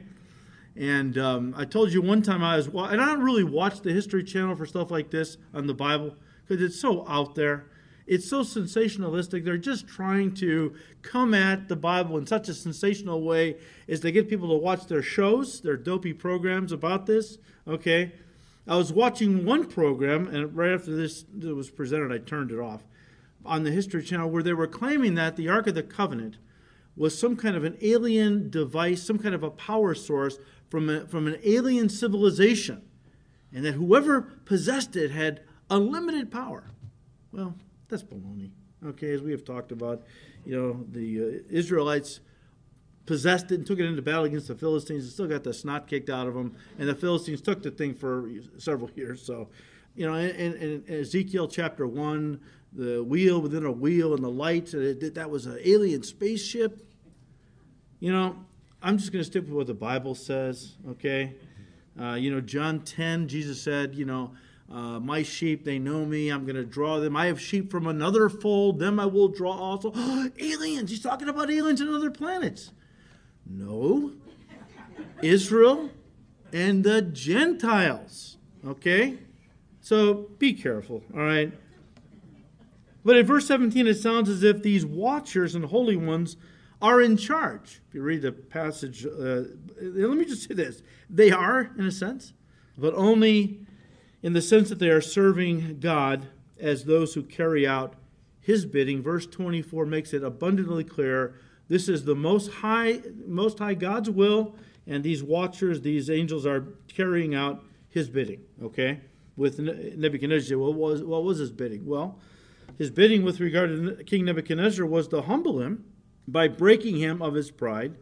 and 0.75 1.17
um, 1.17 1.53
I 1.57 1.65
told 1.65 1.93
you 1.93 2.01
one 2.01 2.21
time 2.21 2.43
I 2.43 2.57
was, 2.57 2.67
and 2.67 3.01
I 3.01 3.05
don't 3.05 3.21
really 3.21 3.43
watch 3.43 3.81
the 3.81 3.91
History 3.91 4.23
Channel 4.23 4.55
for 4.55 4.65
stuff 4.65 4.89
like 4.89 5.11
this 5.11 5.37
on 5.53 5.67
the 5.67 5.73
Bible 5.73 6.15
because 6.45 6.63
it's 6.63 6.79
so 6.79 7.07
out 7.07 7.35
there. 7.35 7.65
It's 8.05 8.27
so 8.27 8.41
sensationalistic. 8.41 9.45
They're 9.45 9.57
just 9.57 9.87
trying 9.87 10.33
to 10.35 10.75
come 11.03 11.33
at 11.33 11.69
the 11.69 11.75
Bible 11.75 12.17
in 12.17 12.27
such 12.27 12.49
a 12.49 12.53
sensational 12.53 13.21
way 13.21 13.57
as 13.87 14.01
they 14.01 14.11
get 14.11 14.27
people 14.27 14.49
to 14.49 14.57
watch 14.57 14.87
their 14.87 15.01
shows, 15.01 15.61
their 15.61 15.77
dopey 15.77 16.11
programs 16.11 16.71
about 16.71 17.05
this. 17.05 17.37
Okay, 17.67 18.11
I 18.67 18.75
was 18.75 18.91
watching 18.91 19.45
one 19.45 19.65
program, 19.65 20.27
and 20.27 20.55
right 20.55 20.73
after 20.73 20.95
this 20.95 21.23
was 21.41 21.69
presented, 21.69 22.11
I 22.11 22.17
turned 22.17 22.51
it 22.51 22.59
off, 22.59 22.83
on 23.45 23.63
the 23.63 23.71
History 23.71 24.03
Channel, 24.03 24.29
where 24.29 24.43
they 24.43 24.53
were 24.53 24.67
claiming 24.67 25.15
that 25.15 25.35
the 25.35 25.47
Ark 25.47 25.67
of 25.67 25.75
the 25.75 25.83
Covenant 25.83 26.37
was 26.95 27.17
some 27.17 27.35
kind 27.35 27.55
of 27.55 27.63
an 27.63 27.77
alien 27.81 28.49
device, 28.49 29.01
some 29.01 29.17
kind 29.17 29.33
of 29.33 29.43
a 29.43 29.49
power 29.49 29.95
source 29.95 30.37
from, 30.69 30.89
a, 30.89 31.05
from 31.07 31.27
an 31.27 31.37
alien 31.43 31.89
civilization, 31.89 32.81
and 33.51 33.65
that 33.65 33.73
whoever 33.73 34.21
possessed 34.45 34.95
it 34.95 35.11
had 35.11 35.41
unlimited 35.69 36.31
power. 36.31 36.65
Well, 37.31 37.55
that's 37.87 38.03
baloney. 38.03 38.51
Okay, 38.85 39.13
as 39.13 39.21
we 39.21 39.31
have 39.31 39.45
talked 39.45 39.71
about, 39.71 40.03
you 40.45 40.55
know, 40.55 40.85
the 40.91 41.21
uh, 41.21 41.43
Israelites 41.49 42.19
possessed 43.05 43.51
it 43.51 43.55
and 43.55 43.65
took 43.65 43.79
it 43.79 43.85
into 43.85 44.01
battle 44.01 44.23
against 44.25 44.47
the 44.47 44.55
Philistines 44.55 45.03
and 45.03 45.11
still 45.11 45.27
got 45.27 45.43
the 45.43 45.53
snot 45.53 45.87
kicked 45.87 46.09
out 46.09 46.27
of 46.27 46.33
them. 46.33 46.55
And 46.79 46.87
the 46.87 46.95
Philistines 46.95 47.41
took 47.41 47.63
the 47.63 47.71
thing 47.71 47.93
for 47.93 48.29
several 48.57 48.89
years. 48.95 49.21
So, 49.21 49.49
you 49.95 50.05
know, 50.05 50.15
in, 50.15 50.29
in, 50.35 50.83
in 50.87 50.99
Ezekiel 50.99 51.47
chapter 51.47 51.87
1, 51.87 52.39
the 52.75 53.03
wheel 53.03 53.41
within 53.41 53.65
a 53.65 53.71
wheel 53.71 54.13
and 54.13 54.23
the 54.23 54.29
lights, 54.29 54.73
it, 54.73 55.15
that 55.15 55.29
was 55.29 55.45
an 55.45 55.59
alien 55.63 56.03
spaceship. 56.03 56.85
You 57.99 58.11
know, 58.11 58.35
I'm 58.81 58.97
just 58.97 59.11
going 59.11 59.23
to 59.23 59.29
stick 59.29 59.43
with 59.43 59.53
what 59.53 59.67
the 59.67 59.73
Bible 59.73 60.15
says, 60.15 60.73
okay? 60.89 61.35
Uh, 61.99 62.15
you 62.15 62.31
know, 62.31 62.41
John 62.41 62.81
10, 62.81 63.27
Jesus 63.27 63.61
said, 63.61 63.95
you 63.95 64.05
know, 64.05 64.31
uh, 64.71 64.99
my 64.99 65.21
sheep, 65.21 65.65
they 65.65 65.77
know 65.77 66.05
me. 66.05 66.29
I'm 66.29 66.45
going 66.45 66.55
to 66.55 66.65
draw 66.65 66.99
them. 66.99 67.15
I 67.15 67.27
have 67.27 67.39
sheep 67.39 67.69
from 67.69 67.85
another 67.85 68.27
fold. 68.27 68.79
Them 68.79 68.99
I 68.99 69.05
will 69.05 69.27
draw 69.27 69.51
also. 69.51 69.93
aliens. 70.39 70.89
He's 70.89 71.01
talking 71.01 71.29
about 71.29 71.51
aliens 71.51 71.79
and 71.79 71.89
other 71.89 72.09
planets. 72.09 72.71
No. 73.45 74.13
Israel 75.21 75.91
and 76.51 76.83
the 76.83 77.01
Gentiles. 77.01 78.37
Okay? 78.65 79.17
So 79.81 80.29
be 80.39 80.53
careful. 80.53 81.03
All 81.13 81.21
right? 81.21 81.51
But 83.03 83.17
in 83.17 83.25
verse 83.25 83.47
17, 83.47 83.87
it 83.87 83.95
sounds 83.95 84.29
as 84.29 84.43
if 84.43 84.63
these 84.63 84.85
watchers 84.85 85.55
and 85.55 85.65
holy 85.65 85.95
ones 85.95 86.37
are 86.81 87.01
in 87.01 87.17
charge. 87.17 87.81
If 87.87 87.95
you 87.95 88.01
read 88.01 88.21
the 88.21 88.31
passage, 88.31 89.05
uh, 89.05 89.43
let 89.81 90.17
me 90.17 90.25
just 90.25 90.47
say 90.47 90.53
this 90.53 90.81
they 91.09 91.31
are, 91.31 91.71
in 91.77 91.85
a 91.85 91.91
sense, 91.91 92.33
but 92.77 92.93
only 92.93 93.59
in 94.21 94.33
the 94.33 94.41
sense 94.41 94.69
that 94.69 94.79
they 94.79 94.89
are 94.89 95.01
serving 95.01 95.79
God 95.79 96.27
as 96.59 96.85
those 96.85 97.13
who 97.13 97.23
carry 97.23 97.67
out 97.67 97.95
his 98.39 98.65
bidding. 98.65 99.01
Verse 99.01 99.25
24 99.25 99.85
makes 99.85 100.13
it 100.13 100.23
abundantly 100.23 100.83
clear 100.83 101.35
this 101.67 101.87
is 101.87 102.05
the 102.05 102.15
most 102.15 102.51
high 102.51 103.01
most 103.25 103.59
high 103.59 103.73
God's 103.73 104.09
will 104.09 104.55
and 104.85 105.03
these 105.03 105.23
watchers, 105.23 105.81
these 105.81 106.09
angels 106.09 106.45
are 106.45 106.65
carrying 106.87 107.33
out 107.33 107.63
his 107.89 108.09
bidding, 108.09 108.41
okay? 108.61 109.01
With 109.35 109.59
Nebuchadnezzar, 109.59 110.57
what 110.57 110.73
was 110.73 111.03
what 111.03 111.23
was 111.23 111.37
his 111.39 111.51
bidding? 111.51 111.85
Well, 111.85 112.19
his 112.77 112.89
bidding 112.89 113.23
with 113.23 113.39
regard 113.39 113.69
to 113.69 114.03
King 114.03 114.25
Nebuchadnezzar 114.25 114.85
was 114.85 115.07
to 115.09 115.21
humble 115.21 115.59
him 115.59 115.85
by 116.27 116.47
breaking 116.47 116.97
him 116.97 117.21
of 117.21 117.33
his 117.33 117.51
pride 117.51 117.95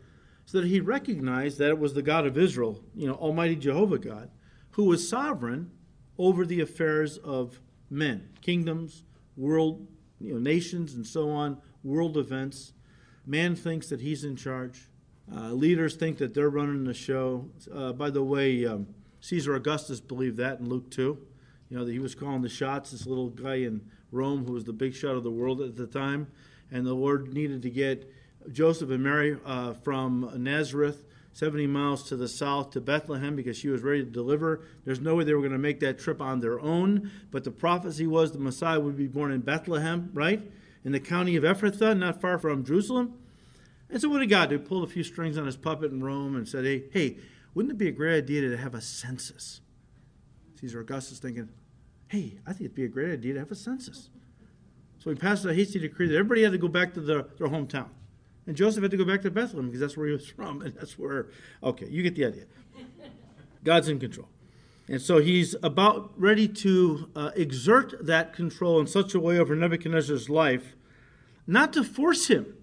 so 0.46 0.60
that 0.60 0.68
he 0.68 0.80
recognized 0.80 1.58
that 1.60 1.70
it 1.70 1.80
was 1.80 1.94
the 1.94 2.02
God 2.02 2.26
of 2.26 2.38
Israel, 2.38 2.84
you 2.96 3.08
know, 3.08 3.14
Almighty 3.14 3.56
Jehovah 3.56 4.00
God, 4.00 4.30
who 4.72 4.86
was 4.86 5.08
sovereign 5.08 5.72
over 6.18 6.46
the 6.46 6.62
affairs 6.62 7.18
of 7.18 7.60
men, 7.90 8.30
kingdoms, 8.42 9.04
world, 9.36 9.88
you 10.20 10.34
know, 10.34 10.40
nations, 10.40 10.94
and 10.94 11.06
so 11.06 11.30
on, 11.30 11.58
world 11.84 12.18
events. 12.18 12.74
Man 13.26 13.56
thinks 13.56 13.88
that 13.90 14.02
he's 14.02 14.24
in 14.24 14.36
charge. 14.36 14.88
Uh, 15.34 15.52
leaders 15.52 15.96
think 15.96 16.18
that 16.18 16.34
they're 16.34 16.50
running 16.50 16.84
the 16.84 16.94
show. 16.94 17.50
Uh, 17.74 17.94
by 17.94 18.10
the 18.10 18.24
way, 18.24 18.66
um, 18.66 18.88
Caesar 19.22 19.56
Augustus 19.56 20.02
believed 20.02 20.38
that 20.38 20.60
in 20.60 20.68
Luke 20.68 20.90
2. 20.92 21.18
You 21.70 21.78
know, 21.78 21.86
that 21.86 21.92
he 21.92 22.00
was 22.00 22.16
calling 22.16 22.42
the 22.42 22.50
shots, 22.50 22.92
this 22.92 23.06
little 23.06 23.30
guy 23.30 23.56
in 23.56 23.82
Rome 24.12 24.46
who 24.46 24.54
was 24.54 24.66
the 24.66 24.74
big 24.74 24.94
shot 24.94 25.16
of 25.16 25.24
the 25.24 25.32
world 25.32 25.62
at 25.62 25.76
the 25.76 25.88
time. 25.88 26.28
And 26.72 26.86
the 26.86 26.94
Lord 26.94 27.34
needed 27.34 27.62
to 27.64 27.70
get 27.70 28.12
Joseph 28.52 28.90
and 28.90 29.04
Mary 29.04 29.38
uh, 29.46 29.74
from 29.74 30.32
Nazareth 30.38 31.06
70 31.34 31.68
miles 31.68 32.04
to 32.10 32.16
the 32.16 32.28
south 32.28 32.72
to 32.72 32.82
Bethlehem 32.82 33.36
because 33.36 33.58
she 33.58 33.70
was 33.70 33.82
ready 33.82 34.04
to 34.04 34.10
deliver. 34.10 34.62
There's 34.84 35.00
no 35.00 35.16
way 35.16 35.24
they 35.24 35.34
were 35.34 35.42
going 35.42 35.52
to 35.54 35.58
make 35.58 35.80
that 35.80 35.98
trip 35.98 36.22
on 36.22 36.40
their 36.40 36.60
own, 36.60 37.10
but 37.32 37.44
the 37.44 37.52
prophecy 37.52 38.06
was 38.06 38.32
the 38.32 38.40
Messiah 38.40 38.80
would 38.80 38.98
be 38.98 39.08
born 39.08 39.32
in 39.32 39.42
Bethlehem, 39.42 40.10
right? 40.14 40.42
In 40.84 40.92
the 40.92 41.00
county 41.00 41.36
of 41.36 41.44
Ephrathah, 41.44 41.98
not 41.98 42.20
far 42.20 42.38
from 42.38 42.66
Jerusalem. 42.66 43.14
And 43.90 44.02
so 44.02 44.10
what 44.10 44.20
did 44.20 44.30
God 44.30 44.50
do? 44.50 44.60
Pulled 44.60 44.84
a 44.84 44.92
few 44.92 45.04
strings 45.04 45.38
on 45.38 45.46
his 45.46 45.58
puppet 45.58 45.92
in 45.92 46.04
Rome 46.04 46.36
and 46.36 46.48
said, 46.48 46.66
hey, 46.66 46.84
hey, 46.92 47.18
wouldn't 47.54 47.74
it 47.74 47.78
be 47.78 47.88
a 47.88 47.92
great 47.92 48.18
idea 48.18 48.50
to 48.50 48.58
have 48.58 48.74
a 48.74 48.82
census? 48.82 49.62
Caesar 50.60 50.82
Augustus 50.82 51.20
thinking, 51.20 51.50
hey, 52.12 52.34
I 52.46 52.52
think 52.52 52.62
it'd 52.62 52.76
be 52.76 52.84
a 52.84 52.90
great 52.90 53.10
idea 53.10 53.36
to 53.36 53.40
have 53.40 53.52
a 53.52 53.56
census. 53.56 54.10
So 55.00 55.10
he 55.10 55.16
passed 55.16 55.46
a 55.46 55.54
hasty 55.54 55.80
decree 55.80 56.08
that 56.10 56.16
everybody 56.16 56.44
had 56.44 56.52
to 56.52 56.58
go 56.58 56.68
back 56.68 56.94
to 56.96 57.00
their, 57.00 57.24
their 57.40 57.48
hometown. 57.48 57.88
And 58.46 58.58
Joseph 58.58 58.82
had 58.82 58.92
to 58.92 58.98
go 58.98 59.06
back 59.06 59.22
to 59.22 59.32
Bethlehem 59.32 59.68
because 59.68 59.80
that's 59.80 59.96
where 59.96 60.08
he 60.08 60.12
was 60.12 60.28
from, 60.36 60.62
and 60.62 60.76
that's 60.76 61.00
where, 61.00 61.28
okay, 61.64 61.88
you 61.88 62.04
get 62.04 62.16
the 62.16 62.26
idea. 62.26 62.44
God's 63.64 63.88
in 63.88 63.98
control. 63.98 64.28
And 64.90 65.02
so 65.02 65.20
he's 65.20 65.56
about 65.64 66.12
ready 66.18 66.50
to 66.50 67.10
uh, 67.16 67.32
exert 67.34 68.06
that 68.06 68.34
control 68.34 68.82
in 68.82 68.88
such 68.88 69.16
a 69.16 69.20
way 69.22 69.40
over 69.40 69.56
Nebuchadnezzar's 69.56 70.30
life, 70.30 70.76
not 71.48 71.72
to 71.74 71.84
force 71.84 72.28
him 72.28 72.58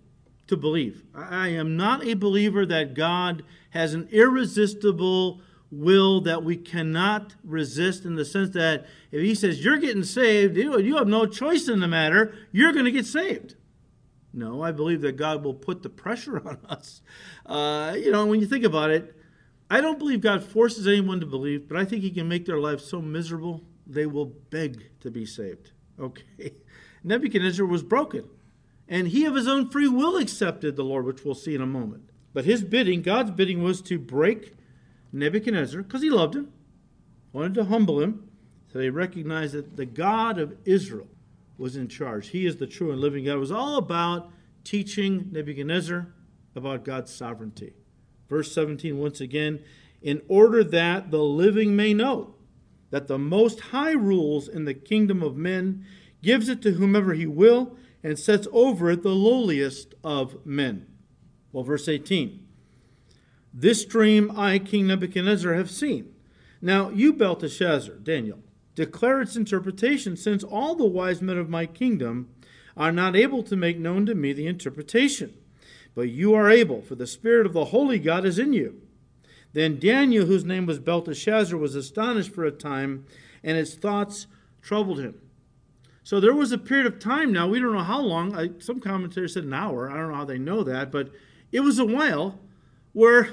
to 0.47 0.57
believe. 0.59 1.05
I 1.15 1.49
am 1.49 1.75
not 1.75 2.05
a 2.05 2.15
believer 2.15 2.67
that 2.67 2.93
God 2.93 3.45
has 3.71 3.95
an 3.95 4.09
irresistible 4.13 5.41
will 5.71 6.21
that 6.23 6.43
we 6.43 6.57
cannot 6.57 7.35
resist 7.45 8.05
in 8.05 8.15
the 8.15 8.25
sense 8.25 8.51
that 8.51 8.87
if 9.11 9.23
he 9.23 9.35
says 9.35 9.65
you're 9.65 9.79
getting 9.79 10.05
saved, 10.05 10.57
you 10.57 10.97
have 10.97 11.09
no 11.09 11.27
choice 11.27 11.69
in 11.69 11.81
the 11.81 11.89
matter, 11.89 12.35
you're 12.53 12.73
going 12.73 12.87
to 12.87 12.91
get 12.91 13.07
saved. 13.07 13.55
No, 14.33 14.63
I 14.63 14.73
believe 14.73 15.01
that 15.03 15.17
God 15.17 15.43
will 15.43 15.55
put 15.55 15.83
the 15.83 15.89
pressure 15.89 16.37
on 16.49 16.59
us. 16.69 17.03
Uh, 17.45 17.95
you 17.97 18.11
know, 18.11 18.27
when 18.27 18.41
you 18.41 18.47
think 18.47 18.65
about 18.65 18.91
it, 18.91 19.15
I 19.71 19.81
don't 19.81 19.99
believe 19.99 20.21
God 20.21 20.43
forces 20.43 20.87
anyone 20.87 21.21
to 21.21 21.27
believe, 21.27 21.69
but 21.69 21.77
I 21.77 21.85
think 21.85 22.03
He 22.03 22.11
can 22.11 22.29
make 22.29 22.47
their 22.47 22.59
life 22.59 22.81
so 22.81 23.03
miserable 23.03 23.65
they 23.87 24.07
will 24.07 24.27
beg 24.27 25.01
to 25.01 25.11
be 25.11 25.25
saved. 25.25 25.73
Okay. 25.99 26.55
Nebuchadnezzar 27.05 27.65
was 27.65 27.83
broken, 27.83 28.29
and 28.89 29.09
he 29.09 29.25
of 29.25 29.35
his 29.35 29.49
own 29.49 29.71
free 29.71 29.89
will 29.89 30.17
accepted 30.17 30.77
the 30.77 30.85
Lord, 30.85 31.07
which 31.07 31.25
we'll 31.25 31.35
see 31.35 31.55
in 31.55 31.61
a 31.61 31.67
moment. 31.67 32.11
But 32.33 32.45
his 32.45 32.65
bidding, 32.65 33.03
God's 33.03 33.31
bidding, 33.31 33.63
was 33.63 33.81
to 33.83 33.99
break 33.99 34.55
Nebuchadnezzar 35.13 35.83
because 35.83 36.03
he 36.03 36.11
loved 36.11 36.35
him, 36.35 36.53
wanted 37.33 37.55
to 37.55 37.65
humble 37.65 38.01
him, 38.01 38.29
so 38.73 38.81
he 38.81 38.91
recognized 38.91 39.55
that 39.55 39.77
the 39.77 39.87
God 39.87 40.39
of 40.39 40.57
Israel 40.65 41.09
was 41.57 41.77
in 41.77 41.89
charge. 41.89 42.29
He 42.29 42.47
is 42.47 42.57
the 42.57 42.67
true 42.67 42.91
and 42.91 43.01
living 43.01 43.25
God. 43.25 43.35
It 43.35 43.39
was 43.39 43.53
all 43.53 43.77
about 43.77 44.31
teaching 44.65 45.29
Nebuchadnezzar 45.33 46.07
about 46.55 46.85
God's 46.85 47.13
sovereignty. 47.13 47.75
Verse 48.29 48.53
17, 48.53 48.99
once 48.99 49.21
again, 49.21 49.61
in 50.03 50.23
order 50.29 50.63
that 50.63 51.11
the 51.11 51.23
living 51.23 51.75
may 51.75 51.95
know 51.95 52.35
that 52.91 53.09
the 53.09 53.19
Most 53.19 53.61
High 53.61 53.93
rules 53.93 54.49
in 54.49 54.65
the 54.65 54.75
kingdom 54.75 55.23
of 55.23 55.37
men, 55.37 55.85
gives 56.23 56.49
it 56.49 56.63
to 56.63 56.73
whomever 56.73 57.15
he 57.15 57.27
will, 57.27 57.77
and 58.03 58.19
sets 58.19 58.49
over 58.53 58.91
it 58.91 59.03
the 59.03 59.11
lowliest 59.11 59.95
of 60.03 60.45
men. 60.47 60.87
Well, 61.53 61.65
verse 61.65 61.89
18. 61.89 62.47
This 63.61 63.85
dream 63.85 64.31
I, 64.37 64.61
King 64.61 64.87
Nebuchadnezzar, 64.87 65.53
have 65.55 65.69
seen. 65.69 66.15
Now, 66.63 66.91
you, 66.91 67.13
Belteshazzar, 67.13 67.97
Daniel, 67.97 68.39
declare 68.77 69.21
its 69.21 69.35
interpretation, 69.35 70.17
since 70.17 70.45
all 70.45 70.77
the 70.77 70.85
wise 70.85 71.21
men 71.21 71.39
of 71.39 71.51
my 71.51 71.67
kingdom 71.67 72.29
are 72.77 72.93
not 72.93 73.17
able 73.17 73.43
to 73.43 73.57
make 73.57 73.77
known 73.77 74.07
to 74.07 74.15
me 74.15 74.33
the 74.33 74.47
interpretation. 74.47 75.35
But 75.97 76.09
you 76.09 76.35
are 76.35 76.49
able, 76.49 76.83
for 76.83 76.95
the 76.95 77.05
Spirit 77.05 77.47
of 77.47 77.53
the 77.53 77.65
Holy 77.67 77.99
God 77.99 78.25
is 78.25 78.39
in 78.39 78.53
you. 78.53 78.81
Then 79.55 79.81
Daniel, 79.81 80.27
whose 80.27 80.45
name 80.45 80.65
was 80.65 80.79
Belteshazzar, 80.79 81.59
was 81.59 81.75
astonished 81.75 82.33
for 82.33 82.45
a 82.45 82.53
time, 82.53 83.07
and 83.43 83.57
his 83.57 83.75
thoughts 83.75 84.29
troubled 84.63 85.01
him. 85.01 85.21
So 86.05 86.21
there 86.21 86.33
was 86.33 86.53
a 86.53 86.59
period 86.59 86.87
of 86.87 87.01
time 87.01 87.33
now, 87.33 87.49
we 87.49 87.59
don't 87.59 87.73
know 87.73 87.81
how 87.81 88.03
long, 88.03 88.61
some 88.61 88.79
commentators 88.79 89.35
said 89.35 89.43
an 89.43 89.53
hour, 89.53 89.91
I 89.91 89.97
don't 89.97 90.11
know 90.11 90.15
how 90.15 90.25
they 90.25 90.39
know 90.39 90.63
that, 90.63 90.93
but 90.93 91.11
it 91.51 91.61
was 91.61 91.81
a 91.81 91.85
while 91.85 92.39
where 92.93 93.31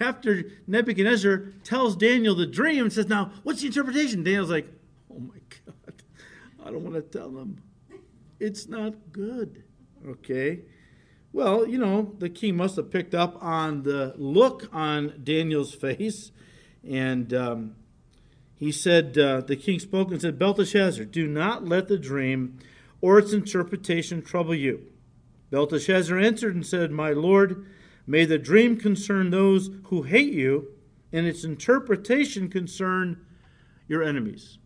after 0.00 0.44
Nebuchadnezzar 0.66 1.52
tells 1.64 1.96
Daniel 1.96 2.34
the 2.34 2.46
dream 2.46 2.84
and 2.84 2.92
says, 2.92 3.08
Now, 3.08 3.32
what's 3.42 3.60
the 3.60 3.66
interpretation? 3.66 4.22
Daniel's 4.22 4.50
like, 4.50 4.68
Oh 5.12 5.18
my 5.18 5.38
God, 5.66 6.02
I 6.64 6.70
don't 6.70 6.84
want 6.84 6.94
to 6.94 7.18
tell 7.18 7.30
them. 7.30 7.62
It's 8.40 8.68
not 8.68 8.94
good. 9.12 9.64
Okay? 10.06 10.60
Well, 11.32 11.66
you 11.66 11.78
know, 11.78 12.14
the 12.18 12.30
king 12.30 12.56
must 12.56 12.76
have 12.76 12.90
picked 12.90 13.14
up 13.14 13.42
on 13.42 13.82
the 13.82 14.14
look 14.16 14.68
on 14.72 15.20
Daniel's 15.22 15.74
face. 15.74 16.30
And 16.88 17.34
um, 17.34 17.76
he 18.56 18.72
said, 18.72 19.18
uh, 19.18 19.40
The 19.42 19.56
king 19.56 19.78
spoke 19.78 20.10
and 20.10 20.20
said, 20.20 20.38
Belteshazzar, 20.38 21.04
do 21.04 21.26
not 21.26 21.66
let 21.66 21.88
the 21.88 21.98
dream 21.98 22.58
or 23.00 23.18
its 23.18 23.32
interpretation 23.32 24.22
trouble 24.22 24.54
you. 24.54 24.86
Belteshazzar 25.50 26.18
answered 26.18 26.54
and 26.54 26.66
said, 26.66 26.90
My 26.90 27.10
lord, 27.10 27.66
May 28.08 28.24
the 28.24 28.38
dream 28.38 28.78
concern 28.78 29.28
those 29.28 29.68
who 29.84 30.02
hate 30.02 30.32
you, 30.32 30.68
and 31.12 31.26
its 31.26 31.44
interpretation 31.44 32.48
concern 32.48 33.20
your 33.86 34.02
enemies. 34.02 34.56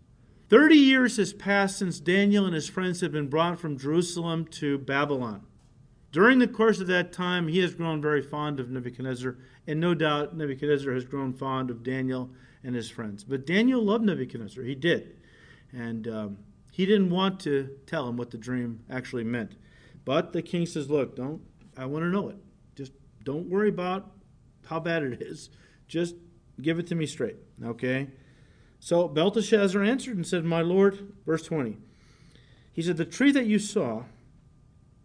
Thirty 0.49 0.77
years 0.77 1.17
has 1.17 1.33
passed 1.33 1.77
since 1.77 1.99
Daniel 1.99 2.47
and 2.47 2.55
his 2.55 2.69
friends 2.69 3.01
have 3.01 3.11
been 3.11 3.29
brought 3.29 3.59
from 3.59 3.77
Jerusalem 3.77 4.45
to 4.53 4.79
Babylon. 4.79 5.45
During 6.13 6.39
the 6.39 6.47
course 6.47 6.79
of 6.79 6.87
that 6.87 7.13
time, 7.13 7.49
he 7.49 7.59
has 7.59 7.75
grown 7.75 8.01
very 8.01 8.23
fond 8.23 8.61
of 8.61 8.71
Nebuchadnezzar, 8.71 9.37
and 9.67 9.81
no 9.81 9.93
doubt 9.93 10.37
Nebuchadnezzar 10.37 10.93
has 10.93 11.05
grown 11.05 11.33
fond 11.33 11.69
of 11.69 11.83
Daniel 11.83 12.31
and 12.63 12.77
his 12.77 12.91
friends. 12.91 13.25
But 13.25 13.45
Daniel 13.45 13.83
loved 13.83 14.05
Nebuchadnezzar. 14.05 14.63
He 14.63 14.77
did. 14.77 15.17
And 15.73 16.07
um, 16.07 16.39
he 16.71 16.87
didn't 16.87 17.11
want 17.11 17.41
to 17.41 17.77
tell 17.87 18.09
him 18.09 18.17
what 18.17 18.31
the 18.31 18.39
dream 18.39 18.85
actually 18.89 19.25
meant. 19.25 19.57
But 20.05 20.33
the 20.33 20.43
king 20.43 20.65
says, 20.65 20.89
Look, 20.89 21.17
don't, 21.17 21.41
I 21.77 21.87
want 21.87 22.05
to 22.05 22.09
know 22.09 22.29
it. 22.29 22.37
Don't 23.25 23.49
worry 23.49 23.69
about 23.69 24.11
how 24.67 24.81
bad 24.81 25.03
it 25.03 25.23
is. 25.23 25.51
Just 25.89 26.15
give 26.61 26.79
it 26.79 26.87
to 26.89 26.95
me 26.95 27.07
straight. 27.07 27.37
Okay? 27.65 28.09
So 28.81 29.07
Belteshazzar 29.09 29.83
answered 29.83 30.17
and 30.17 30.27
said, 30.27 30.45
My 30.45 30.61
Lord, 30.61 31.13
verse 31.25 31.45
20. 31.45 31.77
He 32.73 32.83
said, 32.83 32.97
The 32.97 33.05
tree 33.05 33.33
that 33.33 33.47
you 33.47 33.59
saw, 33.59 34.05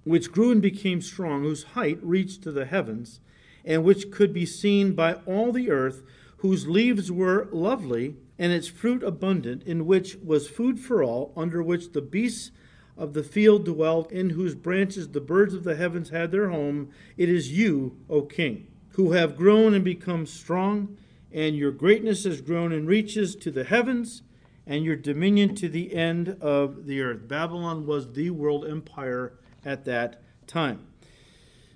which 0.03 0.31
grew 0.31 0.51
and 0.51 0.61
became 0.61 1.01
strong, 1.01 1.43
whose 1.43 1.63
height 1.63 1.99
reached 2.01 2.41
to 2.43 2.51
the 2.51 2.65
heavens, 2.65 3.19
and 3.65 3.83
which 3.83 4.09
could 4.11 4.33
be 4.33 4.45
seen 4.45 4.93
by 4.93 5.15
all 5.25 5.51
the 5.51 5.69
earth, 5.69 6.03
whose 6.37 6.67
leaves 6.67 7.11
were 7.11 7.49
lovely, 7.51 8.15
and 8.39 8.51
its 8.53 8.67
fruit 8.67 9.03
abundant, 9.03 9.63
in 9.63 9.85
which 9.85 10.15
was 10.23 10.47
food 10.47 10.79
for 10.79 11.03
all, 11.03 11.33
under 11.35 11.61
which 11.61 11.91
the 11.91 12.01
beasts 12.01 12.51
of 12.97 13.13
the 13.13 13.23
field 13.23 13.65
dwelt, 13.65 14.11
in 14.11 14.31
whose 14.31 14.55
branches 14.55 15.09
the 15.09 15.21
birds 15.21 15.53
of 15.53 15.63
the 15.63 15.75
heavens 15.75 16.09
had 16.09 16.31
their 16.31 16.49
home. 16.49 16.89
It 17.15 17.29
is 17.29 17.51
you, 17.51 17.97
O 18.09 18.23
king, 18.23 18.67
who 18.89 19.11
have 19.11 19.37
grown 19.37 19.73
and 19.73 19.83
become 19.83 20.25
strong, 20.25 20.97
and 21.31 21.55
your 21.55 21.71
greatness 21.71 22.23
has 22.23 22.41
grown 22.41 22.71
and 22.71 22.87
reaches 22.87 23.35
to 23.35 23.51
the 23.51 23.63
heavens, 23.63 24.23
and 24.65 24.83
your 24.83 24.95
dominion 24.95 25.55
to 25.55 25.69
the 25.69 25.95
end 25.95 26.37
of 26.41 26.85
the 26.85 27.01
earth. 27.01 27.27
Babylon 27.27 27.85
was 27.85 28.13
the 28.13 28.31
world 28.31 28.65
empire 28.67 29.33
at 29.63 29.85
that 29.85 30.21
time. 30.47 30.87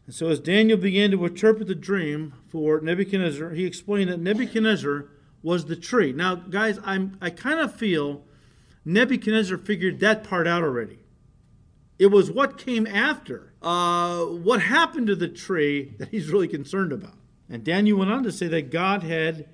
And 0.06 0.16
so, 0.16 0.28
as 0.30 0.40
Daniel 0.40 0.78
began 0.78 1.12
to 1.12 1.26
interpret 1.26 1.68
the 1.68 1.76
dream 1.76 2.34
for 2.48 2.82
Nebuchadnezzar, 2.82 3.52
he 3.52 3.66
explained 3.66 4.10
that 4.10 4.20
Nebuchadnezzar 4.20 5.08
was 5.44 5.66
the 5.66 5.76
tree. 5.76 6.12
Now, 6.12 6.36
guys, 6.36 6.80
I'm, 6.84 7.18
I 7.22 7.30
kind 7.30 7.60
of 7.60 7.74
feel 7.76 8.24
Nebuchadnezzar 8.84 9.58
figured 9.58 10.00
that 10.00 10.24
part 10.24 10.48
out 10.48 10.64
already. 10.64 11.00
It 12.02 12.10
was 12.10 12.32
what 12.32 12.58
came 12.58 12.88
after, 12.88 13.54
uh, 13.62 14.22
what 14.22 14.60
happened 14.60 15.06
to 15.06 15.16
the 15.16 15.28
tree 15.28 15.94
that 16.00 16.08
he's 16.08 16.30
really 16.30 16.48
concerned 16.48 16.92
about. 16.92 17.14
And 17.48 17.64
Daniel 17.64 18.00
went 18.00 18.10
on 18.10 18.24
to 18.24 18.32
say 18.32 18.48
that 18.48 18.72
God 18.72 19.04
had 19.04 19.48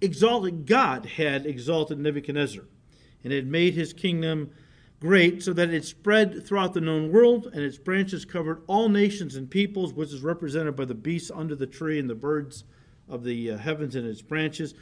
exalted, 0.00 0.66
God 0.66 1.06
had 1.06 1.46
exalted 1.46 2.00
Nebuchadnezzar 2.00 2.64
and 3.22 3.32
had 3.32 3.46
made 3.46 3.74
his 3.74 3.92
kingdom 3.92 4.50
great 4.98 5.44
so 5.44 5.52
that 5.52 5.72
it 5.72 5.84
spread 5.84 6.44
throughout 6.44 6.74
the 6.74 6.80
known 6.80 7.12
world 7.12 7.48
and 7.52 7.62
its 7.62 7.78
branches 7.78 8.24
covered 8.24 8.64
all 8.66 8.88
nations 8.88 9.36
and 9.36 9.48
peoples, 9.48 9.94
which 9.94 10.12
is 10.12 10.20
represented 10.20 10.74
by 10.74 10.86
the 10.86 10.96
beasts 10.96 11.30
under 11.32 11.54
the 11.54 11.64
tree 11.64 12.00
and 12.00 12.10
the 12.10 12.16
birds 12.16 12.64
of 13.08 13.22
the 13.22 13.52
uh, 13.52 13.56
heavens 13.56 13.94
and 13.94 14.04
its 14.04 14.20
branches. 14.20 14.74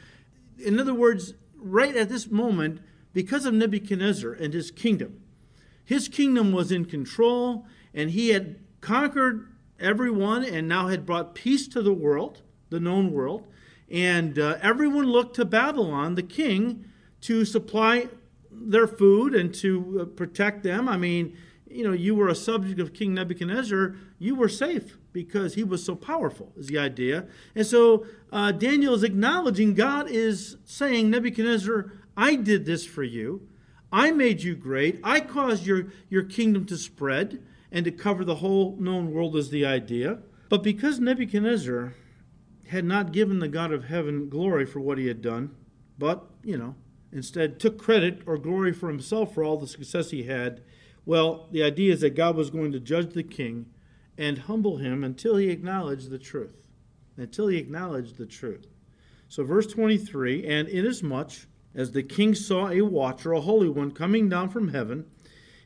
In 0.57 0.79
other 0.79 0.95
words, 0.95 1.35
right 1.55 1.95
at 1.95 2.09
this 2.09 2.31
moment, 2.31 2.81
because 3.13 3.45
of 3.45 3.53
Nebuchadnezzar 3.53 4.31
and 4.31 4.51
his 4.51 4.71
kingdom, 4.71 5.19
his 5.83 6.07
kingdom 6.07 6.51
was 6.51 6.71
in 6.71 6.85
control 6.85 7.65
and 7.93 8.11
he 8.11 8.29
had 8.29 8.57
conquered 8.81 9.53
everyone 9.79 10.43
and 10.43 10.67
now 10.67 10.87
had 10.87 11.05
brought 11.05 11.35
peace 11.35 11.67
to 11.69 11.81
the 11.81 11.93
world, 11.93 12.41
the 12.69 12.79
known 12.79 13.11
world. 13.11 13.47
And 13.89 14.39
uh, 14.39 14.57
everyone 14.61 15.05
looked 15.05 15.35
to 15.35 15.45
Babylon, 15.45 16.15
the 16.15 16.23
king, 16.23 16.85
to 17.21 17.45
supply 17.45 18.07
their 18.51 18.87
food 18.87 19.35
and 19.35 19.53
to 19.55 19.99
uh, 20.01 20.05
protect 20.05 20.63
them. 20.63 20.87
I 20.87 20.97
mean, 20.97 21.37
you 21.69 21.83
know, 21.83 21.93
you 21.93 22.15
were 22.15 22.27
a 22.27 22.35
subject 22.35 22.79
of 22.79 22.93
King 22.93 23.13
Nebuchadnezzar, 23.13 23.95
you 24.19 24.35
were 24.35 24.49
safe 24.49 24.97
because 25.11 25.55
he 25.55 25.63
was 25.63 25.83
so 25.83 25.95
powerful, 25.95 26.51
is 26.55 26.67
the 26.67 26.77
idea. 26.77 27.25
And 27.55 27.65
so 27.65 28.05
uh, 28.31 28.51
Daniel 28.51 28.93
is 28.93 29.03
acknowledging 29.03 29.73
God 29.73 30.09
is 30.09 30.57
saying, 30.65 31.09
Nebuchadnezzar, 31.09 31.91
I 32.15 32.35
did 32.35 32.65
this 32.65 32.85
for 32.85 33.03
you. 33.03 33.47
I 33.93 34.09
made 34.09 34.41
you 34.41 34.55
great. 34.55 34.99
I 35.03 35.19
caused 35.19 35.67
your, 35.67 35.85
your 36.09 36.23
kingdom 36.23 36.65
to 36.65 36.77
spread 36.77 37.43
and 37.71 37.85
to 37.85 37.91
cover 37.91 38.25
the 38.25 38.35
whole 38.35 38.75
known 38.79 39.11
world, 39.11 39.35
is 39.35 39.51
the 39.51 39.67
idea. 39.67 40.17
But 40.49 40.63
because 40.63 40.99
Nebuchadnezzar 40.99 41.93
had 42.69 42.85
not 42.85 43.11
given 43.11 43.37
the 43.37 43.47
God 43.47 43.71
of 43.71 43.85
heaven 43.85 44.29
glory 44.29 44.65
for 44.65 44.79
what 44.79 44.97
he 44.97 45.07
had 45.07 45.21
done, 45.21 45.55
but, 45.99 46.25
you 46.43 46.57
know, 46.57 46.75
instead 47.11 47.59
took 47.59 47.77
credit 47.77 48.21
or 48.25 48.39
glory 48.39 48.73
for 48.73 48.89
himself 48.89 49.31
for 49.31 49.43
all 49.43 49.57
the 49.57 49.67
success 49.67 50.09
he 50.09 50.23
had. 50.23 50.63
Well, 51.05 51.47
the 51.51 51.61
idea 51.61 51.93
is 51.93 52.01
that 52.01 52.15
God 52.15 52.35
was 52.35 52.49
going 52.49 52.71
to 52.71 52.79
judge 52.79 53.13
the 53.13 53.23
king 53.23 53.67
and 54.17 54.39
humble 54.39 54.77
him 54.77 55.03
until 55.03 55.35
he 55.35 55.49
acknowledged 55.49 56.09
the 56.09 56.17
truth. 56.17 56.55
Until 57.15 57.47
he 57.47 57.57
acknowledged 57.57 58.17
the 58.17 58.25
truth. 58.25 58.65
So, 59.27 59.43
verse 59.43 59.67
23 59.67 60.47
And 60.47 60.67
inasmuch 60.67 61.45
as 61.75 61.91
the 61.91 62.03
king 62.03 62.35
saw 62.35 62.69
a 62.69 62.81
watcher, 62.81 63.33
a 63.33 63.41
holy 63.41 63.69
one, 63.69 63.91
coming 63.91 64.29
down 64.29 64.49
from 64.49 64.69
heaven, 64.69 65.05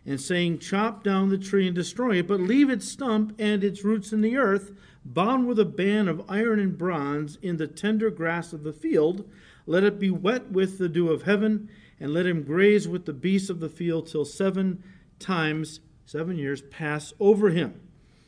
and 0.06 0.22
saying, 0.22 0.60
Chop 0.60 1.04
down 1.04 1.30
the 1.30 1.38
tree 1.38 1.67
and 1.67 1.76
destroy 1.76 2.17
it, 2.17 2.28
but 2.28 2.39
leave 2.39 2.70
its 2.70 2.88
stump 2.88 3.36
and 3.38 3.63
its 3.63 3.84
roots 3.84 4.13
in 4.13 4.22
the 4.22 4.38
earth, 4.38 4.72
bound 5.04 5.48
with 5.48 5.60
a 5.60 5.65
band 5.65 6.08
of 6.08 6.24
iron 6.30 6.60
and 6.60 6.78
bronze 6.78 7.38
in 7.41 7.58
the 7.58 7.67
tender 7.67 8.10
grass 8.10 8.54
of 8.54 8.63
the 8.63 8.74
field, 8.74 9.30
let 9.65 9.84
it 9.84 10.00
be 10.00 10.10
wet 10.10 10.52
with 10.52 10.78
the 10.78 10.89
dew 10.89 11.10
of 11.10 11.24
heaven, 11.24 11.70
and 12.00 12.13
let 12.13 12.26
him 12.26 12.43
graze 12.43 12.88
with 12.88 13.06
the 13.06 13.13
beasts 13.13 13.50
of 13.50 13.60
the 13.60 13.70
field 13.70 14.08
till 14.08 14.26
seven 14.26 14.82
times, 15.20 15.82
seven 16.06 16.38
years, 16.38 16.62
pass 16.62 17.13
over 17.20 17.50
him. 17.50 17.82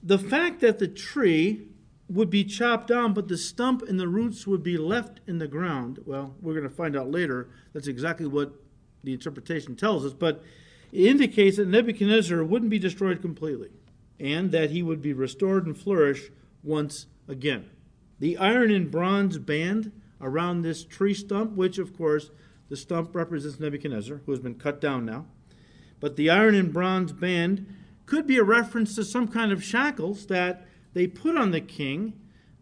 The 0.03 0.19
fact 0.19 0.59
that 0.61 0.79
the 0.79 0.87
tree 0.87 1.67
would 2.09 2.29
be 2.29 2.43
chopped 2.43 2.87
down, 2.87 3.13
but 3.13 3.27
the 3.27 3.37
stump 3.37 3.83
and 3.83 3.99
the 3.99 4.07
roots 4.07 4.47
would 4.47 4.63
be 4.63 4.77
left 4.77 5.19
in 5.27 5.37
the 5.37 5.47
ground, 5.47 5.99
well, 6.05 6.35
we're 6.41 6.53
going 6.53 6.67
to 6.67 6.69
find 6.69 6.95
out 6.95 7.11
later. 7.11 7.49
That's 7.73 7.87
exactly 7.87 8.25
what 8.25 8.53
the 9.03 9.13
interpretation 9.13 9.75
tells 9.75 10.03
us, 10.05 10.13
but 10.13 10.43
it 10.91 11.05
indicates 11.05 11.57
that 11.57 11.67
Nebuchadnezzar 11.67 12.43
wouldn't 12.43 12.71
be 12.71 12.79
destroyed 12.79 13.21
completely, 13.21 13.69
and 14.19 14.51
that 14.51 14.71
he 14.71 14.81
would 14.81 15.01
be 15.01 15.13
restored 15.13 15.67
and 15.67 15.77
flourish 15.77 16.31
once 16.63 17.05
again. 17.27 17.69
The 18.19 18.37
iron 18.37 18.71
and 18.71 18.89
bronze 18.89 19.37
band 19.37 19.91
around 20.19 20.61
this 20.61 20.83
tree 20.83 21.13
stump, 21.13 21.51
which, 21.55 21.77
of 21.77 21.95
course, 21.95 22.31
the 22.69 22.75
stump 22.75 23.15
represents 23.15 23.59
Nebuchadnezzar, 23.59 24.21
who 24.25 24.31
has 24.31 24.41
been 24.41 24.55
cut 24.55 24.81
down 24.81 25.05
now. 25.05 25.25
But 25.99 26.15
the 26.15 26.29
iron 26.29 26.55
and 26.55 26.73
bronze 26.73 27.13
band 27.13 27.67
could 28.05 28.25
be 28.25 28.37
a 28.37 28.43
reference 28.43 28.95
to 28.95 29.03
some 29.03 29.27
kind 29.27 29.51
of 29.51 29.63
shackles 29.63 30.25
that 30.27 30.65
they 30.93 31.07
put 31.07 31.37
on 31.37 31.51
the 31.51 31.61
king 31.61 32.13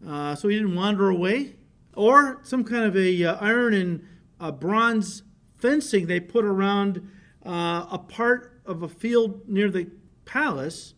uh, 0.06 0.34
so 0.34 0.48
he 0.48 0.56
didn't 0.56 0.74
wander 0.74 1.08
away, 1.08 1.54
or 1.94 2.40
some 2.44 2.62
kind 2.62 2.84
of 2.84 2.96
a 2.96 3.24
uh, 3.24 3.36
iron 3.40 3.74
and 3.74 4.06
uh, 4.40 4.52
bronze 4.52 5.22
fencing 5.56 6.06
they 6.06 6.20
put 6.20 6.44
around 6.44 7.10
uh, 7.44 7.86
a 7.90 7.98
part 7.98 8.60
of 8.64 8.82
a 8.82 8.88
field 8.88 9.48
near 9.48 9.68
the 9.68 9.88
palace 10.24 10.94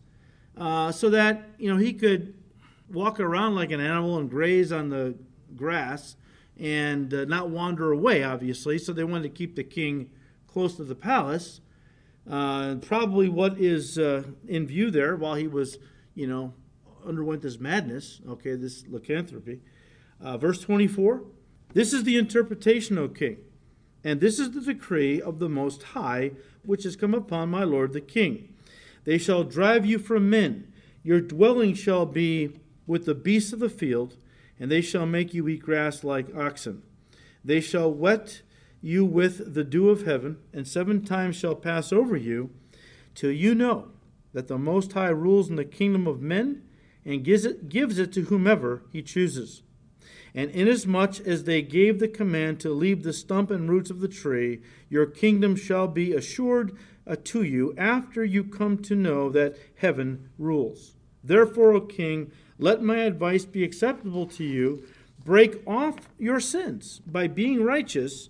uh, 0.57 0.91
so 0.91 1.09
that 1.09 1.49
you 1.57 1.71
know 1.71 1.77
he 1.77 1.93
could 1.93 2.35
walk 2.91 3.19
around 3.19 3.55
like 3.55 3.71
an 3.71 3.79
animal 3.79 4.19
and 4.19 4.29
graze 4.29 4.71
on 4.71 4.89
the 4.89 5.15
grass 5.55 6.15
and 6.59 7.11
uh, 7.13 7.25
not 7.25 7.49
wander 7.49 7.91
away, 7.91 8.23
obviously. 8.23 8.77
So 8.77 8.93
they 8.93 9.03
wanted 9.03 9.23
to 9.23 9.29
keep 9.29 9.55
the 9.55 9.63
king 9.63 10.11
close 10.45 10.75
to 10.75 10.83
the 10.83 10.93
palace. 10.93 11.61
Probably 12.27 13.29
what 13.29 13.57
is 13.57 13.97
in 13.97 14.67
view 14.67 14.91
there 14.91 15.15
while 15.15 15.33
he 15.33 15.47
was, 15.47 15.79
you 16.13 16.27
know, 16.27 16.53
underwent 17.05 17.41
this 17.41 17.59
madness, 17.59 18.21
okay, 18.27 18.55
this 18.55 18.85
lycanthropy. 18.87 19.59
Uh, 20.19 20.37
verse 20.37 20.61
24 20.61 21.23
This 21.73 21.93
is 21.93 22.03
the 22.03 22.17
interpretation, 22.17 22.97
O 22.97 23.07
king, 23.07 23.37
and 24.03 24.19
this 24.19 24.39
is 24.39 24.51
the 24.51 24.61
decree 24.61 25.21
of 25.21 25.39
the 25.39 25.49
Most 25.49 25.83
High, 25.83 26.31
which 26.63 26.83
has 26.83 26.95
come 26.95 27.13
upon 27.13 27.49
my 27.49 27.63
lord 27.63 27.93
the 27.93 28.01
king. 28.01 28.53
They 29.03 29.17
shall 29.17 29.43
drive 29.43 29.85
you 29.85 29.97
from 29.97 30.29
men, 30.29 30.71
your 31.03 31.21
dwelling 31.21 31.73
shall 31.73 32.05
be 32.05 32.59
with 32.85 33.05
the 33.05 33.15
beasts 33.15 33.53
of 33.53 33.59
the 33.59 33.69
field 33.69 34.17
and 34.61 34.69
they 34.69 34.79
shall 34.79 35.07
make 35.07 35.33
you 35.33 35.49
eat 35.49 35.63
grass 35.63 36.03
like 36.03 36.35
oxen. 36.35 36.83
They 37.43 37.59
shall 37.59 37.91
wet 37.91 38.43
you 38.79 39.03
with 39.03 39.55
the 39.55 39.63
dew 39.63 39.89
of 39.89 40.05
heaven, 40.05 40.37
and 40.53 40.67
seven 40.67 41.03
times 41.03 41.35
shall 41.35 41.55
pass 41.55 41.91
over 41.91 42.15
you, 42.15 42.51
till 43.15 43.31
you 43.31 43.55
know 43.55 43.87
that 44.33 44.47
the 44.47 44.59
Most 44.59 44.93
High 44.93 45.09
rules 45.09 45.49
in 45.49 45.55
the 45.55 45.65
kingdom 45.65 46.05
of 46.05 46.21
men, 46.21 46.61
and 47.05 47.23
gives 47.23 47.45
it, 47.45 47.69
gives 47.69 47.97
it 47.97 48.11
to 48.13 48.23
whomever 48.23 48.83
he 48.91 49.01
chooses. 49.01 49.63
And 50.33 50.49
inasmuch 50.51 51.19
as 51.21 51.43
they 51.43 51.61
gave 51.61 51.99
the 51.99 52.07
command 52.07 52.59
to 52.61 52.69
leave 52.69 53.03
the 53.03 53.11
stump 53.11 53.51
and 53.51 53.69
roots 53.69 53.89
of 53.89 53.99
the 53.99 54.07
tree, 54.07 54.61
your 54.89 55.05
kingdom 55.05 55.55
shall 55.55 55.87
be 55.87 56.13
assured 56.13 56.77
uh, 57.05 57.17
to 57.25 57.43
you 57.43 57.73
after 57.77 58.23
you 58.23 58.43
come 58.43 58.77
to 58.77 58.95
know 58.95 59.29
that 59.29 59.57
heaven 59.75 60.29
rules. 60.37 60.93
Therefore, 61.23 61.73
O 61.73 61.81
king, 61.81 62.31
let 62.57 62.81
my 62.81 62.99
advice 62.99 63.45
be 63.45 63.63
acceptable 63.63 64.25
to 64.27 64.43
you. 64.43 64.83
Break 65.23 65.61
off 65.67 66.09
your 66.17 66.39
sins 66.39 67.01
by 67.05 67.27
being 67.27 67.63
righteous, 67.63 68.29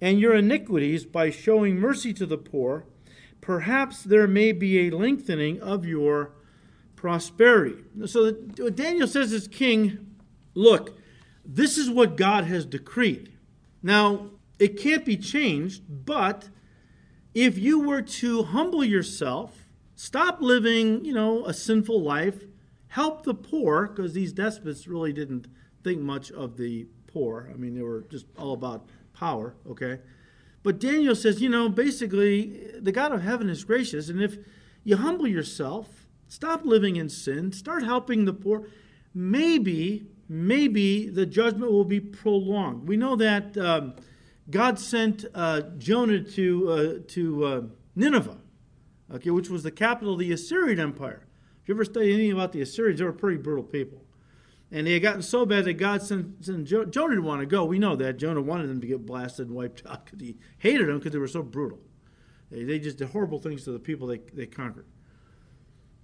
and 0.00 0.18
your 0.18 0.34
iniquities 0.34 1.04
by 1.04 1.30
showing 1.30 1.76
mercy 1.76 2.12
to 2.12 2.26
the 2.26 2.38
poor. 2.38 2.84
Perhaps 3.40 4.02
there 4.02 4.26
may 4.26 4.52
be 4.52 4.80
a 4.80 4.90
lengthening 4.90 5.60
of 5.60 5.84
your 5.84 6.32
prosperity. 7.04 7.84
So 8.06 8.30
Daniel 8.30 9.06
says 9.06 9.30
as 9.34 9.46
king, 9.46 10.16
look, 10.54 10.98
this 11.44 11.76
is 11.76 11.90
what 11.90 12.16
God 12.16 12.44
has 12.44 12.64
decreed. 12.64 13.30
Now, 13.82 14.30
it 14.58 14.80
can't 14.80 15.04
be 15.04 15.18
changed, 15.18 15.82
but 15.86 16.48
if 17.34 17.58
you 17.58 17.78
were 17.78 18.00
to 18.00 18.44
humble 18.44 18.82
yourself, 18.82 19.68
stop 19.94 20.40
living, 20.40 21.04
you 21.04 21.12
know, 21.12 21.44
a 21.44 21.52
sinful 21.52 22.00
life, 22.00 22.44
help 22.88 23.24
the 23.24 23.34
poor, 23.34 23.86
because 23.86 24.14
these 24.14 24.32
despots 24.32 24.88
really 24.88 25.12
didn't 25.12 25.46
think 25.82 26.00
much 26.00 26.32
of 26.32 26.56
the 26.56 26.86
poor. 27.06 27.50
I 27.52 27.58
mean, 27.58 27.74
they 27.74 27.82
were 27.82 28.06
just 28.08 28.24
all 28.38 28.54
about 28.54 28.88
power, 29.12 29.56
okay? 29.68 29.98
But 30.62 30.80
Daniel 30.80 31.14
says, 31.14 31.42
you 31.42 31.50
know, 31.50 31.68
basically, 31.68 32.70
the 32.80 32.92
God 32.92 33.12
of 33.12 33.20
heaven 33.20 33.50
is 33.50 33.62
gracious, 33.62 34.08
and 34.08 34.22
if 34.22 34.38
you 34.84 34.96
humble 34.96 35.26
yourself, 35.26 36.03
stop 36.34 36.64
living 36.64 36.96
in 36.96 37.08
sin, 37.08 37.52
start 37.52 37.84
helping 37.84 38.24
the 38.24 38.32
poor, 38.32 38.68
maybe 39.14 40.06
maybe 40.28 41.08
the 41.08 41.26
judgment 41.26 41.70
will 41.70 41.84
be 41.84 42.00
prolonged. 42.00 42.88
We 42.88 42.96
know 42.96 43.16
that 43.16 43.56
um, 43.56 43.94
God 44.50 44.78
sent 44.78 45.24
uh, 45.34 45.62
Jonah 45.78 46.22
to, 46.22 46.70
uh, 46.70 46.94
to 47.08 47.44
uh, 47.44 47.62
Nineveh, 47.94 48.38
okay, 49.14 49.30
which 49.30 49.50
was 49.50 49.62
the 49.62 49.70
capital 49.70 50.14
of 50.14 50.18
the 50.18 50.32
Assyrian 50.32 50.80
Empire. 50.80 51.26
If 51.62 51.68
you 51.68 51.74
ever 51.74 51.84
study 51.84 52.12
anything 52.12 52.32
about 52.32 52.52
the 52.52 52.62
Assyrians, 52.62 52.98
they 52.98 53.04
were 53.04 53.12
pretty 53.12 53.38
brutal 53.38 53.64
people. 53.64 54.02
And 54.70 54.86
they 54.86 54.94
had 54.94 55.02
gotten 55.02 55.22
so 55.22 55.46
bad 55.46 55.66
that 55.66 55.74
God 55.74 56.02
sent, 56.02 56.44
sent 56.44 56.64
Jonah 56.66 56.86
didn't 56.90 57.24
want 57.24 57.40
to 57.40 57.46
go. 57.46 57.64
We 57.64 57.78
know 57.78 57.96
that. 57.96 58.16
Jonah 58.16 58.42
wanted 58.42 58.68
them 58.68 58.80
to 58.80 58.86
get 58.86 59.06
blasted 59.06 59.46
and 59.46 59.54
wiped 59.54 59.82
out 59.88 60.04
because 60.06 60.20
he 60.20 60.36
hated 60.58 60.88
them 60.88 60.98
because 60.98 61.12
they 61.12 61.18
were 61.18 61.28
so 61.28 61.42
brutal. 61.42 61.78
They, 62.50 62.64
they 62.64 62.78
just 62.78 62.98
did 62.98 63.10
horrible 63.10 63.38
things 63.38 63.64
to 63.64 63.72
the 63.72 63.78
people 63.78 64.08
they, 64.08 64.18
they 64.32 64.46
conquered. 64.46 64.86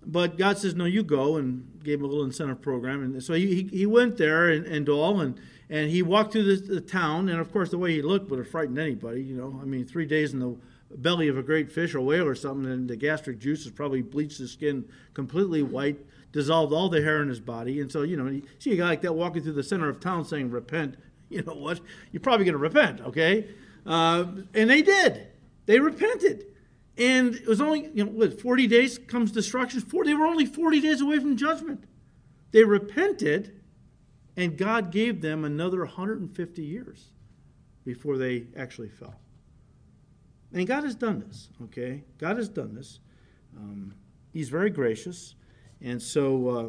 But 0.05 0.39
God 0.39 0.59
says, 0.59 0.75
no, 0.75 0.87
you 0.87 1.03
go, 1.03 1.37
and 1.37 1.81
gave 1.85 1.99
him 1.99 2.05
a 2.05 2.09
little 2.09 2.25
incentive 2.25 2.63
program. 2.63 3.03
And 3.03 3.23
so 3.23 3.35
he, 3.35 3.69
he 3.71 3.87
went 3.87 4.17
there 4.17 4.49
and, 4.49 4.67
and 4.67 4.89
all, 4.89 5.21
and, 5.21 5.39
and 5.69 5.91
he 5.91 6.03
walked 6.03 6.33
through 6.33 6.57
the, 6.57 6.75
the 6.75 6.81
town. 6.81 7.29
And 7.29 7.39
of 7.39 7.53
course, 7.53 7.71
the 7.71 7.79
way 7.79 7.93
he 7.93 8.03
looked 8.03 8.31
would 8.31 8.39
have 8.39 8.49
frightened 8.49 8.79
anybody. 8.79 9.23
You 9.23 9.37
know, 9.37 9.59
I 9.61 9.65
mean, 9.65 9.87
three 9.87 10.07
days 10.07 10.33
in 10.33 10.41
the 10.41 10.57
belly 10.97 11.29
of 11.29 11.39
a 11.39 11.43
great 11.43 11.71
fish 11.71 11.95
or 11.95 12.01
whale 12.01 12.27
or 12.27 12.35
something, 12.35 12.71
and 12.71 12.89
the 12.89 12.97
gastric 12.97 13.39
juices 13.39 13.71
probably 13.71 14.03
bleached 14.03 14.39
his 14.39 14.53
skin 14.53 14.85
completely 15.15 15.63
white, 15.63 15.99
dissolved 16.33 16.73
all 16.73 16.89
the 16.89 17.03
hair 17.03 17.23
in 17.23 17.29
his 17.29 17.41
body. 17.41 17.81
And 17.81 17.93
so, 17.93 18.03
you 18.03 18.17
know, 18.17 18.27
you 18.27 18.43
see 18.59 18.73
a 18.73 18.77
guy 18.77 18.89
like 18.89 19.03
that 19.03 19.13
walking 19.13 19.43
through 19.43 19.53
the 19.53 19.63
center 19.63 19.89
of 19.89 20.01
town 20.01 20.25
saying, 20.25 20.51
repent. 20.51 20.97
You 21.33 21.43
know 21.43 21.55
what? 21.55 21.79
You're 22.11 22.19
probably 22.19 22.45
going 22.45 22.55
to 22.55 22.59
repent, 22.59 23.01
okay? 23.03 23.47
Uh, 23.87 24.25
and 24.53 24.69
they 24.69 24.83
did. 24.83 25.29
They 25.67 25.79
repented. 25.79 26.45
And 27.01 27.35
it 27.35 27.47
was 27.47 27.63
only, 27.63 27.91
you 27.95 28.05
know, 28.05 28.11
what, 28.11 28.39
40 28.39 28.67
days 28.67 28.99
comes 28.99 29.33
destruction. 29.33 29.81
40, 29.81 30.11
they 30.11 30.15
were 30.15 30.27
only 30.27 30.45
40 30.45 30.83
days 30.83 31.01
away 31.01 31.19
from 31.19 31.35
judgment. 31.35 31.85
They 32.53 32.63
repented, 32.63 33.63
and 34.37 34.59
God 34.59 34.93
gave 34.93 35.23
them 35.23 35.43
another 35.43 35.79
150 35.79 36.63
years 36.63 37.13
before 37.87 38.19
they 38.19 38.49
actually 38.55 38.91
fell. 38.91 39.19
And 40.53 40.67
God 40.67 40.85
has 40.85 40.95
done 40.95 41.21
this, 41.27 41.49
okay? 41.65 42.05
God 42.19 42.37
has 42.37 42.51
done 42.51 42.75
this. 42.75 43.01
Um, 43.57 43.95
he's 44.35 44.51
very 44.51 44.69
gracious. 44.69 45.37
And 45.81 46.03
so, 46.03 46.49
uh, 46.49 46.69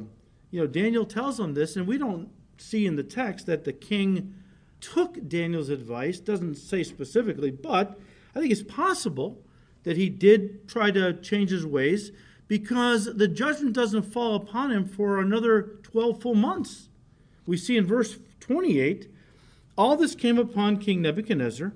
you 0.50 0.62
know, 0.62 0.67
Daniel 0.67 1.04
tells 1.04 1.38
them 1.38 1.56
this, 1.56 1.76
and 1.76 1.86
we 1.86 1.98
don't 1.98 2.30
see 2.58 2.86
in 2.86 2.96
the 2.96 3.04
text 3.04 3.48
that 3.48 3.65
the 3.65 3.74
king 3.74 4.34
took 4.80 5.28
Daniel's 5.28 5.67
advice. 5.67 6.22
Doesn't 6.22 6.56
say 6.56 6.84
specifically, 6.84 7.52
but 7.52 8.00
I 8.34 8.39
think 8.39 8.54
it's 8.54 8.63
possible 8.63 9.44
that 9.84 9.98
he 9.98 10.10
did 10.10 10.67
try 10.67 10.91
to 10.91 11.13
change 11.13 11.50
his 11.50 11.65
ways 11.65 12.12
because 12.48 13.06
the 13.06 13.28
judgment 13.28 13.74
doesn't 13.74 14.04
fall 14.04 14.36
upon 14.36 14.72
him 14.72 14.86
for 14.86 15.20
another 15.20 15.80
12 15.84 16.22
full 16.22 16.36
months. 16.36 16.89
We 17.46 17.58
see 17.58 17.78
in 17.78 17.86
verse 17.86 18.17
28 18.39 19.08
all 19.78 19.96
this 19.96 20.15
came 20.15 20.38
upon 20.38 20.78
King 20.78 21.02
Nebuchadnezzar. 21.02 21.74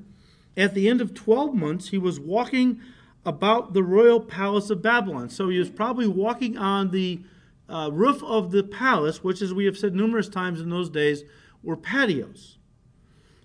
At 0.58 0.74
the 0.74 0.90
end 0.90 1.02
of 1.02 1.14
12 1.14 1.54
months, 1.54 1.90
he 1.90 1.98
was 1.98 2.20
walking 2.20 2.80
about 3.26 3.74
the 3.74 3.84
royal 3.84 4.20
palace 4.20 4.70
of 4.70 4.82
Babylon. 4.82 5.30
So 5.30 5.50
he 5.50 5.58
was 5.58 5.70
probably 5.70 6.08
walking 6.08 6.58
on 6.58 6.92
the 6.92 7.22
uh, 7.68 7.90
roof 7.92 8.24
of 8.24 8.52
the 8.52 8.64
palace, 8.64 9.24
which, 9.24 9.42
as 9.42 9.54
we 9.54 9.66
have 9.66 9.78
said 9.78 9.96
numerous 9.96 10.30
times 10.30 10.62
in 10.62 10.70
those 10.70 10.90
days, 10.90 11.24
were 11.64 11.76
patios. 11.76 12.58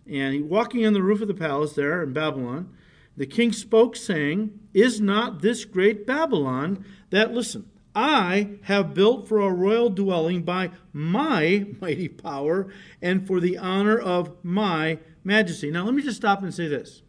And 0.07 0.35
he 0.35 0.43
walking 0.43 0.85
on 0.85 0.93
the 0.93 1.03
roof 1.03 1.23
of 1.23 1.29
the 1.29 1.35
palace 1.35 1.73
there 1.73 2.03
in 2.03 2.13
Babylon. 2.13 2.75
The 3.17 3.27
king 3.27 3.53
spoke, 3.53 3.97
saying, 3.97 4.59
Is 4.73 5.01
not 5.01 5.43
this 5.43 5.65
great 5.65 6.07
Babylon 6.07 6.85
that, 7.11 7.35
listen, 7.35 7.69
I 7.95 8.59
have 8.63 8.95
built 8.95 9.27
for 9.27 9.41
a 9.41 9.53
royal 9.53 9.91
dwelling 9.91 10.43
by 10.43 10.71
my 10.93 11.67
mighty 11.81 12.09
power 12.09 12.73
and 13.03 13.27
for 13.27 13.41
the 13.41 13.59
honor 13.59 13.99
of 13.99 14.33
my 14.45 14.99
majesty. 15.25 15.71
Now, 15.71 15.85
let 15.85 15.95
me 15.95 16.03
just 16.03 16.17
stop 16.17 16.43
and 16.43 16.55
say 16.55 16.69
this. 16.69 17.03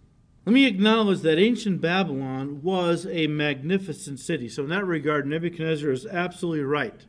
Let 0.46 0.54
me 0.54 0.66
acknowledge 0.66 1.22
that 1.22 1.38
ancient 1.38 1.82
Babylon 1.82 2.64
was 2.64 3.06
a 3.06 3.28
magnificent 3.28 4.20
city. 4.20 4.50
So, 4.50 4.64
in 4.64 4.70
that 4.70 4.86
regard, 4.86 5.28
Nebuchadnezzar 5.28 5.92
is 5.92 6.08
absolutely 6.08 6.64
right. 6.64 7.06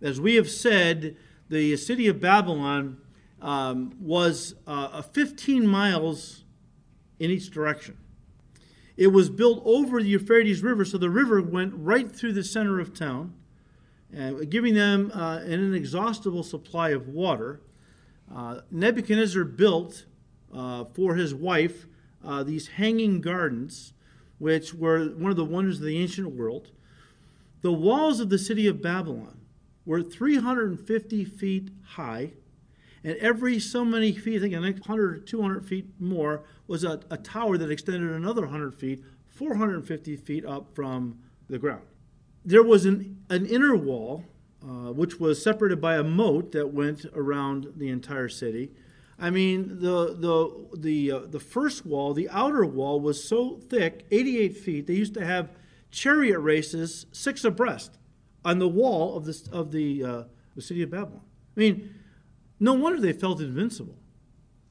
As 0.00 0.20
we 0.20 0.36
have 0.36 0.48
said, 0.48 1.16
the 1.48 1.76
city 1.76 2.06
of 2.06 2.20
Babylon 2.20 2.98
um, 3.42 3.96
was 4.00 4.54
uh, 4.68 5.02
15 5.02 5.66
miles 5.66 6.44
in 7.18 7.30
each 7.30 7.50
direction. 7.50 7.96
It 9.00 9.14
was 9.14 9.30
built 9.30 9.62
over 9.64 10.02
the 10.02 10.10
Euphrates 10.10 10.62
River, 10.62 10.84
so 10.84 10.98
the 10.98 11.08
river 11.08 11.40
went 11.40 11.72
right 11.74 12.12
through 12.12 12.34
the 12.34 12.44
center 12.44 12.78
of 12.78 12.92
town, 12.92 13.32
uh, 14.14 14.32
giving 14.46 14.74
them 14.74 15.10
uh, 15.14 15.38
an 15.38 15.52
inexhaustible 15.52 16.42
supply 16.42 16.90
of 16.90 17.08
water. 17.08 17.62
Uh, 18.30 18.60
Nebuchadnezzar 18.70 19.44
built 19.44 20.04
uh, 20.54 20.84
for 20.92 21.14
his 21.14 21.34
wife 21.34 21.86
uh, 22.22 22.42
these 22.42 22.68
hanging 22.68 23.22
gardens, 23.22 23.94
which 24.36 24.74
were 24.74 25.06
one 25.06 25.30
of 25.30 25.38
the 25.38 25.46
wonders 25.46 25.78
of 25.78 25.86
the 25.86 25.96
ancient 25.96 26.32
world. 26.32 26.70
The 27.62 27.72
walls 27.72 28.20
of 28.20 28.28
the 28.28 28.38
city 28.38 28.66
of 28.66 28.82
Babylon 28.82 29.40
were 29.86 30.02
350 30.02 31.24
feet 31.24 31.70
high 31.94 32.32
and 33.02 33.16
every 33.16 33.58
so 33.58 33.84
many 33.84 34.12
feet, 34.12 34.36
I 34.36 34.40
think 34.40 34.52
the 34.52 34.60
100 34.60 35.14
or 35.14 35.18
200 35.18 35.66
feet 35.66 35.86
more, 35.98 36.44
was 36.70 36.84
a, 36.84 37.00
a 37.10 37.16
tower 37.16 37.58
that 37.58 37.68
extended 37.68 38.12
another 38.12 38.42
100 38.42 38.72
feet, 38.72 39.02
450 39.26 40.14
feet 40.14 40.46
up 40.46 40.72
from 40.72 41.18
the 41.48 41.58
ground. 41.58 41.82
There 42.44 42.62
was 42.62 42.86
an, 42.86 43.24
an 43.28 43.44
inner 43.44 43.74
wall, 43.74 44.24
uh, 44.62 44.92
which 44.92 45.18
was 45.18 45.42
separated 45.42 45.80
by 45.80 45.96
a 45.96 46.04
moat 46.04 46.52
that 46.52 46.72
went 46.72 47.06
around 47.12 47.72
the 47.76 47.88
entire 47.88 48.28
city. 48.28 48.70
I 49.18 49.30
mean, 49.30 49.80
the 49.80 50.14
the 50.14 50.78
the 50.78 51.12
uh, 51.12 51.18
the 51.26 51.40
first 51.40 51.84
wall, 51.84 52.14
the 52.14 52.30
outer 52.30 52.64
wall, 52.64 53.00
was 53.00 53.22
so 53.22 53.56
thick, 53.68 54.06
88 54.12 54.56
feet. 54.56 54.86
They 54.86 54.94
used 54.94 55.14
to 55.14 55.26
have 55.26 55.50
chariot 55.90 56.38
races 56.38 57.04
six 57.10 57.44
abreast 57.44 57.98
on 58.44 58.60
the 58.60 58.68
wall 58.68 59.16
of 59.16 59.24
the 59.24 59.48
of 59.52 59.72
the 59.72 60.04
uh, 60.04 60.22
the 60.54 60.62
city 60.62 60.82
of 60.82 60.90
Babylon. 60.90 61.22
I 61.56 61.60
mean, 61.60 61.94
no 62.60 62.74
wonder 62.74 63.00
they 63.00 63.12
felt 63.12 63.40
invincible. 63.40 63.98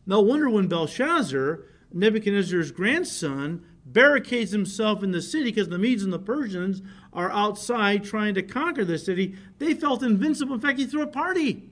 No 0.05 0.21
wonder 0.21 0.49
when 0.49 0.67
Belshazzar, 0.67 1.65
Nebuchadnezzar's 1.91 2.71
grandson, 2.71 3.65
barricades 3.85 4.51
himself 4.51 5.03
in 5.03 5.11
the 5.11 5.21
city 5.21 5.45
because 5.45 5.69
the 5.69 5.79
Medes 5.79 6.03
and 6.03 6.13
the 6.13 6.19
Persians 6.19 6.81
are 7.11 7.31
outside 7.31 8.03
trying 8.03 8.35
to 8.35 8.43
conquer 8.43 8.85
the 8.85 8.99
city, 8.99 9.35
they 9.57 9.73
felt 9.73 10.03
invincible. 10.03 10.53
In 10.55 10.61
fact, 10.61 10.79
he 10.79 10.85
threw 10.85 11.01
a 11.01 11.07
party. 11.07 11.69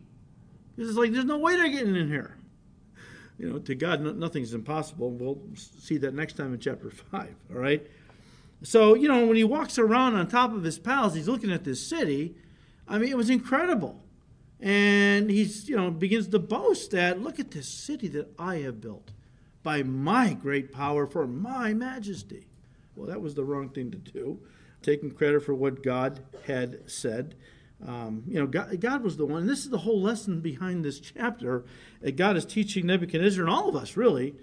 It's 0.77 0.97
like, 0.97 1.12
there's 1.12 1.25
no 1.25 1.38
way 1.38 1.56
they're 1.56 1.69
getting 1.69 1.95
in 1.95 2.08
here. 2.08 2.38
You 3.38 3.49
know, 3.49 3.60
to 3.60 3.75
God, 3.75 4.01
no, 4.01 4.12
nothing's 4.13 4.53
impossible. 4.53 5.12
We'll 5.12 5.39
see 5.56 5.97
that 5.97 6.13
next 6.13 6.38
time 6.38 6.53
in 6.53 6.60
chapter 6.60 6.89
5, 6.89 7.36
all 7.51 7.60
right? 7.60 7.86
So, 8.63 8.95
you 8.95 9.08
know, 9.08 9.25
when 9.27 9.38
he 9.38 9.43
walks 9.43 9.77
around 9.77 10.15
on 10.15 10.27
top 10.27 10.53
of 10.53 10.63
his 10.63 10.80
palace, 10.80 11.13
he's 11.13 11.27
looking 11.27 11.51
at 11.51 11.63
this 11.63 11.86
city. 11.86 12.36
I 12.88 12.97
mean, 12.97 13.10
it 13.10 13.17
was 13.17 13.30
incredible. 13.30 14.03
And 14.60 15.30
he's, 15.30 15.69
you 15.69 15.75
know, 15.75 15.91
begins 15.91 16.27
to 16.30 16.39
boast 16.39 16.89
that, 16.91 17.21
look 17.21 17.39
at 17.39 17.51
this 17.51 17.67
city 17.67 18.08
that 18.10 18.34
I 18.39 18.58
have 18.58 18.82
built 18.82 19.12
by 19.67 19.84
my 19.84 20.32
great 20.32 20.71
power 20.71 21.06
for 21.06 21.27
my 21.27 21.73
majesty. 21.73 22.47
Well, 22.95 23.08
that 23.08 23.19
was 23.19 23.36
the 23.36 23.43
wrong 23.43 23.67
thing 23.67 23.91
to 23.91 23.97
do, 23.97 24.39
taking 24.82 25.12
credit 25.12 25.43
for 25.43 25.53
what 25.53 25.84
God 25.84 26.21
had 26.45 26.89
said. 26.89 27.36
Um, 27.86 28.23
you 28.30 28.39
know, 28.39 28.47
God, 28.47 28.80
God, 28.80 29.03
was 29.03 29.17
the 29.17 29.25
one, 29.25 29.41
and 29.41 29.49
this 29.49 29.65
is 29.65 29.69
the 29.69 29.80
whole 29.80 30.01
lesson 30.01 30.39
behind 30.39 30.86
this 30.86 31.01
chapter. 31.01 31.65
God 32.15 32.38
is 32.38 32.45
teaching 32.45 32.86
Nebuchadnezzar 32.86 33.43
and 33.43 33.53
all 33.53 33.67
of 33.67 33.75
us, 33.75 33.97
really, 33.97 34.36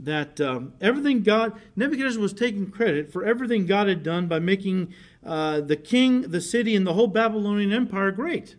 that 0.00 0.40
um, 0.40 0.72
everything 0.80 1.22
God, 1.22 1.52
Nebuchadnezzar 1.76 2.20
was 2.20 2.32
taking 2.32 2.68
credit 2.68 3.12
for 3.12 3.24
everything 3.24 3.66
God 3.66 3.86
had 3.86 4.02
done 4.02 4.26
by 4.26 4.40
making 4.40 4.92
uh, 5.24 5.60
the 5.60 5.76
king, 5.76 6.22
the 6.22 6.40
city, 6.40 6.74
and 6.74 6.84
the 6.84 6.94
whole 6.94 7.06
Babylonian 7.06 7.72
Empire 7.72 8.10
great. 8.10 8.56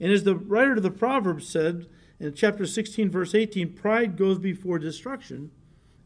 And 0.00 0.10
as 0.10 0.24
the 0.24 0.34
writer 0.34 0.76
of 0.76 0.82
the 0.82 0.90
Proverbs 0.90 1.46
said 1.46 1.88
in 2.18 2.32
chapter 2.32 2.64
16, 2.64 3.10
verse 3.10 3.34
18, 3.34 3.74
pride 3.74 4.16
goes 4.16 4.38
before 4.38 4.78
destruction, 4.78 5.50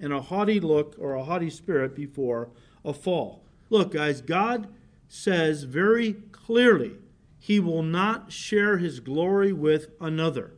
and 0.02 0.12
a 0.12 0.20
haughty 0.20 0.60
look 0.60 0.96
or 0.98 1.14
a 1.14 1.24
haughty 1.24 1.48
spirit 1.48 1.94
before 1.94 2.50
a 2.84 2.92
fall. 2.92 3.44
Look, 3.70 3.92
guys, 3.92 4.20
God 4.20 4.68
says 5.08 5.62
very 5.62 6.14
clearly 6.32 6.96
he 7.38 7.58
will 7.58 7.82
not 7.82 8.30
share 8.30 8.78
his 8.78 9.00
glory 9.00 9.52
with 9.52 9.90
another. 10.00 10.52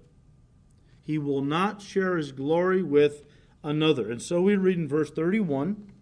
He 1.02 1.18
will 1.18 1.42
not 1.42 1.80
share 1.80 2.16
his 2.16 2.32
glory 2.32 2.82
with 2.82 3.22
another. 3.62 4.10
And 4.10 4.20
so 4.20 4.42
we 4.42 4.56
read 4.56 4.78
in 4.78 4.88
verse 4.88 5.10
31 5.10 5.92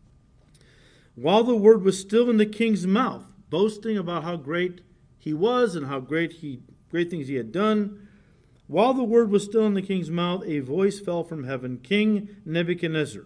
While 1.14 1.44
the 1.44 1.56
word 1.56 1.82
was 1.82 2.00
still 2.00 2.30
in 2.30 2.36
the 2.36 2.46
king's 2.46 2.86
mouth, 2.86 3.26
boasting 3.50 3.98
about 3.98 4.24
how 4.24 4.36
great 4.36 4.80
he 5.18 5.34
was 5.34 5.76
and 5.76 5.86
how 5.86 6.00
great 6.00 6.34
he 6.34 6.62
great 6.92 7.10
things 7.10 7.28
he 7.28 7.36
had 7.36 7.50
done. 7.50 8.08
While 8.66 8.94
the 8.94 9.02
word 9.02 9.30
was 9.30 9.44
still 9.44 9.66
in 9.66 9.74
the 9.74 9.82
king's 9.82 10.10
mouth, 10.10 10.44
a 10.46 10.60
voice 10.60 11.00
fell 11.00 11.24
from 11.24 11.44
heaven 11.44 11.78
King 11.82 12.28
Nebuchadnezzar, 12.44 13.24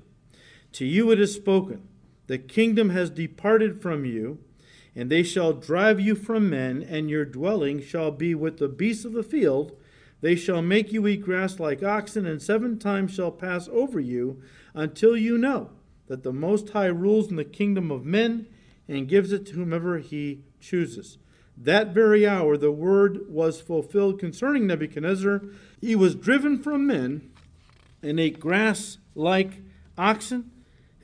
to 0.76 0.84
you 0.84 1.10
it 1.10 1.18
is 1.18 1.34
spoken, 1.34 1.88
the 2.26 2.36
kingdom 2.36 2.90
has 2.90 3.08
departed 3.08 3.80
from 3.80 4.04
you, 4.04 4.38
and 4.94 5.10
they 5.10 5.22
shall 5.22 5.54
drive 5.54 5.98
you 5.98 6.14
from 6.14 6.50
men, 6.50 6.82
and 6.82 7.08
your 7.08 7.24
dwelling 7.24 7.80
shall 7.80 8.10
be 8.10 8.34
with 8.34 8.58
the 8.58 8.68
beasts 8.68 9.06
of 9.06 9.14
the 9.14 9.22
field, 9.22 9.74
They 10.20 10.36
shall 10.36 10.60
make 10.60 10.92
you 10.92 11.06
eat 11.06 11.22
grass 11.22 11.58
like 11.58 11.82
oxen, 11.82 12.26
and 12.26 12.42
seven 12.42 12.78
times 12.78 13.14
shall 13.14 13.30
pass 13.30 13.68
over 13.68 13.98
you, 13.98 14.42
until 14.74 15.16
you 15.16 15.38
know 15.38 15.70
that 16.08 16.22
the 16.22 16.32
Most 16.32 16.70
High 16.70 16.86
rules 16.86 17.30
in 17.30 17.36
the 17.36 17.44
kingdom 17.44 17.90
of 17.90 18.04
men 18.04 18.46
and 18.86 19.08
gives 19.08 19.32
it 19.32 19.46
to 19.46 19.54
whomever 19.54 19.98
he 19.98 20.42
chooses. 20.60 21.16
That 21.56 21.94
very 21.94 22.26
hour 22.26 22.58
the 22.58 22.70
word 22.70 23.30
was 23.30 23.62
fulfilled 23.62 24.20
concerning 24.20 24.66
Nebuchadnezzar. 24.66 25.42
He 25.80 25.96
was 25.96 26.14
driven 26.14 26.62
from 26.62 26.86
men 26.86 27.30
and 28.02 28.20
ate 28.20 28.38
grass 28.38 28.98
like 29.14 29.62
oxen. 29.96 30.50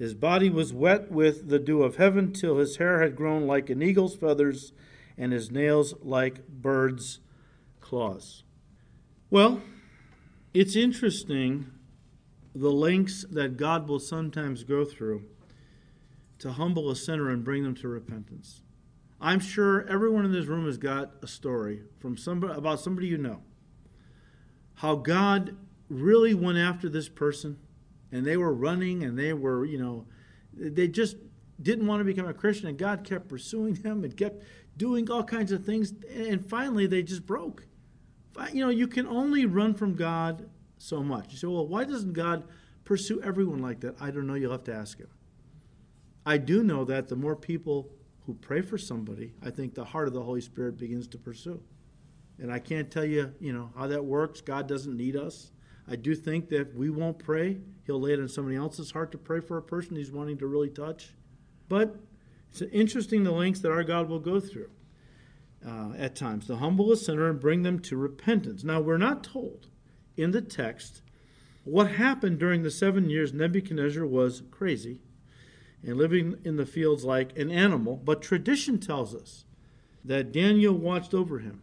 His 0.02 0.14
body 0.14 0.50
was 0.50 0.72
wet 0.72 1.12
with 1.12 1.48
the 1.48 1.60
dew 1.60 1.84
of 1.84 1.94
heaven 1.94 2.32
till 2.32 2.58
his 2.58 2.78
hair 2.78 3.00
had 3.00 3.14
grown 3.14 3.46
like 3.46 3.70
an 3.70 3.80
eagle's 3.80 4.16
feathers 4.16 4.72
and 5.16 5.32
his 5.32 5.48
nails 5.48 5.94
like 6.02 6.48
birds' 6.48 7.20
claws. 7.80 8.42
Well, 9.30 9.62
it's 10.52 10.74
interesting 10.74 11.70
the 12.52 12.72
lengths 12.72 13.24
that 13.30 13.56
God 13.56 13.86
will 13.86 14.00
sometimes 14.00 14.64
go 14.64 14.84
through 14.84 15.22
to 16.40 16.50
humble 16.50 16.90
a 16.90 16.96
sinner 16.96 17.30
and 17.30 17.44
bring 17.44 17.62
them 17.62 17.76
to 17.76 17.86
repentance. 17.86 18.60
I'm 19.20 19.38
sure 19.38 19.86
everyone 19.86 20.24
in 20.24 20.32
this 20.32 20.46
room 20.46 20.66
has 20.66 20.78
got 20.78 21.12
a 21.22 21.28
story 21.28 21.82
from 22.00 22.16
somebody 22.16 22.54
about 22.54 22.80
somebody 22.80 23.06
you 23.06 23.18
know. 23.18 23.42
How 24.74 24.96
God 24.96 25.56
really 25.88 26.34
went 26.34 26.58
after 26.58 26.88
this 26.88 27.08
person 27.08 27.58
and 28.12 28.24
they 28.24 28.36
were 28.36 28.52
running 28.52 29.02
and 29.02 29.18
they 29.18 29.32
were, 29.32 29.64
you 29.64 29.78
know, 29.78 30.06
they 30.54 30.86
just 30.86 31.16
didn't 31.60 31.86
want 31.86 32.00
to 32.00 32.04
become 32.04 32.28
a 32.28 32.34
Christian 32.34 32.68
and 32.68 32.78
God 32.78 33.04
kept 33.04 33.28
pursuing 33.28 33.74
them 33.74 34.04
and 34.04 34.16
kept 34.16 34.42
doing 34.76 35.10
all 35.10 35.24
kinds 35.24 35.50
of 35.50 35.64
things 35.64 35.92
and 36.14 36.44
finally 36.48 36.86
they 36.86 37.02
just 37.02 37.26
broke 37.26 37.66
you 38.52 38.64
know, 38.64 38.70
you 38.70 38.86
can 38.86 39.06
only 39.06 39.46
run 39.46 39.74
from 39.74 39.94
God 39.94 40.48
so 40.78 41.02
much. 41.02 41.32
You 41.32 41.38
say, 41.38 41.46
well, 41.46 41.66
why 41.66 41.84
doesn't 41.84 42.12
God 42.12 42.44
pursue 42.84 43.20
everyone 43.22 43.60
like 43.60 43.80
that? 43.80 43.96
I 44.00 44.10
don't 44.10 44.26
know. 44.26 44.34
You'll 44.34 44.52
have 44.52 44.64
to 44.64 44.74
ask 44.74 44.98
Him. 44.98 45.08
I 46.24 46.38
do 46.38 46.62
know 46.62 46.84
that 46.84 47.08
the 47.08 47.16
more 47.16 47.36
people 47.36 47.90
who 48.26 48.34
pray 48.34 48.60
for 48.60 48.78
somebody, 48.78 49.32
I 49.44 49.50
think 49.50 49.74
the 49.74 49.84
heart 49.84 50.08
of 50.08 50.14
the 50.14 50.22
Holy 50.22 50.40
Spirit 50.40 50.78
begins 50.78 51.08
to 51.08 51.18
pursue. 51.18 51.60
And 52.38 52.52
I 52.52 52.58
can't 52.58 52.90
tell 52.90 53.04
you, 53.04 53.32
you 53.40 53.52
know, 53.52 53.70
how 53.76 53.86
that 53.88 54.04
works. 54.04 54.40
God 54.40 54.66
doesn't 54.66 54.96
need 54.96 55.16
us. 55.16 55.51
I 55.88 55.96
do 55.96 56.14
think 56.14 56.48
that 56.48 56.60
if 56.60 56.74
we 56.74 56.90
won't 56.90 57.18
pray, 57.18 57.58
He'll 57.84 58.00
lay 58.00 58.12
it 58.12 58.20
on 58.20 58.28
somebody 58.28 58.56
else's 58.56 58.92
heart 58.92 59.10
to 59.12 59.18
pray 59.18 59.40
for 59.40 59.56
a 59.56 59.62
person 59.62 59.96
He's 59.96 60.12
wanting 60.12 60.38
to 60.38 60.46
really 60.46 60.70
touch. 60.70 61.14
But 61.68 61.96
it's 62.50 62.62
interesting 62.62 63.24
the 63.24 63.32
lengths 63.32 63.60
that 63.60 63.72
our 63.72 63.84
God 63.84 64.08
will 64.08 64.20
go 64.20 64.38
through 64.38 64.70
uh, 65.66 65.92
at 65.96 66.14
times 66.14 66.46
to 66.46 66.56
humble 66.56 66.92
a 66.92 66.96
sinner 66.96 67.28
and 67.28 67.40
bring 67.40 67.62
them 67.62 67.78
to 67.80 67.96
repentance. 67.96 68.62
Now, 68.62 68.80
we're 68.80 68.98
not 68.98 69.24
told 69.24 69.68
in 70.16 70.32
the 70.32 70.42
text 70.42 71.02
what 71.64 71.92
happened 71.92 72.38
during 72.38 72.62
the 72.62 72.70
seven 72.70 73.08
years 73.08 73.32
Nebuchadnezzar 73.32 74.04
was 74.04 74.42
crazy 74.50 74.98
and 75.82 75.96
living 75.96 76.36
in 76.44 76.56
the 76.56 76.66
fields 76.66 77.04
like 77.04 77.36
an 77.38 77.50
animal, 77.50 77.96
but 77.96 78.22
tradition 78.22 78.78
tells 78.78 79.14
us 79.14 79.44
that 80.04 80.32
Daniel 80.32 80.74
watched 80.74 81.14
over 81.14 81.38
him 81.38 81.62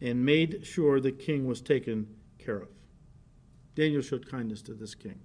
and 0.00 0.24
made 0.24 0.64
sure 0.64 1.00
the 1.00 1.12
king 1.12 1.46
was 1.46 1.60
taken 1.60 2.06
care 2.38 2.58
of. 2.58 2.68
Daniel 3.78 4.02
showed 4.02 4.28
kindness 4.28 4.60
to 4.62 4.74
this 4.74 4.92
king. 4.92 5.20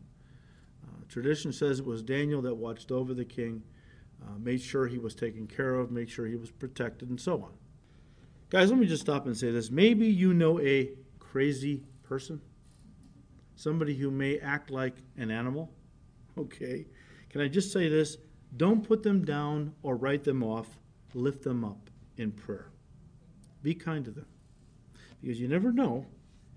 Uh, 0.83 1.03
tradition 1.09 1.51
says 1.51 1.79
it 1.79 1.85
was 1.87 2.03
Daniel 2.03 2.39
that 2.43 2.53
watched 2.53 2.91
over 2.91 3.15
the 3.15 3.25
king, 3.25 3.63
uh, 4.21 4.37
made 4.37 4.61
sure 4.61 4.85
he 4.85 4.99
was 4.99 5.15
taken 5.15 5.47
care 5.47 5.73
of, 5.73 5.89
made 5.89 6.07
sure 6.07 6.27
he 6.27 6.35
was 6.35 6.51
protected, 6.51 7.09
and 7.09 7.19
so 7.19 7.41
on. 7.41 7.51
Guys, 8.51 8.69
let 8.69 8.77
me 8.77 8.85
just 8.85 9.01
stop 9.01 9.25
and 9.25 9.35
say 9.35 9.49
this. 9.49 9.71
Maybe 9.71 10.05
you 10.05 10.35
know 10.35 10.59
a 10.59 10.91
crazy 11.17 11.83
person, 12.03 12.39
somebody 13.55 13.95
who 13.95 14.11
may 14.11 14.37
act 14.37 14.69
like 14.69 14.95
an 15.17 15.31
animal. 15.31 15.71
Okay. 16.35 16.87
Can 17.29 17.41
I 17.41 17.47
just 17.47 17.71
say 17.71 17.89
this? 17.89 18.17
Don't 18.57 18.83
put 18.83 19.03
them 19.03 19.23
down 19.23 19.71
or 19.83 19.95
write 19.95 20.23
them 20.23 20.41
off. 20.41 20.79
Lift 21.13 21.43
them 21.43 21.63
up 21.63 21.91
in 22.17 22.31
prayer. 22.31 22.71
Be 23.61 23.75
kind 23.75 24.03
to 24.05 24.09
them. 24.09 24.25
Because 25.21 25.39
you 25.39 25.47
never 25.47 25.71
know 25.71 26.07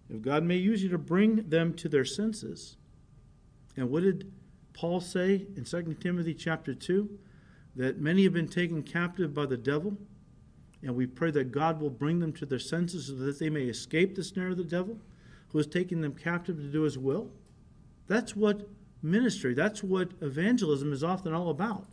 if 0.09 0.23
God 0.23 0.45
may 0.45 0.57
use 0.57 0.83
you 0.83 0.89
to 0.91 0.99
bring 0.99 1.49
them 1.49 1.75
to 1.75 1.89
their 1.89 2.05
senses. 2.05 2.77
And 3.77 3.91
what 3.91 4.03
did 4.03 4.33
Paul 4.73 5.01
say 5.01 5.47
in 5.57 5.65
2 5.65 5.97
Timothy 6.01 6.35
chapter 6.35 6.75
2? 6.75 7.19
That 7.77 8.01
many 8.01 8.25
have 8.25 8.33
been 8.33 8.49
taken 8.49 8.83
captive 8.83 9.35
by 9.35 9.47
the 9.47 9.57
devil 9.57 9.99
and 10.83 10.95
we 10.95 11.07
pray 11.07 11.31
that 11.33 11.53
God 11.53 11.81
will 11.81 11.91
bring 11.91 12.21
them 12.21 12.33
to 12.35 12.47
their 12.47 12.59
senses 12.59 13.07
so 13.07 13.15
that 13.15 13.39
they 13.39 13.51
may 13.51 13.65
escape 13.65 14.15
the 14.15 14.25
snare 14.25 14.49
of 14.49 14.57
the 14.57 14.65
devil 14.65 14.99
who 15.49 15.59
is 15.59 15.67
taking 15.67 16.01
them 16.01 16.15
captive 16.15 16.57
to 16.57 16.69
do 16.69 16.83
his 16.83 16.99
will. 16.99 17.31
That's 18.07 18.37
what 18.37 18.69
ministry, 19.03 19.55
that's 19.55 19.83
what 19.83 20.11
evangelism 20.21 20.93
is 20.93 21.03
often 21.03 21.33
all 21.33 21.51
about. 21.51 21.87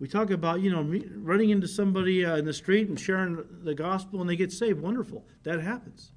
We 0.00 0.08
talk 0.08 0.30
about, 0.30 0.60
you 0.60 0.70
know, 0.70 0.82
running 1.16 1.50
into 1.50 1.66
somebody 1.66 2.24
uh, 2.24 2.36
in 2.36 2.44
the 2.44 2.52
street 2.52 2.88
and 2.88 2.98
sharing 2.98 3.44
the 3.62 3.74
gospel 3.74 4.20
and 4.20 4.30
they 4.30 4.36
get 4.36 4.52
saved. 4.52 4.80
Wonderful. 4.80 5.24
That 5.42 5.60
happens. 5.60 6.12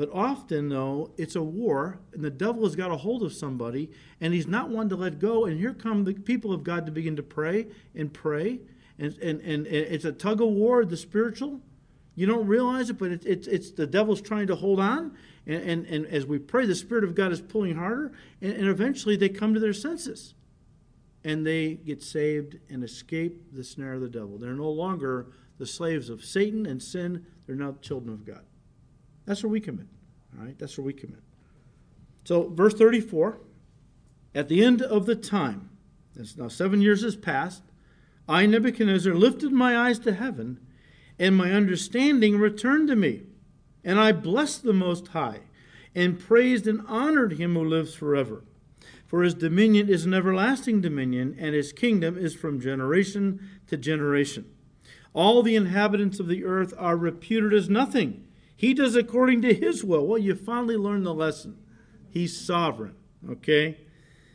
But 0.00 0.08
often, 0.14 0.70
though, 0.70 1.10
it's 1.18 1.36
a 1.36 1.42
war, 1.42 2.00
and 2.14 2.24
the 2.24 2.30
devil 2.30 2.64
has 2.64 2.74
got 2.74 2.90
a 2.90 2.96
hold 2.96 3.22
of 3.22 3.34
somebody, 3.34 3.90
and 4.18 4.32
he's 4.32 4.46
not 4.46 4.70
one 4.70 4.88
to 4.88 4.96
let 4.96 5.18
go. 5.18 5.44
And 5.44 5.58
here 5.58 5.74
come 5.74 6.04
the 6.04 6.14
people 6.14 6.54
of 6.54 6.64
God 6.64 6.86
to 6.86 6.92
begin 6.92 7.16
to 7.16 7.22
pray 7.22 7.66
and 7.94 8.10
pray 8.10 8.60
and, 8.98 9.14
and, 9.18 9.40
and 9.40 9.66
it's 9.66 10.06
a 10.06 10.12
tug 10.12 10.40
of 10.40 10.48
war, 10.48 10.86
the 10.86 10.96
spiritual. 10.96 11.60
You 12.14 12.26
don't 12.26 12.46
realize 12.46 12.88
it, 12.88 12.98
but 12.98 13.10
it, 13.10 13.26
it's, 13.26 13.46
it's 13.46 13.70
the 13.72 13.86
devil's 13.86 14.20
trying 14.20 14.46
to 14.46 14.54
hold 14.54 14.78
on. 14.78 15.16
And, 15.46 15.62
and, 15.62 15.86
and 15.86 16.06
as 16.06 16.24
we 16.26 16.38
pray, 16.38 16.66
the 16.66 16.74
Spirit 16.74 17.04
of 17.04 17.14
God 17.14 17.32
is 17.32 17.40
pulling 17.40 17.76
harder. 17.76 18.12
And, 18.42 18.52
and 18.52 18.68
eventually 18.68 19.16
they 19.16 19.30
come 19.30 19.54
to 19.54 19.60
their 19.60 19.72
senses. 19.72 20.34
And 21.24 21.46
they 21.46 21.74
get 21.74 22.02
saved 22.02 22.58
and 22.68 22.84
escape 22.84 23.54
the 23.54 23.64
snare 23.64 23.94
of 23.94 24.00
the 24.02 24.08
devil. 24.08 24.38
They're 24.38 24.52
no 24.52 24.70
longer 24.70 25.28
the 25.58 25.66
slaves 25.66 26.08
of 26.08 26.24
Satan 26.24 26.64
and 26.66 26.82
sin. 26.82 27.26
They're 27.46 27.56
now 27.56 27.76
children 27.82 28.12
of 28.12 28.26
God. 28.26 28.44
That's 29.30 29.44
where 29.44 29.50
we 29.50 29.60
come 29.60 29.78
in. 29.78 29.88
All 30.36 30.44
right? 30.44 30.58
That's 30.58 30.76
where 30.76 30.84
we 30.84 30.92
come 30.92 31.10
in. 31.10 31.22
So, 32.24 32.48
verse 32.48 32.74
34 32.74 33.38
At 34.34 34.48
the 34.48 34.64
end 34.64 34.82
of 34.82 35.06
the 35.06 35.14
time, 35.14 35.70
now 36.36 36.48
seven 36.48 36.82
years 36.82 37.04
has 37.04 37.14
passed, 37.14 37.62
I, 38.28 38.44
Nebuchadnezzar, 38.46 39.14
lifted 39.14 39.52
my 39.52 39.78
eyes 39.78 40.00
to 40.00 40.14
heaven, 40.14 40.58
and 41.16 41.36
my 41.36 41.52
understanding 41.52 42.38
returned 42.38 42.88
to 42.88 42.96
me. 42.96 43.22
And 43.84 44.00
I 44.00 44.10
blessed 44.10 44.64
the 44.64 44.72
Most 44.72 45.06
High, 45.08 45.42
and 45.94 46.18
praised 46.18 46.66
and 46.66 46.82
honored 46.88 47.34
him 47.34 47.54
who 47.54 47.64
lives 47.64 47.94
forever. 47.94 48.42
For 49.06 49.22
his 49.22 49.34
dominion 49.34 49.88
is 49.88 50.04
an 50.04 50.12
everlasting 50.12 50.80
dominion, 50.80 51.36
and 51.38 51.54
his 51.54 51.72
kingdom 51.72 52.18
is 52.18 52.34
from 52.34 52.60
generation 52.60 53.48
to 53.68 53.76
generation. 53.76 54.46
All 55.12 55.44
the 55.44 55.54
inhabitants 55.54 56.18
of 56.18 56.26
the 56.26 56.44
earth 56.44 56.74
are 56.76 56.96
reputed 56.96 57.54
as 57.54 57.70
nothing. 57.70 58.26
He 58.60 58.74
does 58.74 58.94
according 58.94 59.40
to 59.40 59.54
his 59.54 59.82
will. 59.82 60.06
Well, 60.06 60.18
you 60.18 60.34
finally 60.34 60.76
learned 60.76 61.06
the 61.06 61.14
lesson. 61.14 61.56
He's 62.10 62.38
sovereign, 62.38 62.94
okay? 63.26 63.78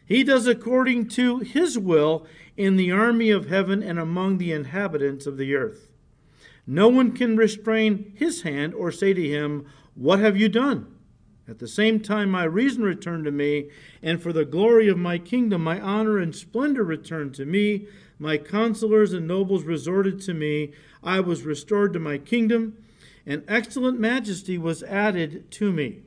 He 0.03 0.23
does 0.23 0.47
according 0.47 1.09
to 1.09 1.41
his 1.41 1.77
will 1.77 2.25
in 2.57 2.75
the 2.75 2.89
army 2.89 3.29
of 3.29 3.49
heaven 3.49 3.83
and 3.83 3.99
among 3.99 4.39
the 4.39 4.51
inhabitants 4.51 5.27
of 5.27 5.37
the 5.37 5.53
earth. 5.53 5.89
No 6.65 6.87
one 6.87 7.11
can 7.11 7.37
restrain 7.37 8.13
his 8.15 8.41
hand 8.41 8.73
or 8.73 8.91
say 8.91 9.13
to 9.13 9.29
him, 9.29 9.67
What 9.93 10.17
have 10.17 10.35
you 10.35 10.49
done? 10.49 10.87
At 11.47 11.59
the 11.59 11.67
same 11.67 11.99
time, 11.99 12.31
my 12.31 12.45
reason 12.45 12.81
returned 12.81 13.25
to 13.25 13.31
me, 13.31 13.69
and 14.01 14.19
for 14.19 14.33
the 14.33 14.43
glory 14.43 14.87
of 14.87 14.97
my 14.97 15.19
kingdom, 15.19 15.63
my 15.63 15.79
honor 15.79 16.17
and 16.17 16.35
splendor 16.35 16.83
returned 16.83 17.35
to 17.35 17.45
me. 17.45 17.85
My 18.17 18.39
counselors 18.39 19.13
and 19.13 19.27
nobles 19.27 19.65
resorted 19.65 20.19
to 20.21 20.33
me. 20.33 20.73
I 21.03 21.19
was 21.19 21.43
restored 21.43 21.93
to 21.93 21.99
my 21.99 22.17
kingdom, 22.17 22.77
and 23.25 23.43
excellent 23.47 23.99
majesty 23.99 24.57
was 24.57 24.83
added 24.83 25.49
to 25.51 25.71
me. 25.71 26.03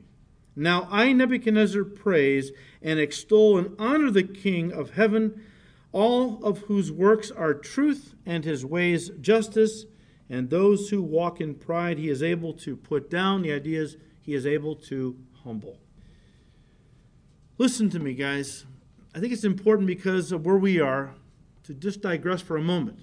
Now 0.55 0.87
I, 0.91 1.13
Nebuchadnezzar, 1.13 1.83
praise 1.83 2.51
and 2.81 2.99
extol 2.99 3.57
and 3.57 3.75
honor 3.79 4.11
the 4.11 4.23
King 4.23 4.71
of 4.71 4.91
heaven, 4.91 5.43
all 5.91 6.43
of 6.43 6.59
whose 6.63 6.91
works 6.91 7.31
are 7.31 7.53
truth 7.53 8.13
and 8.25 8.43
his 8.45 8.65
ways 8.65 9.09
justice, 9.21 9.85
and 10.29 10.49
those 10.49 10.89
who 10.89 11.01
walk 11.01 11.41
in 11.41 11.55
pride 11.55 11.97
he 11.97 12.09
is 12.09 12.21
able 12.21 12.53
to 12.53 12.75
put 12.75 13.09
down. 13.09 13.41
The 13.41 13.53
idea 13.53 13.81
is 13.81 13.97
he 14.21 14.33
is 14.33 14.45
able 14.45 14.75
to 14.75 15.17
humble. 15.43 15.79
Listen 17.57 17.89
to 17.89 17.99
me, 17.99 18.13
guys. 18.13 18.65
I 19.13 19.19
think 19.19 19.33
it's 19.33 19.43
important 19.43 19.87
because 19.87 20.31
of 20.31 20.45
where 20.45 20.57
we 20.57 20.79
are 20.79 21.15
to 21.63 21.73
just 21.73 22.01
digress 22.01 22.41
for 22.41 22.57
a 22.57 22.61
moment. 22.61 22.99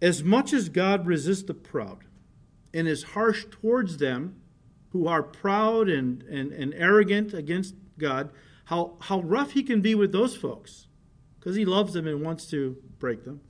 As 0.00 0.22
much 0.22 0.52
as 0.52 0.68
God 0.68 1.06
resists 1.06 1.42
the 1.42 1.54
proud 1.54 2.04
and 2.72 2.86
is 2.88 3.02
harsh 3.02 3.46
towards 3.50 3.98
them, 3.98 4.40
who 4.90 5.06
are 5.06 5.22
proud 5.22 5.88
and, 5.88 6.22
and, 6.24 6.52
and 6.52 6.74
arrogant 6.74 7.32
against 7.32 7.74
God, 7.98 8.30
how, 8.64 8.96
how 9.00 9.20
rough 9.20 9.52
he 9.52 9.62
can 9.62 9.80
be 9.80 9.94
with 9.94 10.12
those 10.12 10.36
folks, 10.36 10.86
because 11.38 11.56
he 11.56 11.64
loves 11.64 11.92
them 11.92 12.06
and 12.06 12.22
wants 12.22 12.46
to 12.46 12.76
break 12.98 13.24
them, 13.24 13.40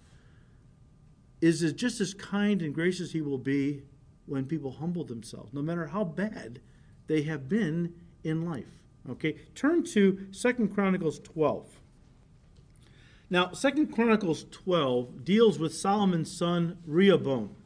is 1.41 1.73
just 1.73 2.01
as 2.01 2.15
kind 2.15 2.61
and 2.63 2.75
gracious 2.75 3.13
he 3.13 3.21
will 3.21 3.39
be 3.39 3.83
when 4.27 4.45
people 4.45 4.73
humble 4.73 5.05
themselves, 5.05 5.53
no 5.53 5.63
matter 5.63 5.87
how 5.87 6.05
bad 6.05 6.61
they 7.07 7.23
have 7.23 7.49
been 7.49 7.95
in 8.23 8.45
life. 8.49 8.81
Okay, 9.09 9.37
turn 9.55 9.83
to 9.85 10.27
Second 10.31 10.75
Chronicles 10.75 11.19
12. 11.21 11.81
Now, 13.31 13.53
Second 13.53 13.93
Chronicles 13.93 14.45
12 14.51 15.25
deals 15.25 15.59
with 15.59 15.75
Solomon's 15.75 16.37
son 16.37 16.79
Rehoboam. 16.87 17.57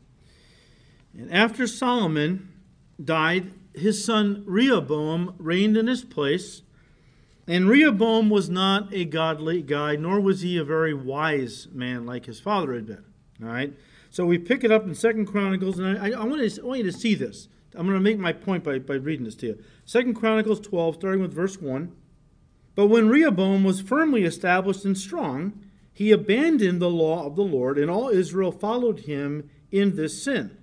And 1.16 1.32
after 1.32 1.66
Solomon 1.66 2.52
died, 3.02 3.52
his 3.74 4.04
son 4.04 4.42
Rehoboam 4.46 5.34
reigned 5.38 5.76
in 5.76 5.86
his 5.86 6.04
place. 6.04 6.62
And 7.46 7.68
Rehoboam 7.68 8.30
was 8.30 8.48
not 8.48 8.92
a 8.92 9.04
godly 9.04 9.62
guy, 9.62 9.96
nor 9.96 10.20
was 10.20 10.40
he 10.40 10.56
a 10.56 10.64
very 10.64 10.94
wise 10.94 11.68
man 11.72 12.06
like 12.06 12.26
his 12.26 12.40
father 12.40 12.74
had 12.74 12.86
been. 12.86 13.04
All 13.42 13.48
right? 13.48 13.72
So 14.10 14.24
we 14.24 14.38
pick 14.38 14.64
it 14.64 14.70
up 14.70 14.84
in 14.84 14.94
Second 14.94 15.26
Chronicles, 15.26 15.78
and 15.78 15.98
I, 15.98 16.12
I, 16.12 16.24
want, 16.24 16.40
to, 16.40 16.62
I 16.62 16.64
want 16.64 16.78
you 16.78 16.90
to 16.90 16.96
see 16.96 17.14
this. 17.14 17.48
I'm 17.74 17.86
going 17.86 17.98
to 17.98 18.00
make 18.00 18.18
my 18.18 18.32
point 18.32 18.62
by, 18.62 18.78
by 18.78 18.94
reading 18.94 19.24
this 19.24 19.34
to 19.36 19.46
you. 19.46 19.64
Second 19.84 20.14
Chronicles 20.14 20.60
12, 20.60 20.94
starting 20.94 21.20
with 21.20 21.34
verse 21.34 21.60
1. 21.60 21.92
But 22.76 22.86
when 22.86 23.08
Rehoboam 23.08 23.64
was 23.64 23.80
firmly 23.80 24.24
established 24.24 24.84
and 24.84 24.96
strong, 24.96 25.60
he 25.92 26.12
abandoned 26.12 26.80
the 26.80 26.90
law 26.90 27.26
of 27.26 27.36
the 27.36 27.42
Lord, 27.42 27.78
and 27.78 27.90
all 27.90 28.08
Israel 28.08 28.52
followed 28.52 29.00
him 29.00 29.50
in 29.70 29.96
this 29.96 30.22
sin. 30.22 30.56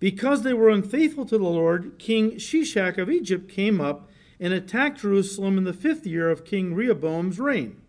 Because 0.00 0.42
they 0.42 0.54
were 0.54 0.70
unfaithful 0.70 1.26
to 1.26 1.38
the 1.38 1.44
Lord, 1.44 1.92
King 1.98 2.32
Shishak 2.32 2.98
of 2.98 3.10
Egypt 3.10 3.48
came 3.48 3.80
up 3.80 4.08
and 4.40 4.52
attacked 4.52 5.02
Jerusalem 5.02 5.58
in 5.58 5.64
the 5.64 5.74
fifth 5.74 6.06
year 6.06 6.30
of 6.30 6.44
King 6.44 6.74
Rehoboam's 6.74 7.38
reign. 7.38 7.80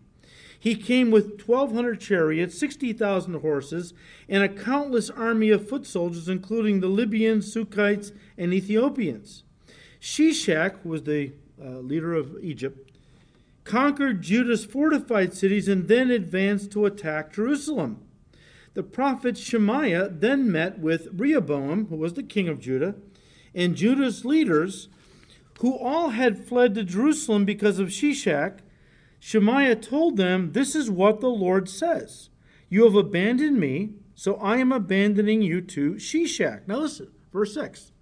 He 0.56 0.76
came 0.76 1.10
with 1.10 1.42
1,200 1.44 2.00
chariots, 2.00 2.56
60,000 2.56 3.40
horses, 3.40 3.94
and 4.28 4.44
a 4.44 4.48
countless 4.48 5.10
army 5.10 5.50
of 5.50 5.68
foot 5.68 5.86
soldiers, 5.86 6.28
including 6.28 6.78
the 6.78 6.86
Libyans, 6.86 7.52
Sukkites, 7.52 8.12
and 8.38 8.54
Ethiopians. 8.54 9.42
Shishak, 10.00 10.76
who 10.82 10.90
was 10.90 11.02
the 11.02 11.32
uh, 11.60 11.78
leader 11.78 12.14
of 12.14 12.36
Egypt, 12.42 12.92
conquered 13.64 14.22
Judah's 14.22 14.64
fortified 14.64 15.32
cities 15.32 15.66
and 15.66 15.88
then 15.88 16.10
advanced 16.10 16.70
to 16.72 16.86
attack 16.86 17.32
Jerusalem. 17.32 18.04
The 18.74 18.82
prophet 18.82 19.36
Shemaiah 19.36 20.08
then 20.08 20.50
met 20.50 20.78
with 20.78 21.08
Rehoboam, 21.12 21.86
who 21.86 21.96
was 21.96 22.14
the 22.14 22.22
king 22.22 22.48
of 22.48 22.58
Judah, 22.58 22.94
and 23.54 23.76
Judah's 23.76 24.24
leaders, 24.24 24.88
who 25.60 25.76
all 25.76 26.10
had 26.10 26.44
fled 26.44 26.74
to 26.74 26.84
Jerusalem 26.84 27.44
because 27.44 27.78
of 27.78 27.88
Shishak. 27.88 28.60
Shemaiah 29.20 29.76
told 29.76 30.16
them, 30.16 30.52
This 30.52 30.74
is 30.74 30.90
what 30.90 31.20
the 31.20 31.28
Lord 31.28 31.68
says 31.68 32.30
You 32.68 32.84
have 32.84 32.94
abandoned 32.94 33.60
me, 33.60 33.90
so 34.14 34.36
I 34.36 34.56
am 34.56 34.72
abandoning 34.72 35.42
you 35.42 35.60
to 35.60 35.94
Shishak. 35.94 36.66
Now 36.66 36.78
listen, 36.78 37.08
verse 37.32 37.54
6. 37.54 37.92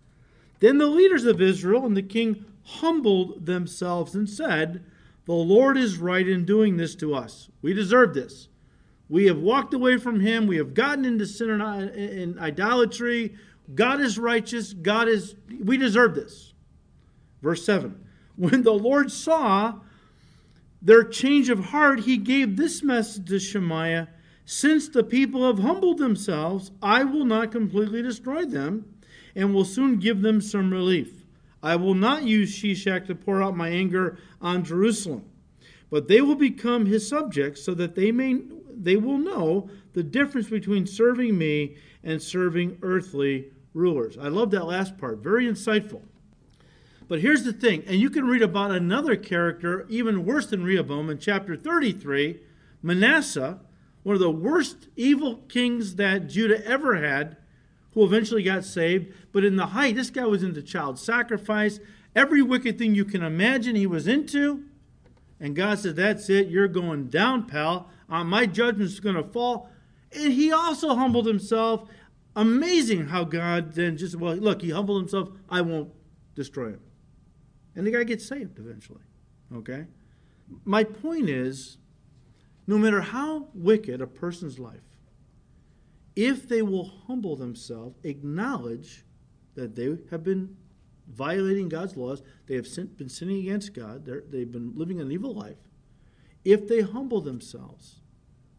Then 0.60 0.78
the 0.78 0.86
leaders 0.86 1.24
of 1.24 1.40
Israel 1.40 1.84
and 1.84 1.96
the 1.96 2.02
king 2.02 2.44
humbled 2.64 3.46
themselves 3.46 4.14
and 4.14 4.28
said, 4.28 4.84
The 5.26 5.32
Lord 5.32 5.76
is 5.76 5.98
right 5.98 6.26
in 6.26 6.44
doing 6.44 6.76
this 6.76 6.94
to 6.96 7.14
us. 7.14 7.50
We 7.60 7.74
deserve 7.74 8.14
this. 8.14 8.48
We 9.10 9.26
have 9.26 9.38
walked 9.38 9.74
away 9.74 9.98
from 9.98 10.20
him. 10.20 10.46
We 10.46 10.56
have 10.58 10.72
gotten 10.72 11.04
into 11.04 11.26
sin 11.26 11.60
and 11.60 12.38
idolatry. 12.38 13.34
God 13.74 14.00
is 14.00 14.18
righteous. 14.18 14.72
God 14.72 15.08
is, 15.08 15.34
we 15.62 15.76
deserve 15.76 16.14
this. 16.14 16.54
Verse 17.42 17.64
7 17.64 18.02
When 18.36 18.62
the 18.62 18.72
Lord 18.72 19.10
saw 19.10 19.80
their 20.80 21.02
change 21.02 21.50
of 21.50 21.66
heart, 21.66 22.00
he 22.00 22.16
gave 22.16 22.56
this 22.56 22.84
message 22.84 23.28
to 23.28 23.40
Shemaiah 23.40 24.08
Since 24.44 24.88
the 24.88 25.02
people 25.02 25.44
have 25.44 25.58
humbled 25.58 25.98
themselves, 25.98 26.70
I 26.80 27.02
will 27.02 27.24
not 27.24 27.50
completely 27.50 28.02
destroy 28.02 28.44
them 28.44 28.94
and 29.34 29.52
will 29.52 29.64
soon 29.64 29.98
give 29.98 30.22
them 30.22 30.40
some 30.40 30.72
relief. 30.72 31.24
I 31.62 31.76
will 31.76 31.94
not 31.94 32.22
use 32.22 32.56
Shishak 32.56 33.06
to 33.08 33.16
pour 33.16 33.42
out 33.42 33.56
my 33.56 33.68
anger 33.68 34.18
on 34.40 34.64
Jerusalem, 34.64 35.24
but 35.90 36.06
they 36.06 36.20
will 36.20 36.36
become 36.36 36.86
his 36.86 37.06
subjects 37.06 37.62
so 37.62 37.74
that 37.74 37.96
they 37.96 38.12
may 38.12 38.40
they 38.82 38.96
will 38.96 39.18
know 39.18 39.68
the 39.92 40.02
difference 40.02 40.48
between 40.48 40.86
serving 40.86 41.36
me 41.36 41.76
and 42.02 42.22
serving 42.22 42.78
earthly 42.82 43.46
rulers. 43.74 44.16
I 44.18 44.28
love 44.28 44.50
that 44.52 44.66
last 44.66 44.98
part. 44.98 45.18
Very 45.18 45.46
insightful. 45.46 46.02
But 47.08 47.20
here's 47.20 47.42
the 47.42 47.52
thing, 47.52 47.82
and 47.88 47.96
you 47.96 48.08
can 48.08 48.26
read 48.26 48.42
about 48.42 48.70
another 48.70 49.16
character 49.16 49.84
even 49.88 50.24
worse 50.24 50.46
than 50.46 50.62
Rehoboam 50.62 51.10
in 51.10 51.18
chapter 51.18 51.56
33, 51.56 52.38
Manasseh, 52.82 53.58
one 54.04 54.14
of 54.14 54.20
the 54.20 54.30
worst 54.30 54.88
evil 54.94 55.36
kings 55.48 55.96
that 55.96 56.28
Judah 56.28 56.64
ever 56.64 56.96
had, 56.96 57.36
who 57.94 58.04
eventually 58.04 58.44
got 58.44 58.64
saved. 58.64 59.12
But 59.32 59.44
in 59.44 59.56
the 59.56 59.66
height, 59.66 59.96
this 59.96 60.08
guy 60.08 60.24
was 60.24 60.44
into 60.44 60.62
child 60.62 61.00
sacrifice, 61.00 61.80
every 62.14 62.42
wicked 62.42 62.78
thing 62.78 62.94
you 62.94 63.04
can 63.04 63.24
imagine 63.24 63.74
he 63.74 63.88
was 63.88 64.06
into. 64.06 64.64
And 65.40 65.56
God 65.56 65.80
said, 65.80 65.96
That's 65.96 66.30
it, 66.30 66.46
you're 66.46 66.68
going 66.68 67.08
down, 67.08 67.46
pal 67.46 67.90
uh, 68.10 68.24
my 68.24 68.46
judgment 68.46 68.90
is 68.90 69.00
going 69.00 69.14
to 69.14 69.22
fall. 69.22 69.70
And 70.12 70.32
he 70.32 70.52
also 70.52 70.94
humbled 70.94 71.26
himself. 71.26 71.88
Amazing 72.36 73.08
how 73.08 73.24
God 73.24 73.72
then 73.72 73.96
just, 73.96 74.16
well, 74.16 74.34
look, 74.34 74.62
he 74.62 74.70
humbled 74.70 75.02
himself. 75.02 75.30
I 75.48 75.60
won't 75.60 75.90
destroy 76.34 76.70
him. 76.70 76.80
And 77.74 77.86
the 77.86 77.92
guy 77.92 78.04
gets 78.04 78.26
saved 78.26 78.58
eventually. 78.58 79.02
Okay? 79.54 79.86
My 80.64 80.84
point 80.84 81.28
is 81.28 81.78
no 82.66 82.78
matter 82.78 83.00
how 83.00 83.48
wicked 83.54 84.00
a 84.00 84.06
person's 84.06 84.58
life, 84.58 84.80
if 86.16 86.48
they 86.48 86.62
will 86.62 86.84
humble 87.06 87.36
themselves, 87.36 87.96
acknowledge 88.04 89.04
that 89.54 89.76
they 89.76 89.96
have 90.10 90.24
been 90.24 90.56
violating 91.08 91.68
God's 91.68 91.96
laws, 91.96 92.22
they 92.46 92.54
have 92.54 92.66
been 92.96 93.08
sinning 93.08 93.38
against 93.38 93.74
God, 93.74 94.04
they've 94.04 94.50
been 94.50 94.72
living 94.76 95.00
an 95.00 95.10
evil 95.10 95.34
life, 95.34 95.56
if 96.44 96.68
they 96.68 96.80
humble 96.80 97.20
themselves, 97.20 97.99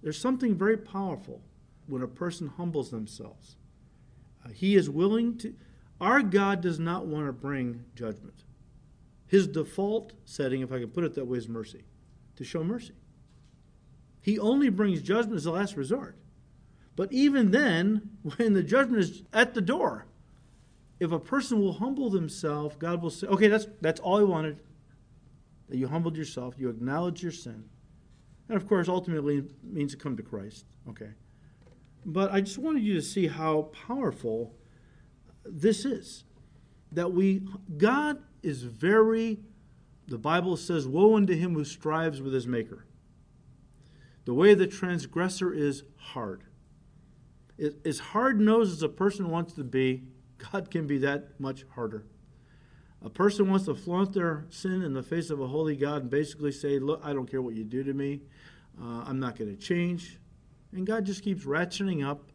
there's 0.01 0.19
something 0.19 0.55
very 0.55 0.77
powerful 0.77 1.41
when 1.87 2.01
a 2.01 2.07
person 2.07 2.47
humbles 2.47 2.89
themselves. 2.89 3.55
Uh, 4.43 4.49
he 4.49 4.75
is 4.75 4.89
willing 4.89 5.37
to. 5.37 5.53
Our 5.99 6.23
God 6.23 6.61
does 6.61 6.79
not 6.79 7.05
want 7.05 7.27
to 7.27 7.33
bring 7.33 7.85
judgment. 7.95 8.43
His 9.27 9.47
default 9.47 10.13
setting, 10.25 10.61
if 10.61 10.71
I 10.71 10.79
can 10.79 10.89
put 10.89 11.03
it 11.03 11.13
that 11.15 11.25
way, 11.25 11.37
is 11.37 11.47
mercy, 11.47 11.83
to 12.35 12.43
show 12.43 12.63
mercy. 12.63 12.93
He 14.21 14.37
only 14.39 14.69
brings 14.69 15.01
judgment 15.01 15.37
as 15.37 15.45
a 15.45 15.51
last 15.51 15.75
resort. 15.77 16.17
But 16.95 17.11
even 17.13 17.51
then, 17.51 18.17
when 18.35 18.53
the 18.53 18.63
judgment 18.63 18.99
is 18.99 19.23
at 19.31 19.53
the 19.53 19.61
door, 19.61 20.07
if 20.99 21.11
a 21.11 21.19
person 21.19 21.59
will 21.59 21.73
humble 21.73 22.09
themselves, 22.09 22.75
God 22.77 23.01
will 23.01 23.09
say, 23.09 23.27
okay, 23.27 23.47
that's, 23.47 23.67
that's 23.81 23.99
all 23.99 24.19
I 24.19 24.23
wanted. 24.23 24.59
That 25.69 25.77
you 25.77 25.87
humbled 25.87 26.17
yourself, 26.17 26.55
you 26.57 26.69
acknowledge 26.69 27.23
your 27.23 27.31
sin, 27.31 27.65
and 28.51 28.61
of 28.61 28.67
course, 28.67 28.89
ultimately 28.89 29.45
means 29.63 29.93
to 29.93 29.97
come 29.97 30.17
to 30.17 30.23
Christ. 30.23 30.65
Okay. 30.89 31.11
But 32.05 32.33
I 32.33 32.41
just 32.41 32.57
wanted 32.57 32.83
you 32.83 32.95
to 32.95 33.01
see 33.01 33.27
how 33.27 33.69
powerful 33.87 34.53
this 35.45 35.85
is. 35.85 36.25
That 36.91 37.13
we, 37.13 37.43
God 37.77 38.21
is 38.43 38.63
very, 38.63 39.39
the 40.05 40.17
Bible 40.17 40.57
says, 40.57 40.85
Woe 40.85 41.15
unto 41.15 41.33
him 41.33 41.53
who 41.53 41.63
strives 41.63 42.21
with 42.21 42.33
his 42.33 42.45
Maker. 42.45 42.85
The 44.25 44.33
way 44.33 44.51
of 44.51 44.59
the 44.59 44.67
transgressor 44.67 45.53
is 45.53 45.83
hard. 45.95 46.43
As 47.85 47.99
hard 47.99 48.41
nosed 48.41 48.73
as 48.73 48.83
a 48.83 48.89
person 48.89 49.29
wants 49.29 49.53
to 49.53 49.63
be, 49.63 50.03
God 50.51 50.69
can 50.69 50.87
be 50.87 50.97
that 50.97 51.39
much 51.39 51.63
harder. 51.73 52.05
A 53.03 53.09
person 53.09 53.49
wants 53.49 53.65
to 53.65 53.73
flaunt 53.73 54.13
their 54.13 54.45
sin 54.49 54.83
in 54.83 54.93
the 54.93 55.01
face 55.01 55.31
of 55.31 55.39
a 55.39 55.47
holy 55.47 55.75
God 55.75 56.03
and 56.03 56.09
basically 56.09 56.51
say, 56.51 56.77
Look, 56.77 57.01
I 57.03 57.13
don't 57.13 57.29
care 57.29 57.41
what 57.41 57.55
you 57.55 57.63
do 57.63 57.83
to 57.83 57.93
me. 57.93 58.21
Uh, 58.79 59.03
I'm 59.05 59.19
not 59.19 59.35
going 59.35 59.55
to 59.55 59.61
change. 59.61 60.17
And 60.71 60.85
God 60.85 61.05
just 61.05 61.23
keeps 61.23 61.45
ratcheting 61.45 62.07
up 62.07 62.31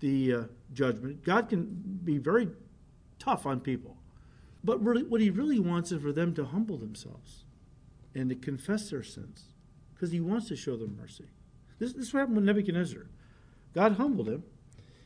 the 0.00 0.34
uh, 0.34 0.42
judgment. 0.72 1.24
God 1.24 1.48
can 1.48 1.66
be 2.04 2.18
very 2.18 2.48
tough 3.18 3.46
on 3.46 3.60
people. 3.60 3.96
But 4.62 4.82
really, 4.84 5.02
what 5.02 5.20
he 5.20 5.30
really 5.30 5.58
wants 5.58 5.92
is 5.92 6.02
for 6.02 6.12
them 6.12 6.34
to 6.34 6.44
humble 6.44 6.76
themselves 6.76 7.44
and 8.14 8.28
to 8.28 8.34
confess 8.34 8.90
their 8.90 9.02
sins 9.02 9.54
because 9.94 10.10
he 10.10 10.20
wants 10.20 10.48
to 10.48 10.56
show 10.56 10.76
them 10.76 10.98
mercy. 11.00 11.28
This, 11.78 11.92
this 11.92 12.08
is 12.08 12.14
what 12.14 12.20
happened 12.20 12.36
with 12.36 12.44
Nebuchadnezzar. 12.44 13.06
God 13.74 13.92
humbled 13.92 14.28
him. 14.28 14.42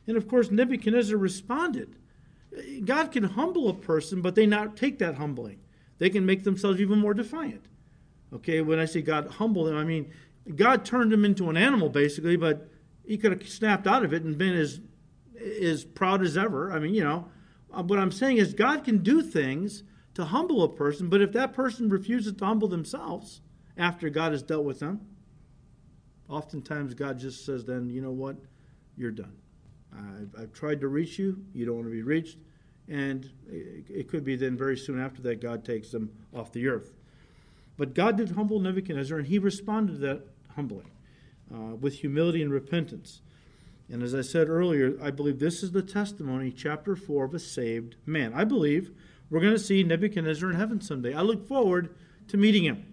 And 0.07 0.17
of 0.17 0.27
course, 0.27 0.51
Nebuchadnezzar 0.51 1.17
responded. 1.17 1.97
God 2.85 3.13
can 3.13 3.25
humble 3.25 3.69
a 3.69 3.75
person, 3.75 4.21
but 4.21 4.35
they 4.35 4.47
not 4.47 4.77
take 4.77 4.99
that 4.99 5.15
humbling. 5.15 5.61
They 5.99 6.11
can 6.11 6.27
make 6.27 6.45
themselves 6.45 6.81
even 6.81 6.99
more 6.99 7.15
defiant. 7.15 7.67
Okay, 8.33 8.63
when 8.63 8.79
I 8.79 8.87
say 8.87 9.03
God 9.03 9.29
humbled 9.29 9.69
him, 9.69 9.77
I 9.77 9.85
mean 9.85 10.11
God 10.57 10.85
turned 10.85 11.13
him 11.13 11.25
into 11.25 11.49
an 11.51 11.57
animal 11.57 11.89
basically, 11.89 12.37
but 12.37 12.69
he 13.05 13.17
could 13.17 13.33
have 13.33 13.49
snapped 13.49 13.87
out 13.87 14.05
of 14.05 14.13
it 14.13 14.23
and 14.23 14.37
been 14.39 14.55
as 14.55 14.81
as 15.61 15.85
proud 15.85 16.23
as 16.23 16.37
ever. 16.37 16.73
I 16.73 16.79
mean, 16.79 16.95
you 16.95 17.03
know, 17.03 17.29
uh, 17.73 17.83
what 17.83 17.99
I'm 17.99 18.13
saying 18.13 18.37
is 18.37 18.55
God 18.55 18.85
can 18.85 18.99
do 18.99 19.23
things 19.23 19.83
to 20.15 20.27
humble 20.27 20.63
a 20.63 20.69
person, 20.69 21.09
but 21.09 21.21
if 21.21 21.33
that 21.33 21.53
person 21.53 21.89
refuses 21.89 22.35
to 22.35 22.45
humble 22.45 22.69
themselves 22.69 23.41
after 23.77 24.09
God 24.11 24.33
has 24.33 24.43
dealt 24.43 24.65
with 24.65 24.79
them, 24.79 25.01
oftentimes 26.29 26.95
God 26.95 27.19
just 27.19 27.45
says, 27.45 27.65
then, 27.65 27.91
you 27.91 28.01
know 28.01 28.13
what? 28.13 28.37
You're 28.97 29.11
done. 29.11 29.37
I've, 29.93 30.35
I've 30.39 30.53
tried 30.53 30.81
to 30.83 30.89
reach 30.89 31.19
you. 31.19 31.45
You 31.55 31.67
don't 31.67 31.77
want 31.77 31.87
to 31.87 31.93
be 31.93 32.03
reached. 32.03 32.39
and 32.89 33.31
it 33.49 34.09
could 34.09 34.25
be 34.25 34.37
then 34.37 34.57
very 34.57 34.77
soon 34.77 35.01
after 35.01 35.23
that 35.23 35.41
God 35.41 35.65
takes 35.65 35.91
them 35.91 36.11
off 36.35 36.53
the 36.53 36.69
earth. 36.69 36.93
But 37.77 37.95
God 37.95 38.17
did 38.17 38.31
humble 38.31 38.61
Nebuchadnezzar, 38.61 39.19
and 39.19 39.27
he 39.27 39.39
responded 39.39 39.95
to 39.95 39.99
that 40.01 40.27
humbly 40.55 40.85
uh, 41.53 41.75
with 41.77 42.01
humility 42.01 42.43
and 42.43 42.53
repentance. 42.53 43.21
And 43.91 44.03
as 44.03 44.15
I 44.15 44.23
said 44.23 44.49
earlier, 44.49 44.97
I 45.03 45.11
believe 45.11 45.39
this 45.39 45.63
is 45.63 45.73
the 45.73 45.83
testimony, 45.83 46.51
chapter 46.51 46.97
4, 46.97 47.25
of 47.25 47.35
a 47.35 47.39
saved 47.39 47.97
man. 48.07 48.33
I 48.35 48.45
believe 48.45 48.91
we're 49.29 49.41
going 49.41 49.53
to 49.53 49.59
see 49.59 49.83
Nebuchadnezzar 49.83 50.51
in 50.51 50.57
heaven 50.57 50.81
someday. 50.81 51.15
I 51.15 51.23
look 51.23 51.47
forward 51.47 51.95
to 52.29 52.37
meeting 52.37 52.65
him 52.65 52.87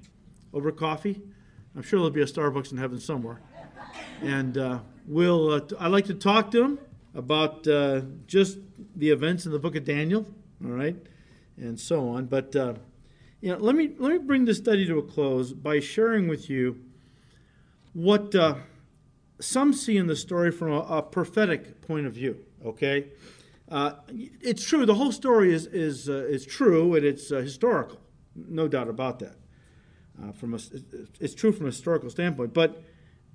over 0.53 0.71
coffee. 0.71 1.21
I'm 1.75 1.83
sure 1.83 1.99
there'll 1.99 2.11
be 2.11 2.21
a 2.21 2.25
Starbucks 2.25 2.71
in 2.71 2.77
heaven 2.77 2.99
somewhere. 2.99 3.41
And 4.21 4.57
uh, 4.57 4.79
we'll, 5.07 5.51
uh, 5.51 5.61
I'd 5.79 5.91
like 5.91 6.05
to 6.05 6.13
talk 6.13 6.51
to 6.51 6.63
him 6.63 6.79
about 7.13 7.67
uh, 7.67 8.01
just 8.27 8.57
the 8.95 9.09
events 9.11 9.45
in 9.45 9.51
the 9.51 9.59
book 9.59 9.75
of 9.75 9.83
Daniel, 9.83 10.25
all 10.63 10.71
right, 10.71 10.95
and 11.57 11.79
so 11.79 12.09
on. 12.09 12.25
But 12.25 12.55
uh, 12.55 12.73
you 13.41 13.51
know, 13.51 13.57
let 13.57 13.75
me 13.75 13.91
let 13.97 14.11
me 14.11 14.17
bring 14.17 14.45
this 14.45 14.57
study 14.57 14.85
to 14.87 14.97
a 14.99 15.03
close 15.03 15.53
by 15.53 15.79
sharing 15.79 16.27
with 16.27 16.49
you 16.49 16.81
what 17.93 18.33
uh, 18.35 18.55
some 19.39 19.73
see 19.73 19.97
in 19.97 20.07
the 20.07 20.15
story 20.15 20.51
from 20.51 20.71
a, 20.71 20.79
a 20.79 21.01
prophetic 21.01 21.81
point 21.81 22.05
of 22.05 22.13
view. 22.13 22.45
Okay, 22.65 23.07
uh, 23.69 23.93
it's 24.09 24.65
true. 24.65 24.85
The 24.85 24.95
whole 24.95 25.11
story 25.11 25.53
is 25.53 25.65
is 25.67 26.09
uh, 26.09 26.25
is 26.29 26.45
true 26.45 26.95
and 26.95 27.05
it's 27.05 27.31
uh, 27.31 27.37
historical, 27.37 27.99
no 28.35 28.67
doubt 28.67 28.89
about 28.89 29.19
that. 29.19 29.35
Uh, 30.21 30.31
from 30.33 30.53
a, 30.53 30.59
it's 31.19 31.33
true 31.33 31.51
from 31.51 31.65
a 31.65 31.69
historical 31.69 32.09
standpoint, 32.09 32.53
but 32.53 32.83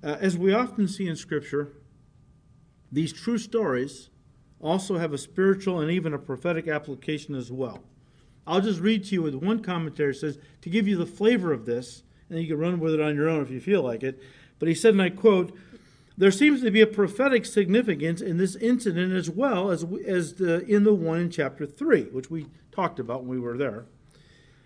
as 0.03 0.37
we 0.37 0.53
often 0.53 0.87
see 0.87 1.07
in 1.07 1.15
Scripture, 1.15 1.69
these 2.91 3.11
true 3.11 3.39
stories 3.39 4.09
also 4.61 4.97
have 4.97 5.13
a 5.13 5.17
spiritual 5.17 5.79
and 5.79 5.91
even 5.91 6.13
a 6.13 6.19
prophetic 6.19 6.67
application 6.67 7.35
as 7.35 7.51
well. 7.51 7.83
I'll 8.47 8.61
just 8.61 8.79
read 8.79 9.05
to 9.05 9.15
you 9.15 9.23
what 9.23 9.35
one 9.35 9.61
commentary 9.61 10.13
says 10.13 10.37
to 10.61 10.69
give 10.69 10.87
you 10.87 10.95
the 10.95 11.05
flavor 11.05 11.51
of 11.51 11.65
this, 11.65 12.03
and 12.29 12.39
you 12.39 12.47
can 12.47 12.57
run 12.57 12.79
with 12.79 12.93
it 12.93 13.01
on 13.01 13.15
your 13.15 13.27
own 13.29 13.41
if 13.41 13.49
you 13.49 13.59
feel 13.59 13.81
like 13.81 14.03
it. 14.03 14.21
But 14.59 14.67
he 14.67 14.75
said, 14.75 14.93
and 14.93 15.01
I 15.01 15.09
quote, 15.09 15.57
there 16.17 16.31
seems 16.31 16.61
to 16.61 16.71
be 16.71 16.81
a 16.81 16.87
prophetic 16.87 17.45
significance 17.45 18.21
in 18.21 18.37
this 18.37 18.55
incident 18.55 19.13
as 19.13 19.29
well 19.29 19.69
as, 19.69 19.85
as 20.07 20.35
the, 20.35 20.65
in 20.65 20.83
the 20.83 20.93
one 20.93 21.19
in 21.19 21.29
chapter 21.29 21.65
3, 21.65 22.03
which 22.05 22.31
we 22.31 22.47
talked 22.71 22.99
about 22.99 23.21
when 23.21 23.29
we 23.29 23.39
were 23.39 23.57
there. 23.57 23.85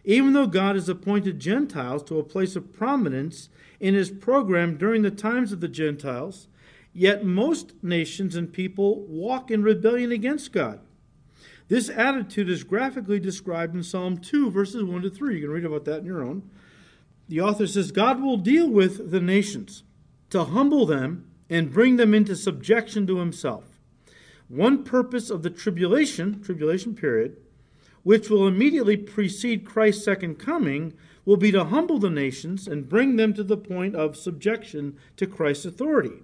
Even 0.05 0.33
though 0.33 0.47
God 0.47 0.75
has 0.75 0.87
appointed 0.87 1.39
Gentiles 1.39 2.03
to 2.03 2.19
a 2.19 2.23
place 2.23 2.55
of 2.55 2.71
prominence 2.71 3.49
in 3.79 3.95
his 3.95 4.11
program 4.11 4.77
during 4.77 5.01
the 5.01 5.11
times 5.11 5.51
of 5.51 5.59
the 5.59 5.67
Gentiles, 5.67 6.47
yet 6.93 7.25
most 7.25 7.73
nations 7.81 8.35
and 8.35 8.53
people 8.53 9.01
walk 9.07 9.49
in 9.49 9.63
rebellion 9.63 10.11
against 10.11 10.51
God. 10.51 10.79
This 11.67 11.89
attitude 11.89 12.49
is 12.49 12.63
graphically 12.63 13.19
described 13.19 13.75
in 13.75 13.83
Psalm 13.83 14.17
2, 14.17 14.49
verses 14.49 14.83
1 14.83 15.01
to 15.03 15.09
3. 15.09 15.35
You 15.35 15.41
can 15.41 15.51
read 15.51 15.65
about 15.65 15.85
that 15.85 15.99
in 15.99 16.05
your 16.05 16.23
own. 16.23 16.49
The 17.29 17.41
author 17.41 17.67
says, 17.67 17.91
God 17.91 18.21
will 18.21 18.37
deal 18.37 18.67
with 18.67 19.11
the 19.11 19.21
nations 19.21 19.83
to 20.31 20.45
humble 20.45 20.87
them 20.87 21.29
and 21.49 21.71
bring 21.71 21.97
them 21.97 22.13
into 22.13 22.35
subjection 22.35 23.05
to 23.07 23.19
himself. 23.19 23.79
One 24.47 24.83
purpose 24.83 25.29
of 25.29 25.43
the 25.43 25.51
tribulation, 25.51 26.41
tribulation 26.41 26.95
period, 26.95 27.37
which 28.01 28.29
will 28.29 28.47
immediately 28.47 28.97
precede 28.97 29.63
Christ's 29.63 30.03
second 30.03 30.39
coming, 30.39 30.93
will 31.23 31.37
be 31.37 31.51
to 31.51 31.65
humble 31.65 31.99
the 31.99 32.09
nations 32.09 32.67
and 32.67 32.89
bring 32.89 33.15
them 33.15 33.33
to 33.35 33.43
the 33.43 33.57
point 33.57 33.95
of 33.95 34.17
subjection 34.17 34.97
to 35.17 35.27
Christ's 35.27 35.65
authority. 35.65 36.23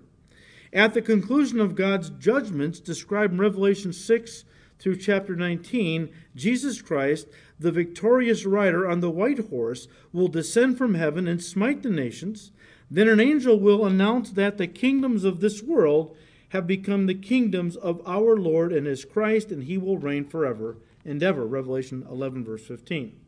At 0.73 0.95
the 0.95 1.01
conclusion 1.03 1.59
of 1.59 1.75
God's 1.75 2.09
judgments 2.09 2.79
described 2.79 3.33
in 3.33 3.39
Revelation 3.39 3.93
6, 3.93 4.43
through 4.79 4.97
chapter 4.97 5.35
19, 5.35 6.09
Jesus 6.35 6.81
Christ, 6.81 7.27
the 7.59 7.71
victorious 7.71 8.45
rider 8.45 8.87
on 8.87 8.99
the 8.99 9.09
white 9.09 9.49
horse, 9.49 9.87
will 10.11 10.27
descend 10.27 10.77
from 10.77 10.95
heaven 10.95 11.27
and 11.27 11.43
smite 11.43 11.83
the 11.83 11.89
nations. 11.89 12.51
Then 12.89 13.07
an 13.07 13.19
angel 13.19 13.59
will 13.59 13.85
announce 13.85 14.31
that 14.31 14.57
the 14.57 14.67
kingdoms 14.67 15.23
of 15.23 15.39
this 15.39 15.63
world 15.63 16.15
have 16.49 16.67
become 16.67 17.05
the 17.05 17.15
kingdoms 17.15 17.75
of 17.75 18.01
our 18.05 18.37
Lord 18.37 18.71
and 18.71 18.87
his 18.87 19.05
Christ, 19.05 19.51
and 19.51 19.63
he 19.63 19.77
will 19.77 19.97
reign 19.97 20.25
forever 20.25 20.77
and 21.03 21.21
ever. 21.21 21.45
Revelation 21.45 22.05
11, 22.09 22.45
verse 22.45 22.65
15. 22.65 23.19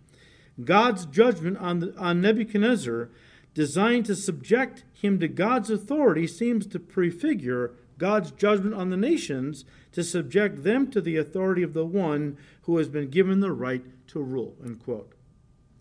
God's 0.64 1.06
judgment 1.06 1.58
on, 1.58 1.80
the, 1.80 1.96
on 1.98 2.22
Nebuchadnezzar, 2.22 3.10
designed 3.54 4.06
to 4.06 4.16
subject 4.16 4.84
him 4.94 5.20
to 5.20 5.28
God's 5.28 5.70
authority, 5.70 6.28
seems 6.28 6.66
to 6.68 6.80
prefigure 6.80 7.74
God's 7.98 8.32
judgment 8.32 8.76
on 8.76 8.90
the 8.90 8.98
nations 8.98 9.66
to 9.94 10.04
subject 10.04 10.64
them 10.64 10.92
to 10.92 11.02
the 11.02 11.18
authority 11.18 11.64
of 11.64 11.74
the 11.74 11.86
one 11.86 12.38
who 12.64 12.78
has 12.78 12.88
been 12.88 13.10
given 13.10 13.40
the 13.40 13.52
right 13.52 13.84
to 14.08 14.22
rule. 14.22 14.56
End 14.64 14.84
quote. 14.84 15.14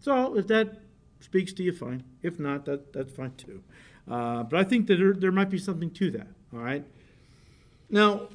So 0.01 0.37
if 0.37 0.47
that 0.49 0.81
speaks 1.21 1.53
to 1.55 1.62
you, 1.62 1.73
fine. 1.73 2.05
If 2.23 2.39
not, 2.39 2.64
that, 2.67 2.93
that's 2.93 3.12
fine 3.12 3.33
too. 3.37 3.62
Uh, 4.09 4.45
but 4.45 4.61
I 4.61 4.64
think 4.64 4.87
that 4.87 4.97
there, 4.97 5.12
there 5.12 5.33
might 5.33 5.51
be 5.51 5.59
something 5.59 5.91
to 5.91 6.11
that. 6.12 6.29
All 6.53 6.61
right. 6.61 6.85
Now, 7.91 8.29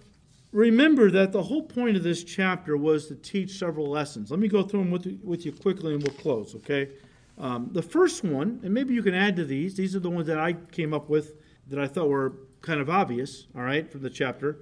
remember 0.52 1.10
that 1.12 1.32
the 1.32 1.44
whole 1.44 1.64
point 1.64 1.96
of 1.98 2.04
this 2.04 2.24
chapter 2.24 2.76
was 2.78 3.08
to 3.08 3.16
teach 3.16 3.58
several 3.58 3.88
lessons. 3.88 4.32
Let 4.32 4.40
me 4.40 4.48
go 4.48 4.64
through 4.64 4.82
them 4.82 4.92
with, 4.92 5.20
with 5.24 5.46
you 5.46 5.52
quickly 5.54 5.94
and 5.94 6.04
we'll 6.04 6.16
close, 6.16 6.56
okay? 6.56 6.90
Um, 7.38 7.70
the 7.72 7.82
first 7.82 8.24
one, 8.24 8.60
and 8.64 8.74
maybe 8.74 8.94
you 8.94 9.02
can 9.02 9.16
add 9.16 9.36
to 9.38 9.46
these, 9.46 9.76
these 9.76 9.96
are 9.96 10.00
the 10.00 10.10
ones 10.10 10.28
that 10.28 10.40
I 10.40 10.54
came 10.54 10.94
up 10.94 11.10
with 11.10 11.36
that 11.68 11.80
I 11.80 11.88
thought 11.88 12.10
were 12.10 12.34
kind 12.62 12.80
of 12.80 12.90
obvious, 12.90 13.48
all 13.56 13.64
right, 13.64 13.92
from 13.92 14.02
the 14.02 14.10
chapter. 14.10 14.60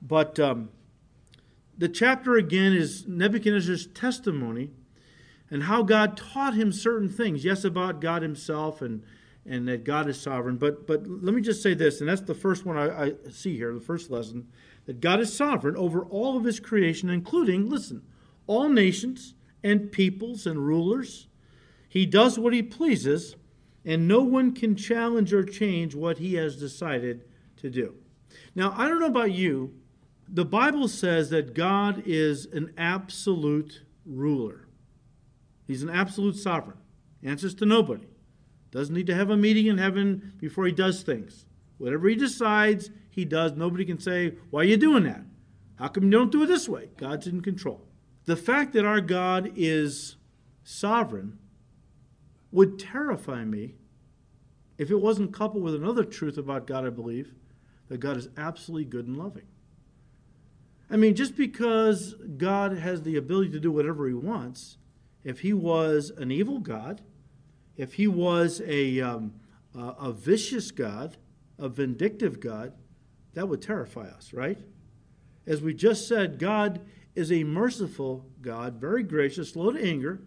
But 0.00 0.38
um, 0.38 0.70
the 1.76 1.88
chapter 1.88 2.36
again 2.36 2.72
is 2.72 3.06
Nebuchadnezzar's 3.06 3.86
testimony 3.86 4.70
and 5.50 5.64
how 5.64 5.82
God 5.82 6.16
taught 6.16 6.54
him 6.54 6.72
certain 6.72 7.08
things. 7.08 7.44
Yes, 7.44 7.64
about 7.64 8.00
God 8.00 8.22
Himself 8.22 8.80
and 8.82 9.02
and 9.46 9.66
that 9.68 9.84
God 9.84 10.06
is 10.06 10.20
sovereign. 10.20 10.56
But 10.56 10.86
but 10.86 11.06
let 11.06 11.34
me 11.34 11.40
just 11.40 11.62
say 11.62 11.74
this, 11.74 12.00
and 12.00 12.08
that's 12.08 12.20
the 12.20 12.34
first 12.34 12.64
one 12.64 12.76
I, 12.76 13.06
I 13.06 13.12
see 13.30 13.56
here, 13.56 13.72
the 13.72 13.80
first 13.80 14.10
lesson, 14.10 14.48
that 14.86 15.00
God 15.00 15.20
is 15.20 15.32
sovereign 15.32 15.76
over 15.76 16.04
all 16.04 16.36
of 16.36 16.44
His 16.44 16.60
creation, 16.60 17.10
including 17.10 17.68
listen, 17.68 18.02
all 18.46 18.68
nations 18.68 19.34
and 19.64 19.90
peoples 19.90 20.46
and 20.46 20.66
rulers. 20.66 21.26
He 21.88 22.06
does 22.06 22.38
what 22.38 22.52
He 22.52 22.62
pleases, 22.62 23.34
and 23.84 24.06
no 24.06 24.20
one 24.20 24.52
can 24.52 24.76
challenge 24.76 25.32
or 25.32 25.42
change 25.42 25.94
what 25.94 26.18
He 26.18 26.34
has 26.34 26.56
decided 26.56 27.24
to 27.60 27.70
do. 27.70 27.94
Now, 28.54 28.74
I 28.76 28.88
don't 28.88 29.00
know 29.00 29.06
about 29.06 29.32
you, 29.32 29.74
the 30.28 30.44
Bible 30.44 30.88
says 30.88 31.30
that 31.30 31.54
God 31.54 32.02
is 32.06 32.46
an 32.46 32.72
absolute 32.78 33.82
ruler. 34.06 34.68
He's 35.66 35.82
an 35.82 35.90
absolute 35.90 36.36
sovereign. 36.36 36.78
Answers 37.22 37.54
to 37.56 37.66
nobody. 37.66 38.06
Doesn't 38.70 38.94
need 38.94 39.08
to 39.08 39.14
have 39.14 39.30
a 39.30 39.36
meeting 39.36 39.66
in 39.66 39.78
heaven 39.78 40.34
before 40.38 40.66
he 40.66 40.72
does 40.72 41.02
things. 41.02 41.46
Whatever 41.78 42.08
he 42.08 42.14
decides, 42.14 42.90
he 43.10 43.24
does. 43.24 43.52
Nobody 43.52 43.84
can 43.84 43.98
say, 43.98 44.34
Why 44.50 44.60
are 44.60 44.64
you 44.64 44.76
doing 44.76 45.04
that? 45.04 45.22
How 45.76 45.88
come 45.88 46.04
you 46.04 46.10
don't 46.10 46.30
do 46.30 46.42
it 46.42 46.46
this 46.46 46.68
way? 46.68 46.90
God's 46.96 47.26
in 47.26 47.40
control. 47.40 47.86
The 48.26 48.36
fact 48.36 48.72
that 48.74 48.84
our 48.84 49.00
God 49.00 49.52
is 49.56 50.16
sovereign 50.62 51.38
would 52.52 52.78
terrify 52.78 53.44
me 53.44 53.74
if 54.78 54.90
it 54.90 55.00
wasn't 55.00 55.32
coupled 55.32 55.62
with 55.62 55.74
another 55.74 56.04
truth 56.04 56.38
about 56.38 56.66
God, 56.66 56.86
I 56.86 56.90
believe, 56.90 57.34
that 57.90 57.98
God 57.98 58.16
is 58.16 58.28
absolutely 58.38 58.86
good 58.86 59.06
and 59.06 59.18
loving. 59.18 59.44
I 60.88 60.96
mean, 60.96 61.14
just 61.14 61.36
because 61.36 62.14
God 62.36 62.78
has 62.78 63.02
the 63.02 63.16
ability 63.16 63.50
to 63.50 63.60
do 63.60 63.70
whatever 63.70 64.06
he 64.06 64.14
wants, 64.14 64.78
if 65.24 65.40
he 65.40 65.52
was 65.52 66.10
an 66.10 66.30
evil 66.30 66.60
God, 66.60 67.02
if 67.76 67.94
he 67.94 68.06
was 68.06 68.62
a, 68.64 69.00
um, 69.00 69.34
a, 69.74 69.80
a 69.80 70.12
vicious 70.12 70.70
God, 70.70 71.16
a 71.58 71.68
vindictive 71.68 72.40
God, 72.40 72.72
that 73.34 73.48
would 73.48 73.60
terrify 73.60 74.06
us, 74.06 74.32
right? 74.32 74.58
As 75.46 75.60
we 75.60 75.74
just 75.74 76.06
said, 76.06 76.38
God 76.38 76.80
is 77.16 77.32
a 77.32 77.42
merciful 77.42 78.24
God, 78.40 78.74
very 78.74 79.02
gracious, 79.02 79.50
slow 79.50 79.72
to 79.72 79.84
anger. 79.84 80.20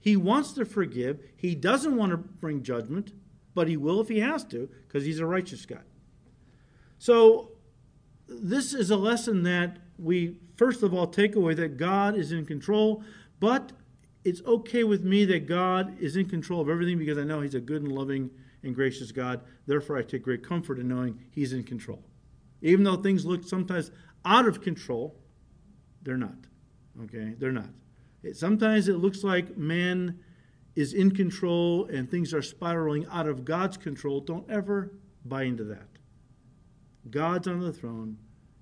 He 0.00 0.16
wants 0.16 0.52
to 0.54 0.64
forgive. 0.64 1.20
He 1.36 1.54
doesn't 1.54 1.96
want 1.96 2.10
to 2.10 2.16
bring 2.16 2.62
judgment, 2.62 3.12
but 3.54 3.68
he 3.68 3.76
will 3.76 4.00
if 4.00 4.08
he 4.08 4.18
has 4.18 4.42
to, 4.46 4.68
because 4.86 5.04
he's 5.04 5.20
a 5.20 5.26
righteous 5.26 5.64
God. 5.64 5.84
So, 6.98 7.52
this 8.28 8.74
is 8.74 8.90
a 8.90 8.96
lesson 8.96 9.42
that 9.44 9.78
we, 9.98 10.36
first 10.56 10.82
of 10.82 10.92
all, 10.92 11.06
take 11.06 11.34
away 11.36 11.54
that 11.54 11.76
God 11.76 12.16
is 12.16 12.32
in 12.32 12.44
control, 12.44 13.02
but 13.40 13.72
it's 14.24 14.42
okay 14.42 14.84
with 14.84 15.04
me 15.04 15.24
that 15.26 15.46
God 15.46 15.96
is 16.00 16.16
in 16.16 16.28
control 16.28 16.60
of 16.60 16.68
everything 16.68 16.98
because 16.98 17.18
I 17.18 17.24
know 17.24 17.40
He's 17.40 17.54
a 17.54 17.60
good 17.60 17.82
and 17.82 17.92
loving 17.92 18.30
and 18.62 18.74
gracious 18.74 19.12
God. 19.12 19.40
Therefore, 19.66 19.96
I 19.96 20.02
take 20.02 20.22
great 20.22 20.44
comfort 20.44 20.78
in 20.78 20.88
knowing 20.88 21.18
He's 21.30 21.52
in 21.52 21.62
control. 21.62 22.02
Even 22.60 22.84
though 22.84 22.96
things 22.96 23.24
look 23.24 23.44
sometimes 23.44 23.90
out 24.24 24.46
of 24.46 24.60
control, 24.60 25.16
they're 26.02 26.16
not. 26.16 26.36
Okay? 27.04 27.34
They're 27.38 27.52
not. 27.52 27.70
It, 28.22 28.36
sometimes 28.36 28.88
it 28.88 28.96
looks 28.96 29.22
like 29.22 29.56
man 29.56 30.18
is 30.74 30.92
in 30.92 31.10
control 31.10 31.86
and 31.86 32.10
things 32.10 32.34
are 32.34 32.42
spiraling 32.42 33.06
out 33.10 33.28
of 33.28 33.44
God's 33.44 33.76
control. 33.76 34.20
Don't 34.20 34.48
ever 34.50 34.92
buy 35.24 35.44
into 35.44 35.64
that. 35.64 35.97
God's 37.10 37.48
on 37.48 37.60
the 37.60 37.72
throne, 37.72 38.18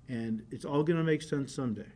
and 0.07 0.43
it's 0.51 0.65
all 0.65 0.83
going 0.83 0.97
to 0.97 1.03
make 1.03 1.21
sense 1.21 1.53
someday. 1.53 1.91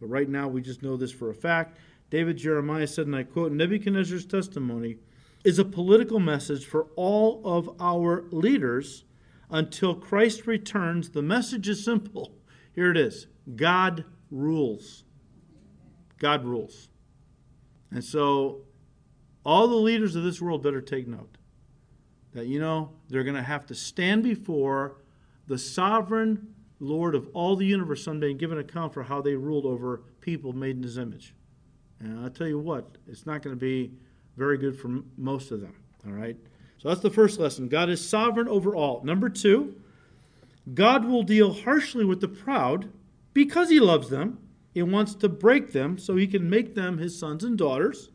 But 0.00 0.08
right 0.08 0.28
now, 0.28 0.48
we 0.48 0.60
just 0.60 0.82
know 0.82 0.96
this 0.96 1.12
for 1.12 1.30
a 1.30 1.34
fact. 1.34 1.78
David 2.10 2.36
Jeremiah 2.36 2.86
said, 2.86 3.06
and 3.06 3.16
I 3.16 3.22
quote 3.22 3.52
Nebuchadnezzar's 3.52 4.26
testimony 4.26 4.98
is 5.44 5.58
a 5.58 5.64
political 5.64 6.20
message 6.20 6.66
for 6.66 6.88
all 6.96 7.42
of 7.44 7.70
our 7.80 8.24
leaders 8.30 9.04
until 9.50 9.94
Christ 9.94 10.46
returns. 10.46 11.10
The 11.10 11.22
message 11.22 11.68
is 11.68 11.84
simple. 11.84 12.32
Here 12.74 12.90
it 12.90 12.96
is 12.96 13.26
God 13.54 14.04
rules. 14.30 15.04
God 16.18 16.44
rules. 16.44 16.88
And 17.90 18.02
so, 18.02 18.62
all 19.44 19.68
the 19.68 19.74
leaders 19.74 20.16
of 20.16 20.24
this 20.24 20.40
world 20.40 20.62
better 20.62 20.80
take 20.80 21.06
note 21.06 21.36
that, 22.32 22.46
you 22.46 22.58
know, 22.58 22.90
they're 23.08 23.22
going 23.22 23.36
to 23.36 23.42
have 23.42 23.66
to 23.66 23.74
stand 23.74 24.22
before 24.22 24.96
the 25.46 25.58
sovereign 25.58 26.54
Lord 26.80 27.14
of 27.14 27.28
all 27.34 27.56
the 27.56 27.66
universe 27.66 28.04
someday 28.04 28.30
and 28.30 28.38
give 28.38 28.52
an 28.52 28.58
account 28.58 28.92
for 28.92 29.02
how 29.02 29.20
they 29.22 29.34
ruled 29.34 29.64
over 29.64 30.02
people 30.20 30.52
made 30.52 30.76
in 30.76 30.82
his 30.82 30.98
image. 30.98 31.34
And 32.00 32.24
I'll 32.24 32.30
tell 32.30 32.48
you 32.48 32.58
what, 32.58 32.98
it's 33.06 33.26
not 33.26 33.42
going 33.42 33.56
to 33.56 33.60
be 33.60 33.92
very 34.36 34.58
good 34.58 34.78
for 34.78 34.88
m- 34.88 35.10
most 35.16 35.50
of 35.50 35.60
them. 35.60 35.74
All 36.06 36.12
right? 36.12 36.36
So 36.78 36.88
that's 36.88 37.00
the 37.00 37.10
first 37.10 37.38
lesson. 37.38 37.68
God 37.68 37.88
is 37.88 38.06
sovereign 38.06 38.48
over 38.48 38.74
all. 38.74 39.02
Number 39.04 39.28
two, 39.28 39.80
God 40.72 41.04
will 41.04 41.22
deal 41.22 41.52
harshly 41.52 42.04
with 42.04 42.20
the 42.20 42.28
proud 42.28 42.90
because 43.32 43.70
he 43.70 43.80
loves 43.80 44.10
them. 44.10 44.38
He 44.72 44.82
wants 44.82 45.14
to 45.16 45.28
break 45.28 45.72
them 45.72 45.98
so 45.98 46.16
he 46.16 46.26
can 46.26 46.50
make 46.50 46.74
them 46.74 46.98
his 46.98 47.18
sons 47.18 47.44
and 47.44 47.56
daughters. 47.56 48.10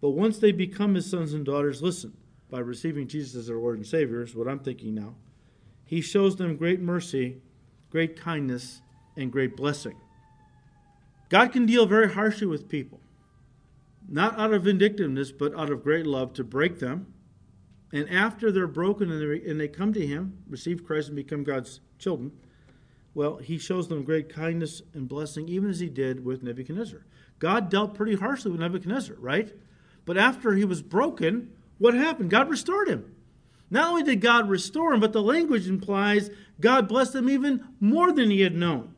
But 0.00 0.10
once 0.10 0.38
they 0.38 0.52
become 0.52 0.94
his 0.94 1.10
sons 1.10 1.32
and 1.32 1.44
daughters, 1.44 1.82
listen, 1.82 2.16
by 2.50 2.60
receiving 2.60 3.08
Jesus 3.08 3.34
as 3.34 3.46
their 3.46 3.58
Lord 3.58 3.76
and 3.78 3.86
Savior, 3.86 4.22
is 4.22 4.34
what 4.34 4.48
I'm 4.48 4.60
thinking 4.60 4.94
now, 4.94 5.14
he 5.88 6.00
shows 6.00 6.36
them 6.36 6.56
great 6.56 6.80
mercy, 6.80 7.40
great 7.90 8.14
kindness, 8.20 8.82
and 9.16 9.32
great 9.32 9.56
blessing. 9.56 9.96
God 11.30 11.52
can 11.52 11.66
deal 11.66 11.86
very 11.86 12.12
harshly 12.12 12.46
with 12.46 12.68
people 12.68 13.00
not 14.08 14.38
out 14.38 14.54
of 14.54 14.64
vindictiveness, 14.64 15.30
but 15.30 15.54
out 15.54 15.70
of 15.70 15.82
great 15.82 16.06
love 16.06 16.32
to 16.32 16.42
break 16.42 16.78
them. 16.78 17.12
And 17.92 18.08
after 18.08 18.50
they're 18.50 18.66
broken 18.66 19.10
and 19.10 19.20
they, 19.20 19.48
and 19.48 19.60
they 19.60 19.68
come 19.68 19.92
to 19.92 20.06
Him, 20.06 20.38
receive 20.48 20.84
Christ, 20.84 21.08
and 21.08 21.16
become 21.16 21.44
God's 21.44 21.80
children, 21.98 22.32
well, 23.14 23.36
He 23.36 23.58
shows 23.58 23.88
them 23.88 24.04
great 24.04 24.28
kindness 24.28 24.82
and 24.94 25.08
blessing, 25.08 25.48
even 25.48 25.70
as 25.70 25.80
He 25.80 25.88
did 25.88 26.24
with 26.24 26.42
Nebuchadnezzar. 26.42 27.04
God 27.38 27.68
dealt 27.68 27.94
pretty 27.94 28.16
harshly 28.16 28.50
with 28.50 28.60
Nebuchadnezzar, 28.60 29.16
right? 29.18 29.52
But 30.04 30.16
after 30.16 30.54
he 30.54 30.64
was 30.64 30.82
broken, 30.82 31.50
what 31.76 31.94
happened? 31.94 32.30
God 32.30 32.48
restored 32.48 32.88
him. 32.88 33.14
Not 33.70 33.90
only 33.90 34.02
did 34.02 34.20
God 34.20 34.48
restore 34.48 34.92
him, 34.92 35.00
but 35.00 35.12
the 35.12 35.22
language 35.22 35.68
implies 35.68 36.30
God 36.60 36.88
blessed 36.88 37.14
him 37.14 37.28
even 37.28 37.64
more 37.80 38.12
than 38.12 38.30
he 38.30 38.40
had 38.40 38.54
known 38.54 38.94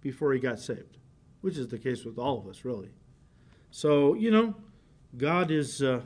before 0.00 0.32
he 0.32 0.40
got 0.40 0.58
saved, 0.58 0.98
which 1.40 1.56
is 1.56 1.68
the 1.68 1.78
case 1.78 2.04
with 2.04 2.18
all 2.18 2.38
of 2.38 2.46
us, 2.46 2.64
really. 2.64 2.90
So, 3.70 4.14
you 4.14 4.30
know, 4.30 4.54
God 5.16 5.50
is 5.50 5.82
uh, 5.82 6.00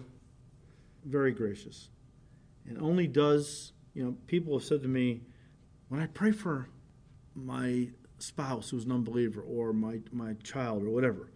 very 1.05 1.33
gracious 1.33 1.91
and 2.69 2.81
only 2.81 3.07
does, 3.07 3.73
you 3.95 4.05
know, 4.05 4.17
people 4.27 4.59
have 4.59 4.67
said 4.67 4.83
to 4.83 4.89
me, 4.89 5.23
when 5.89 6.01
I 6.01 6.07
pray 6.07 6.33
for 6.33 6.69
my 7.35 7.89
spouse 8.19 8.71
who's 8.71 8.85
an 8.85 8.93
unbeliever 8.93 9.43
or 9.43 9.73
my, 9.73 10.01
my 10.13 10.35
child 10.43 10.83
or 10.83 10.91
whatever, 10.91 11.31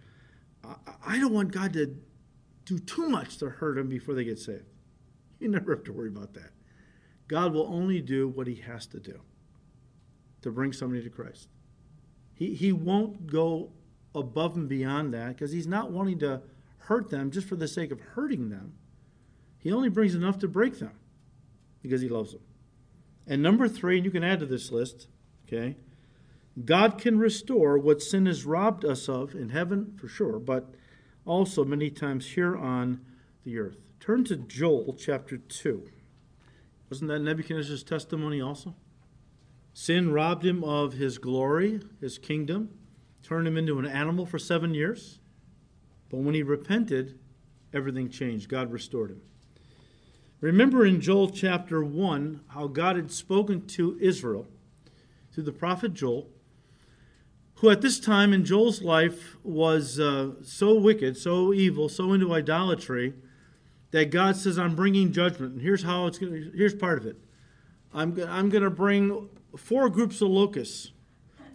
I, 0.64 0.74
I 1.06 1.18
don't 1.18 1.32
want 1.32 1.52
God 1.52 1.72
to 1.74 1.96
do 2.64 2.78
too 2.78 3.08
much 3.08 3.38
to 3.38 3.48
hurt 3.48 3.76
them 3.76 3.88
before 3.88 4.14
they 4.14 4.24
get 4.24 4.38
saved. 4.38 4.64
You 5.38 5.48
never 5.50 5.74
have 5.74 5.84
to 5.84 5.92
worry 5.92 6.08
about 6.08 6.34
that. 6.34 6.50
God 7.28 7.52
will 7.52 7.66
only 7.66 8.00
do 8.00 8.28
what 8.28 8.46
he 8.46 8.56
has 8.56 8.86
to 8.88 9.00
do 9.00 9.20
to 10.42 10.50
bring 10.50 10.72
somebody 10.72 11.02
to 11.02 11.10
Christ. 11.10 11.48
He, 12.34 12.54
he 12.54 12.72
won't 12.72 13.26
go 13.26 13.70
above 14.14 14.56
and 14.56 14.68
beyond 14.68 15.12
that 15.14 15.28
because 15.28 15.52
he's 15.52 15.66
not 15.66 15.90
wanting 15.90 16.18
to 16.20 16.42
hurt 16.78 17.10
them 17.10 17.30
just 17.30 17.48
for 17.48 17.56
the 17.56 17.68
sake 17.68 17.90
of 17.90 18.00
hurting 18.00 18.50
them. 18.50 18.74
He 19.58 19.72
only 19.72 19.88
brings 19.88 20.14
enough 20.14 20.38
to 20.40 20.48
break 20.48 20.78
them 20.78 20.92
because 21.82 22.00
he 22.00 22.08
loves 22.08 22.32
them. 22.32 22.42
And 23.26 23.42
number 23.42 23.68
three, 23.68 23.96
and 23.96 24.04
you 24.04 24.10
can 24.10 24.22
add 24.22 24.40
to 24.40 24.46
this 24.46 24.70
list, 24.70 25.08
okay? 25.46 25.76
God 26.64 26.98
can 26.98 27.18
restore 27.18 27.76
what 27.76 28.00
sin 28.00 28.26
has 28.26 28.46
robbed 28.46 28.84
us 28.84 29.08
of 29.08 29.34
in 29.34 29.48
heaven 29.50 29.98
for 30.00 30.08
sure, 30.08 30.38
but 30.38 30.74
also 31.24 31.64
many 31.64 31.90
times 31.90 32.28
here 32.28 32.56
on 32.56 33.00
the 33.44 33.58
earth. 33.58 33.78
Turn 33.98 34.24
to 34.24 34.36
Joel 34.36 34.94
chapter 34.98 35.36
2. 35.36 35.88
Wasn't 36.88 37.08
that 37.08 37.20
Nebuchadnezzar's 37.20 37.82
testimony 37.82 38.40
also? 38.40 38.74
Sin 39.74 40.12
robbed 40.12 40.44
him 40.44 40.62
of 40.64 40.94
his 40.94 41.18
glory, 41.18 41.80
his 42.00 42.16
kingdom, 42.18 42.70
turned 43.22 43.46
him 43.46 43.56
into 43.56 43.78
an 43.78 43.86
animal 43.86 44.24
for 44.24 44.38
seven 44.38 44.72
years. 44.72 45.18
But 46.08 46.18
when 46.18 46.34
he 46.34 46.42
repented, 46.42 47.18
everything 47.74 48.08
changed. 48.08 48.48
God 48.48 48.72
restored 48.72 49.10
him. 49.10 49.20
Remember 50.40 50.86
in 50.86 51.00
Joel 51.00 51.30
chapter 51.30 51.84
1 51.84 52.40
how 52.48 52.68
God 52.68 52.96
had 52.96 53.10
spoken 53.10 53.66
to 53.68 53.98
Israel 54.00 54.46
through 55.32 55.44
the 55.44 55.52
prophet 55.52 55.92
Joel, 55.92 56.28
who 57.56 57.70
at 57.70 57.80
this 57.80 57.98
time 57.98 58.32
in 58.32 58.44
Joel's 58.44 58.82
life 58.82 59.36
was 59.42 59.98
uh, 59.98 60.42
so 60.42 60.74
wicked, 60.74 61.16
so 61.16 61.52
evil, 61.52 61.88
so 61.88 62.12
into 62.12 62.32
idolatry 62.32 63.14
that 63.96 64.10
God 64.10 64.36
says, 64.36 64.58
I'm 64.58 64.76
bringing 64.76 65.12
judgment. 65.12 65.54
And 65.54 65.62
here's 65.62 65.82
how 65.82 66.06
it's 66.06 66.18
going 66.18 66.32
to, 66.32 66.50
here's 66.54 66.74
part 66.74 66.98
of 66.98 67.06
it. 67.06 67.16
I'm, 67.94 68.20
I'm 68.28 68.50
going 68.50 68.64
to 68.64 68.70
bring 68.70 69.28
four 69.56 69.88
groups 69.88 70.20
of 70.20 70.28
locusts 70.28 70.92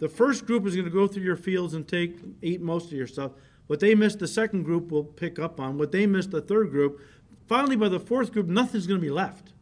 the 0.02 0.08
first 0.08 0.46
group 0.46 0.66
is 0.66 0.74
going 0.74 0.84
to 0.84 0.90
go 0.90 1.06
through 1.06 1.22
your 1.22 1.36
fields 1.36 1.74
and 1.74 1.86
take 1.86 2.18
eat 2.42 2.60
most 2.60 2.86
of 2.86 2.94
your 2.94 3.06
stuff. 3.06 3.30
What 3.68 3.78
they 3.78 3.94
missed, 3.94 4.18
the 4.18 4.26
second 4.26 4.64
group 4.64 4.90
will 4.90 5.04
pick 5.04 5.38
up 5.38 5.60
on. 5.60 5.78
What 5.78 5.92
they 5.92 6.08
missed, 6.08 6.32
the 6.32 6.40
third 6.40 6.72
group. 6.72 7.00
Finally, 7.46 7.76
by 7.76 7.88
the 7.88 8.00
fourth 8.00 8.32
group, 8.32 8.48
nothing's 8.48 8.88
going 8.88 8.98
to 8.98 9.06
be 9.06 9.12
left. 9.12 9.52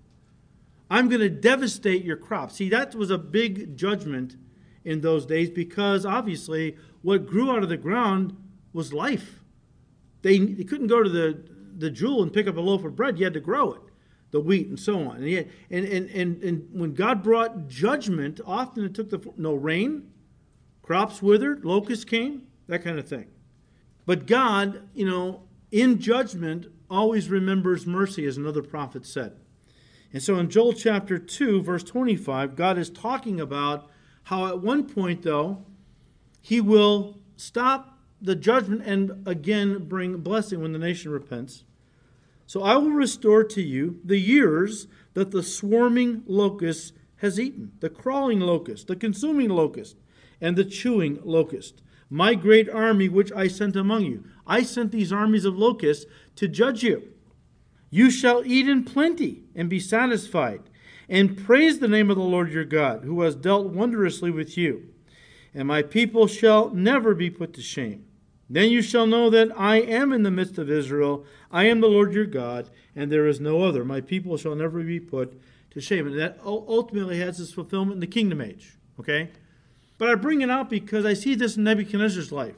I'm 0.90 1.10
going 1.10 1.20
to 1.20 1.28
devastate 1.28 2.06
your 2.06 2.16
crops. 2.16 2.54
See, 2.54 2.70
that 2.70 2.94
was 2.94 3.10
a 3.10 3.18
big 3.18 3.76
judgment 3.76 4.36
in 4.82 5.02
those 5.02 5.26
days 5.26 5.50
because 5.50 6.06
obviously 6.06 6.74
what 7.02 7.26
grew 7.26 7.50
out 7.50 7.62
of 7.62 7.68
the 7.68 7.76
ground 7.76 8.34
was 8.72 8.94
life. 8.94 9.40
They, 10.22 10.38
they 10.38 10.64
couldn't 10.64 10.86
go 10.86 11.02
to 11.02 11.10
the, 11.10 11.44
the 11.80 11.90
jewel 11.90 12.22
and 12.22 12.32
pick 12.32 12.46
up 12.46 12.56
a 12.56 12.60
loaf 12.60 12.84
of 12.84 12.96
bread, 12.96 13.18
you 13.18 13.24
had 13.24 13.34
to 13.34 13.40
grow 13.40 13.72
it, 13.72 13.82
the 14.30 14.40
wheat 14.40 14.68
and 14.68 14.78
so 14.78 15.00
on. 15.00 15.16
And, 15.16 15.32
had, 15.32 15.48
and, 15.70 15.84
and, 15.86 16.10
and, 16.10 16.42
and 16.42 16.68
when 16.72 16.94
God 16.94 17.22
brought 17.22 17.68
judgment, 17.68 18.40
often 18.46 18.84
it 18.84 18.94
took 18.94 19.10
the 19.10 19.20
no 19.36 19.54
rain, 19.54 20.10
Crops 20.82 21.22
withered, 21.22 21.64
locusts 21.64 22.04
came, 22.04 22.48
that 22.66 22.82
kind 22.82 22.98
of 22.98 23.08
thing. 23.08 23.26
But 24.06 24.26
God, 24.26 24.88
you 24.92 25.06
know, 25.06 25.42
in 25.70 26.00
judgment, 26.00 26.66
always 26.90 27.28
remembers 27.28 27.86
mercy, 27.86 28.26
as 28.26 28.36
another 28.36 28.62
prophet 28.62 29.06
said. 29.06 29.36
And 30.12 30.22
so 30.22 30.36
in 30.36 30.50
Joel 30.50 30.72
chapter 30.72 31.18
2, 31.18 31.62
verse 31.62 31.84
25, 31.84 32.56
God 32.56 32.76
is 32.76 32.90
talking 32.90 33.40
about 33.40 33.88
how 34.24 34.48
at 34.48 34.60
one 34.60 34.84
point, 34.88 35.22
though, 35.22 35.64
he 36.40 36.60
will 36.60 37.20
stop 37.36 37.98
the 38.20 38.34
judgment 38.34 38.82
and 38.84 39.26
again 39.26 39.86
bring 39.86 40.16
blessing 40.18 40.60
when 40.60 40.72
the 40.72 40.78
nation 40.78 41.10
repents. 41.10 41.64
So 42.50 42.64
I 42.64 42.76
will 42.78 42.90
restore 42.90 43.44
to 43.44 43.62
you 43.62 44.00
the 44.04 44.18
years 44.18 44.88
that 45.14 45.30
the 45.30 45.40
swarming 45.40 46.24
locust 46.26 46.94
has 47.18 47.38
eaten, 47.38 47.70
the 47.78 47.88
crawling 47.88 48.40
locust, 48.40 48.88
the 48.88 48.96
consuming 48.96 49.50
locust, 49.50 49.94
and 50.40 50.56
the 50.56 50.64
chewing 50.64 51.20
locust, 51.22 51.80
my 52.10 52.34
great 52.34 52.68
army 52.68 53.08
which 53.08 53.30
I 53.30 53.46
sent 53.46 53.76
among 53.76 54.02
you. 54.02 54.24
I 54.48 54.64
sent 54.64 54.90
these 54.90 55.12
armies 55.12 55.44
of 55.44 55.56
locusts 55.56 56.06
to 56.34 56.48
judge 56.48 56.82
you. 56.82 57.12
You 57.88 58.10
shall 58.10 58.44
eat 58.44 58.68
in 58.68 58.82
plenty 58.82 59.44
and 59.54 59.70
be 59.70 59.78
satisfied, 59.78 60.62
and 61.08 61.38
praise 61.38 61.78
the 61.78 61.86
name 61.86 62.10
of 62.10 62.16
the 62.16 62.24
Lord 62.24 62.50
your 62.50 62.64
God, 62.64 63.04
who 63.04 63.20
has 63.20 63.36
dealt 63.36 63.68
wondrously 63.68 64.32
with 64.32 64.58
you. 64.58 64.88
And 65.54 65.68
my 65.68 65.82
people 65.82 66.26
shall 66.26 66.70
never 66.70 67.14
be 67.14 67.30
put 67.30 67.52
to 67.54 67.62
shame. 67.62 68.06
Then 68.52 68.68
you 68.68 68.82
shall 68.82 69.06
know 69.06 69.30
that 69.30 69.56
I 69.56 69.76
am 69.76 70.12
in 70.12 70.24
the 70.24 70.30
midst 70.30 70.58
of 70.58 70.68
Israel. 70.68 71.24
I 71.52 71.64
am 71.64 71.80
the 71.80 71.86
Lord 71.86 72.12
your 72.12 72.26
God, 72.26 72.68
and 72.96 73.10
there 73.10 73.28
is 73.28 73.38
no 73.38 73.62
other. 73.62 73.84
My 73.84 74.00
people 74.00 74.36
shall 74.36 74.56
never 74.56 74.82
be 74.82 74.98
put 74.98 75.40
to 75.70 75.80
shame. 75.80 76.08
And 76.08 76.18
that 76.18 76.40
ultimately 76.44 77.20
has 77.20 77.38
its 77.38 77.52
fulfillment 77.52 77.94
in 77.94 78.00
the 78.00 78.08
kingdom 78.08 78.40
age. 78.40 78.76
Okay? 78.98 79.30
But 79.98 80.08
I 80.08 80.16
bring 80.16 80.40
it 80.40 80.50
out 80.50 80.68
because 80.68 81.06
I 81.06 81.14
see 81.14 81.36
this 81.36 81.56
in 81.56 81.62
Nebuchadnezzar's 81.62 82.32
life. 82.32 82.56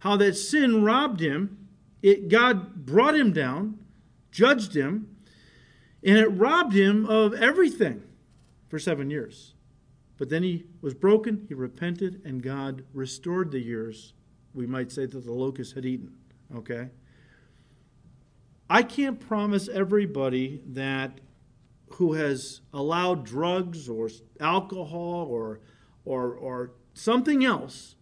How 0.00 0.16
that 0.16 0.36
sin 0.36 0.82
robbed 0.82 1.20
him, 1.20 1.68
it, 2.02 2.28
God 2.28 2.84
brought 2.84 3.14
him 3.14 3.32
down, 3.32 3.78
judged 4.32 4.76
him, 4.76 5.16
and 6.02 6.18
it 6.18 6.28
robbed 6.28 6.74
him 6.74 7.06
of 7.06 7.32
everything 7.34 8.02
for 8.68 8.78
seven 8.80 9.08
years. 9.08 9.54
But 10.18 10.30
then 10.30 10.42
he 10.42 10.64
was 10.80 10.94
broken, 10.94 11.44
he 11.48 11.54
repented, 11.54 12.22
and 12.24 12.42
God 12.42 12.84
restored 12.92 13.50
the 13.50 13.60
years, 13.60 14.14
we 14.56 14.66
might 14.66 14.90
say, 14.90 15.06
that 15.06 15.24
the 15.24 15.32
locust 15.32 15.74
had 15.74 15.84
eaten. 15.84 16.12
Okay? 16.54 16.88
I 18.68 18.82
can't 18.82 19.20
promise 19.20 19.68
everybody 19.68 20.62
that 20.66 21.20
who 21.90 22.14
has 22.14 22.62
allowed 22.72 23.24
drugs 23.24 23.88
or 23.88 24.08
alcohol 24.40 25.28
or 25.30 25.60
or, 26.04 26.34
or 26.34 26.70
something 26.94 27.44
else 27.44 27.96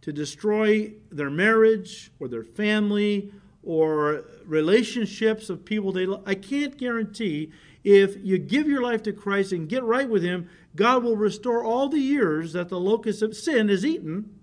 to 0.00 0.12
destroy 0.12 0.92
their 1.10 1.30
marriage 1.30 2.10
or 2.18 2.26
their 2.26 2.42
family 2.42 3.30
or 3.62 4.24
relationships 4.46 5.50
of 5.50 5.64
people 5.64 5.92
they 5.92 6.06
love. 6.06 6.22
I 6.26 6.34
can't 6.34 6.76
guarantee 6.76 7.52
if 7.84 8.16
you 8.22 8.38
give 8.38 8.66
your 8.66 8.82
life 8.82 9.02
to 9.04 9.12
Christ 9.12 9.52
and 9.52 9.68
get 9.68 9.84
right 9.84 10.08
with 10.08 10.22
Him, 10.22 10.48
God 10.74 11.04
will 11.04 11.16
restore 11.16 11.62
all 11.62 11.88
the 11.88 12.00
years 12.00 12.54
that 12.54 12.68
the 12.68 12.80
locust 12.80 13.22
of 13.22 13.36
sin 13.36 13.68
has 13.68 13.84
eaten. 13.84 14.39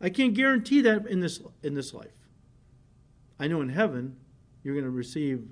I 0.00 0.10
can't 0.10 0.34
guarantee 0.34 0.80
that 0.82 1.06
in 1.06 1.20
this, 1.20 1.40
in 1.62 1.74
this 1.74 1.92
life. 1.92 2.28
I 3.38 3.46
know 3.46 3.60
in 3.60 3.68
heaven 3.68 4.16
you're 4.62 4.74
going 4.74 4.84
to 4.84 4.90
receive 4.90 5.46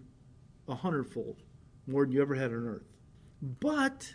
a 0.68 0.74
hundredfold 0.74 1.42
more 1.86 2.05
than 2.05 2.12
you 2.12 2.22
ever 2.22 2.34
had 2.34 2.51
on 2.51 2.66
earth. 2.66 2.86
But 3.40 4.14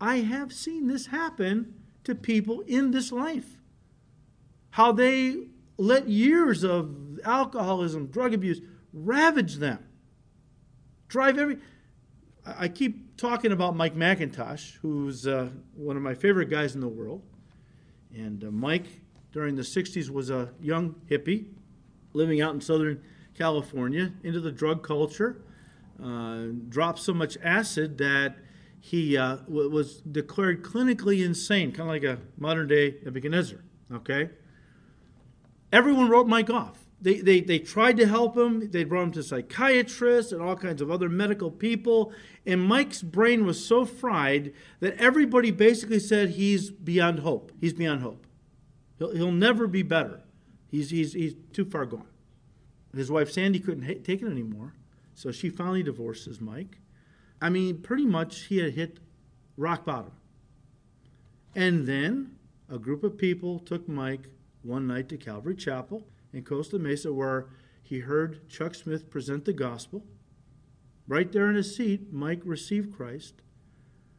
I 0.00 0.16
have 0.16 0.52
seen 0.52 0.86
this 0.86 1.06
happen 1.06 1.74
to 2.04 2.14
people 2.14 2.60
in 2.62 2.90
this 2.90 3.10
life. 3.10 3.58
How 4.70 4.92
they 4.92 5.48
let 5.78 6.08
years 6.08 6.64
of 6.64 7.18
alcoholism, 7.24 8.06
drug 8.06 8.34
abuse 8.34 8.60
ravage 8.92 9.56
them. 9.56 9.84
Drive 11.08 11.38
every. 11.38 11.58
I 12.44 12.68
keep 12.68 13.16
talking 13.16 13.52
about 13.52 13.74
Mike 13.74 13.96
MacIntosh, 13.96 14.76
who's 14.82 15.26
uh, 15.26 15.48
one 15.74 15.96
of 15.96 16.02
my 16.02 16.14
favorite 16.14 16.50
guys 16.50 16.74
in 16.74 16.80
the 16.80 16.88
world. 16.88 17.22
And 18.14 18.44
uh, 18.44 18.50
Mike, 18.50 18.86
during 19.36 19.54
the 19.54 19.60
60s, 19.60 20.08
was 20.08 20.30
a 20.30 20.48
young 20.62 20.94
hippie 21.10 21.44
living 22.14 22.40
out 22.40 22.54
in 22.54 22.60
Southern 22.62 23.02
California 23.34 24.10
into 24.22 24.40
the 24.40 24.50
drug 24.50 24.82
culture. 24.82 25.42
Uh, 26.02 26.46
dropped 26.70 26.98
so 26.98 27.12
much 27.12 27.36
acid 27.42 27.98
that 27.98 28.36
he 28.80 29.14
uh, 29.14 29.36
w- 29.36 29.68
was 29.68 29.96
declared 30.00 30.62
clinically 30.62 31.22
insane, 31.22 31.70
kind 31.70 31.82
of 31.82 31.94
like 31.94 32.02
a 32.02 32.18
modern 32.38 32.66
day 32.66 32.94
Nebuchadnezzar. 33.04 33.58
Okay? 33.92 34.30
Everyone 35.70 36.08
wrote 36.08 36.26
Mike 36.26 36.48
off. 36.48 36.78
They, 37.02 37.20
they, 37.20 37.42
they 37.42 37.58
tried 37.58 37.98
to 37.98 38.06
help 38.06 38.38
him. 38.38 38.70
They 38.70 38.84
brought 38.84 39.02
him 39.02 39.12
to 39.12 39.22
psychiatrists 39.22 40.32
and 40.32 40.40
all 40.40 40.56
kinds 40.56 40.80
of 40.80 40.90
other 40.90 41.10
medical 41.10 41.50
people. 41.50 42.10
And 42.46 42.64
Mike's 42.64 43.02
brain 43.02 43.44
was 43.44 43.62
so 43.62 43.84
fried 43.84 44.54
that 44.80 44.96
everybody 44.96 45.50
basically 45.50 46.00
said 46.00 46.30
he's 46.30 46.70
beyond 46.70 47.18
hope. 47.18 47.52
He's 47.60 47.74
beyond 47.74 48.00
hope. 48.00 48.26
He'll, 48.98 49.14
he'll 49.14 49.32
never 49.32 49.66
be 49.66 49.82
better. 49.82 50.22
He's, 50.70 50.90
he's, 50.90 51.12
he's 51.12 51.34
too 51.52 51.64
far 51.64 51.86
gone. 51.86 52.06
His 52.94 53.10
wife 53.10 53.30
Sandy 53.30 53.60
couldn't 53.60 53.84
ha- 53.84 54.00
take 54.02 54.22
it 54.22 54.26
anymore, 54.26 54.74
so 55.14 55.30
she 55.30 55.50
finally 55.50 55.82
divorces 55.82 56.40
Mike. 56.40 56.78
I 57.40 57.50
mean, 57.50 57.82
pretty 57.82 58.06
much 58.06 58.44
he 58.44 58.58
had 58.58 58.72
hit 58.72 58.98
rock 59.56 59.84
bottom. 59.84 60.12
And 61.54 61.86
then 61.86 62.36
a 62.68 62.78
group 62.78 63.04
of 63.04 63.18
people 63.18 63.58
took 63.58 63.88
Mike 63.88 64.28
one 64.62 64.86
night 64.86 65.08
to 65.10 65.16
Calvary 65.16 65.54
Chapel 65.54 66.06
in 66.32 66.42
Costa 66.42 66.78
Mesa 66.78 67.12
where 67.12 67.46
he 67.82 68.00
heard 68.00 68.48
Chuck 68.48 68.74
Smith 68.74 69.10
present 69.10 69.44
the 69.44 69.52
gospel. 69.52 70.04
Right 71.06 71.30
there 71.30 71.48
in 71.48 71.54
his 71.54 71.76
seat, 71.76 72.12
Mike 72.12 72.40
received 72.44 72.96
Christ. 72.96 73.34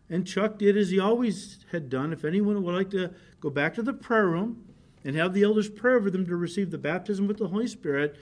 And 0.09 0.25
Chuck 0.25 0.57
did 0.57 0.77
as 0.77 0.89
he 0.89 0.99
always 0.99 1.65
had 1.71 1.89
done. 1.89 2.13
If 2.13 2.23
anyone 2.23 2.63
would 2.63 2.73
like 2.73 2.91
to 2.91 3.13
go 3.41 3.49
back 3.49 3.73
to 3.73 3.81
the 3.81 3.93
prayer 3.93 4.27
room 4.27 4.63
and 5.07 5.15
have 5.15 5.33
the 5.33 5.43
elders 5.43 5.69
pray 5.69 5.93
over 5.93 6.11
them 6.11 6.25
to 6.25 6.35
receive 6.35 6.69
the 6.69 6.77
baptism 6.77 7.27
with 7.27 7.37
the 7.37 7.47
Holy 7.47 7.65
Spirit, 7.65 8.17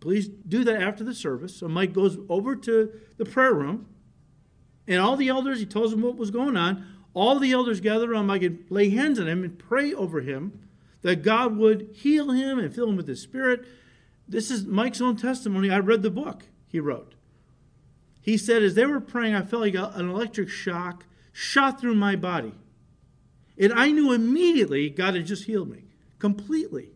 please 0.00 0.28
do 0.28 0.64
that 0.64 0.80
after 0.80 1.04
the 1.04 1.12
service. 1.12 1.54
So 1.54 1.68
Mike 1.68 1.92
goes 1.92 2.16
over 2.30 2.56
to 2.56 2.90
the 3.18 3.26
prayer 3.26 3.52
room, 3.52 3.86
and 4.88 4.98
all 4.98 5.16
the 5.16 5.28
elders, 5.28 5.58
he 5.58 5.66
tells 5.66 5.90
them 5.90 6.00
what 6.00 6.16
was 6.16 6.30
going 6.30 6.56
on. 6.56 6.86
All 7.12 7.38
the 7.38 7.52
elders 7.52 7.82
gather 7.82 8.10
around 8.10 8.28
Mike 8.28 8.42
and 8.42 8.64
lay 8.70 8.88
hands 8.88 9.20
on 9.20 9.28
him 9.28 9.44
and 9.44 9.58
pray 9.58 9.92
over 9.92 10.22
him 10.22 10.58
that 11.02 11.22
God 11.22 11.58
would 11.58 11.90
heal 11.92 12.30
him 12.30 12.58
and 12.58 12.74
fill 12.74 12.88
him 12.88 12.96
with 12.96 13.08
his 13.08 13.20
spirit. 13.20 13.66
This 14.26 14.50
is 14.50 14.64
Mike's 14.64 15.02
own 15.02 15.16
testimony. 15.16 15.70
I 15.70 15.80
read 15.80 16.00
the 16.00 16.08
book 16.08 16.44
he 16.66 16.80
wrote. 16.80 17.14
He 18.22 18.38
said, 18.38 18.62
as 18.62 18.74
they 18.74 18.86
were 18.86 19.00
praying, 19.00 19.34
I 19.34 19.42
felt 19.42 19.60
like 19.60 19.74
an 19.74 20.08
electric 20.08 20.48
shock 20.48 21.04
shot 21.30 21.78
through 21.78 21.94
my 21.94 22.16
body. 22.16 22.54
And 23.58 23.74
I 23.74 23.90
knew 23.90 24.12
immediately 24.12 24.88
God 24.88 25.14
had 25.14 25.26
just 25.26 25.44
healed 25.44 25.68
me 25.68 25.85
completely. 26.26 26.90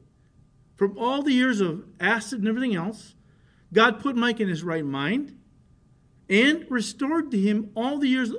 From 0.75 0.99
all 0.99 1.23
the 1.23 1.33
years 1.33 1.61
of 1.61 1.85
acid 2.01 2.41
and 2.41 2.49
everything 2.49 2.75
else, 2.75 3.15
God 3.73 4.01
put 4.01 4.17
Mike 4.17 4.41
in 4.41 4.49
his 4.49 4.65
right 4.65 4.85
mind 4.85 5.39
and 6.29 6.67
restored 6.69 7.31
to 7.31 7.39
him 7.39 7.71
all 7.77 7.99
the 7.99 8.09
years, 8.09 8.33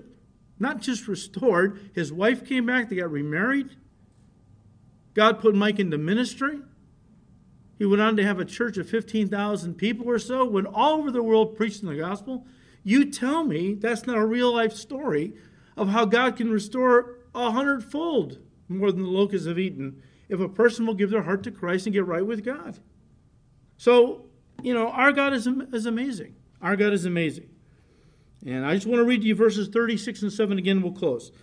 not 0.59 0.81
just 0.81 1.07
restored, 1.07 1.91
his 1.95 2.11
wife 2.11 2.45
came 2.45 2.65
back, 2.65 2.89
they 2.89 2.97
got 2.97 3.09
remarried. 3.09 3.69
God 5.13 5.39
put 5.39 5.55
Mike 5.55 5.79
into 5.79 5.97
ministry. 5.97 6.59
He 7.79 7.85
went 7.85 8.01
on 8.01 8.17
to 8.17 8.23
have 8.25 8.41
a 8.41 8.45
church 8.45 8.77
of 8.77 8.89
15,000 8.89 9.75
people 9.75 10.09
or 10.09 10.19
so, 10.19 10.43
went 10.43 10.67
all 10.67 10.99
over 10.99 11.09
the 11.09 11.23
world 11.23 11.55
preaching 11.55 11.87
the 11.87 11.95
gospel. 11.95 12.45
You 12.83 13.09
tell 13.09 13.45
me 13.45 13.75
that's 13.75 14.05
not 14.05 14.17
a 14.17 14.25
real 14.25 14.53
life 14.53 14.73
story 14.73 15.35
of 15.77 15.87
how 15.87 16.03
God 16.03 16.35
can 16.35 16.51
restore 16.51 17.19
a 17.33 17.51
hundredfold 17.51 18.39
more 18.67 18.91
than 18.91 19.03
the 19.03 19.09
locusts 19.09 19.47
have 19.47 19.57
eaten 19.57 20.01
if 20.32 20.39
a 20.39 20.47
person 20.47 20.88
will 20.88 20.93
give 20.93 21.09
their 21.09 21.23
heart 21.23 21.43
to 21.43 21.51
Christ 21.51 21.86
and 21.86 21.93
get 21.93 22.05
right 22.05 22.25
with 22.25 22.43
God. 22.43 22.79
So, 23.77 24.25
you 24.63 24.73
know, 24.73 24.88
our 24.88 25.11
God 25.11 25.34
is, 25.34 25.45
is 25.45 25.86
amazing. 25.86 26.36
Our 26.61 26.77
God 26.77 26.93
is 26.93 27.03
amazing. 27.03 27.49
And 28.45 28.65
I 28.65 28.75
just 28.75 28.88
want 28.88 28.99
to 28.99 29.03
read 29.03 29.25
you 29.25 29.36
verses 29.36 29.67
36 29.67 30.21
and 30.21 30.32
7 30.32 30.57
again, 30.57 30.82
we'll 30.82 30.93
close. 30.93 31.34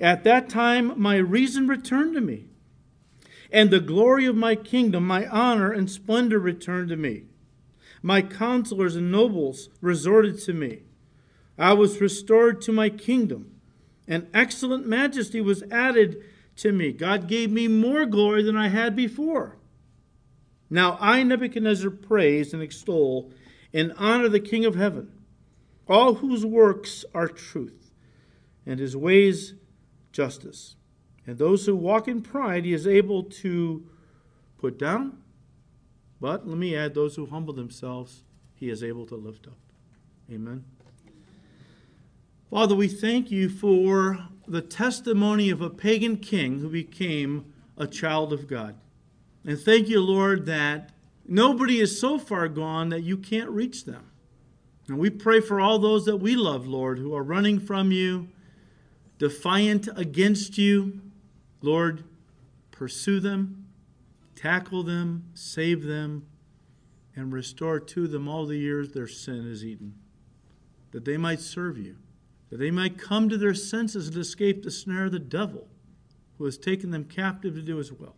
At 0.00 0.24
that 0.24 0.48
time, 0.48 1.00
my 1.00 1.16
reason 1.16 1.68
returned 1.68 2.14
to 2.14 2.20
me, 2.20 2.46
and 3.52 3.70
the 3.70 3.78
glory 3.78 4.26
of 4.26 4.34
my 4.34 4.56
kingdom, 4.56 5.06
my 5.06 5.28
honor 5.28 5.70
and 5.70 5.88
splendor 5.88 6.40
returned 6.40 6.88
to 6.88 6.96
me. 6.96 7.26
My 8.02 8.22
counselors 8.22 8.96
and 8.96 9.12
nobles 9.12 9.68
resorted 9.80 10.40
to 10.40 10.52
me. 10.52 10.82
I 11.56 11.74
was 11.74 12.00
restored 12.00 12.60
to 12.62 12.72
my 12.72 12.88
kingdom, 12.88 13.52
and 14.08 14.26
excellent 14.34 14.84
majesty 14.84 15.40
was 15.40 15.62
added 15.70 16.20
to 16.56 16.72
me. 16.72 16.92
God 16.92 17.28
gave 17.28 17.50
me 17.50 17.68
more 17.68 18.06
glory 18.06 18.42
than 18.42 18.56
I 18.56 18.68
had 18.68 18.94
before. 18.94 19.56
Now 20.70 20.96
I, 21.00 21.22
Nebuchadnezzar, 21.22 21.90
praise 21.90 22.52
and 22.52 22.62
extol 22.62 23.32
and 23.72 23.92
honor 23.98 24.28
the 24.28 24.40
King 24.40 24.64
of 24.64 24.76
heaven, 24.76 25.10
all 25.88 26.14
whose 26.14 26.46
works 26.46 27.04
are 27.14 27.28
truth, 27.28 27.90
and 28.64 28.78
his 28.78 28.96
ways 28.96 29.54
justice. 30.12 30.76
And 31.26 31.38
those 31.38 31.66
who 31.66 31.74
walk 31.74 32.06
in 32.06 32.22
pride, 32.22 32.64
he 32.64 32.72
is 32.72 32.86
able 32.86 33.24
to 33.24 33.86
put 34.58 34.78
down. 34.78 35.18
But 36.20 36.46
let 36.46 36.56
me 36.56 36.76
add, 36.76 36.94
those 36.94 37.16
who 37.16 37.26
humble 37.26 37.54
themselves, 37.54 38.22
he 38.54 38.70
is 38.70 38.82
able 38.82 39.06
to 39.06 39.16
lift 39.16 39.46
up. 39.46 39.58
Amen. 40.32 40.64
Father, 42.50 42.74
we 42.74 42.88
thank 42.88 43.30
you 43.30 43.48
for 43.48 44.28
the 44.46 44.60
testimony 44.60 45.50
of 45.50 45.60
a 45.60 45.70
pagan 45.70 46.16
king 46.16 46.58
who 46.58 46.68
became 46.68 47.52
a 47.76 47.86
child 47.86 48.32
of 48.32 48.46
God. 48.46 48.76
And 49.44 49.58
thank 49.58 49.88
you, 49.88 50.00
Lord, 50.00 50.46
that 50.46 50.90
nobody 51.26 51.80
is 51.80 51.98
so 51.98 52.18
far 52.18 52.48
gone 52.48 52.88
that 52.90 53.02
you 53.02 53.16
can't 53.16 53.50
reach 53.50 53.84
them. 53.84 54.10
And 54.88 54.98
we 54.98 55.10
pray 55.10 55.40
for 55.40 55.60
all 55.60 55.78
those 55.78 56.04
that 56.04 56.18
we 56.18 56.36
love, 56.36 56.66
Lord, 56.66 56.98
who 56.98 57.14
are 57.14 57.22
running 57.22 57.58
from 57.58 57.90
you, 57.90 58.28
defiant 59.18 59.88
against 59.96 60.58
you. 60.58 61.00
Lord, 61.62 62.04
pursue 62.70 63.20
them, 63.20 63.66
tackle 64.34 64.82
them, 64.82 65.24
save 65.34 65.84
them, 65.84 66.26
and 67.16 67.32
restore 67.32 67.80
to 67.80 68.06
them 68.06 68.28
all 68.28 68.44
the 68.44 68.58
years 68.58 68.90
their 68.90 69.06
sin 69.06 69.46
is 69.46 69.64
eaten, 69.64 69.94
that 70.90 71.04
they 71.04 71.16
might 71.16 71.40
serve 71.40 71.78
you 71.78 71.96
that 72.54 72.58
they 72.58 72.70
might 72.70 72.96
come 72.96 73.28
to 73.28 73.36
their 73.36 73.52
senses 73.52 74.06
and 74.06 74.16
escape 74.16 74.62
the 74.62 74.70
snare 74.70 75.06
of 75.06 75.10
the 75.10 75.18
devil, 75.18 75.66
who 76.38 76.44
has 76.44 76.56
taken 76.56 76.92
them 76.92 77.02
captive 77.02 77.56
to 77.56 77.62
do 77.62 77.78
his 77.78 77.92
will, 77.92 78.14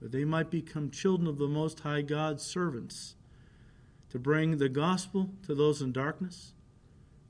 that 0.00 0.12
they 0.12 0.24
might 0.24 0.50
become 0.50 0.90
children 0.90 1.28
of 1.28 1.36
the 1.36 1.46
Most 1.46 1.80
High 1.80 2.00
God's 2.00 2.42
servants, 2.42 3.16
to 4.08 4.18
bring 4.18 4.56
the 4.56 4.70
gospel 4.70 5.28
to 5.44 5.54
those 5.54 5.82
in 5.82 5.92
darkness, 5.92 6.54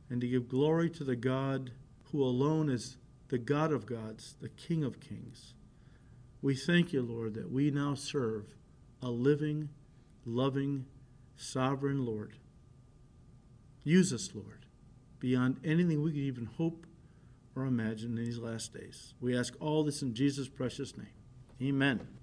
and 0.09 0.20
to 0.20 0.28
give 0.28 0.49
glory 0.49 0.88
to 0.90 1.03
the 1.03 1.16
God 1.16 1.72
who 2.12 2.22
alone 2.22 2.68
is 2.68 2.97
the 3.26 3.38
God 3.38 3.72
of 3.72 3.84
gods, 3.84 4.36
the 4.40 4.51
King 4.51 4.84
of 4.84 5.01
kings. 5.01 5.55
We 6.42 6.55
thank 6.55 6.92
you, 6.92 7.03
Lord, 7.03 7.34
that 7.34 7.51
we 7.51 7.72
now 7.72 7.94
serve 7.94 8.55
a 9.03 9.11
living, 9.11 9.70
loving, 10.24 10.86
sovereign 11.36 12.07
Lord. 12.07 12.34
Use 13.82 14.12
us, 14.12 14.30
Lord 14.32 14.66
beyond 15.19 15.61
anything 15.64 16.03
we 16.03 16.11
could 16.11 16.21
even 16.21 16.47
hope 16.47 16.87
or 17.55 17.64
imagine 17.64 18.19
in 18.19 18.25
these 18.25 18.39
last 18.39 18.75
days. 18.75 19.14
We 19.21 19.37
ask 19.37 19.55
all 19.61 19.83
this 19.83 20.03
in 20.03 20.14
Jesus' 20.14 20.49
precious 20.49 20.97
name. 20.97 21.09
Amen. 21.62 22.16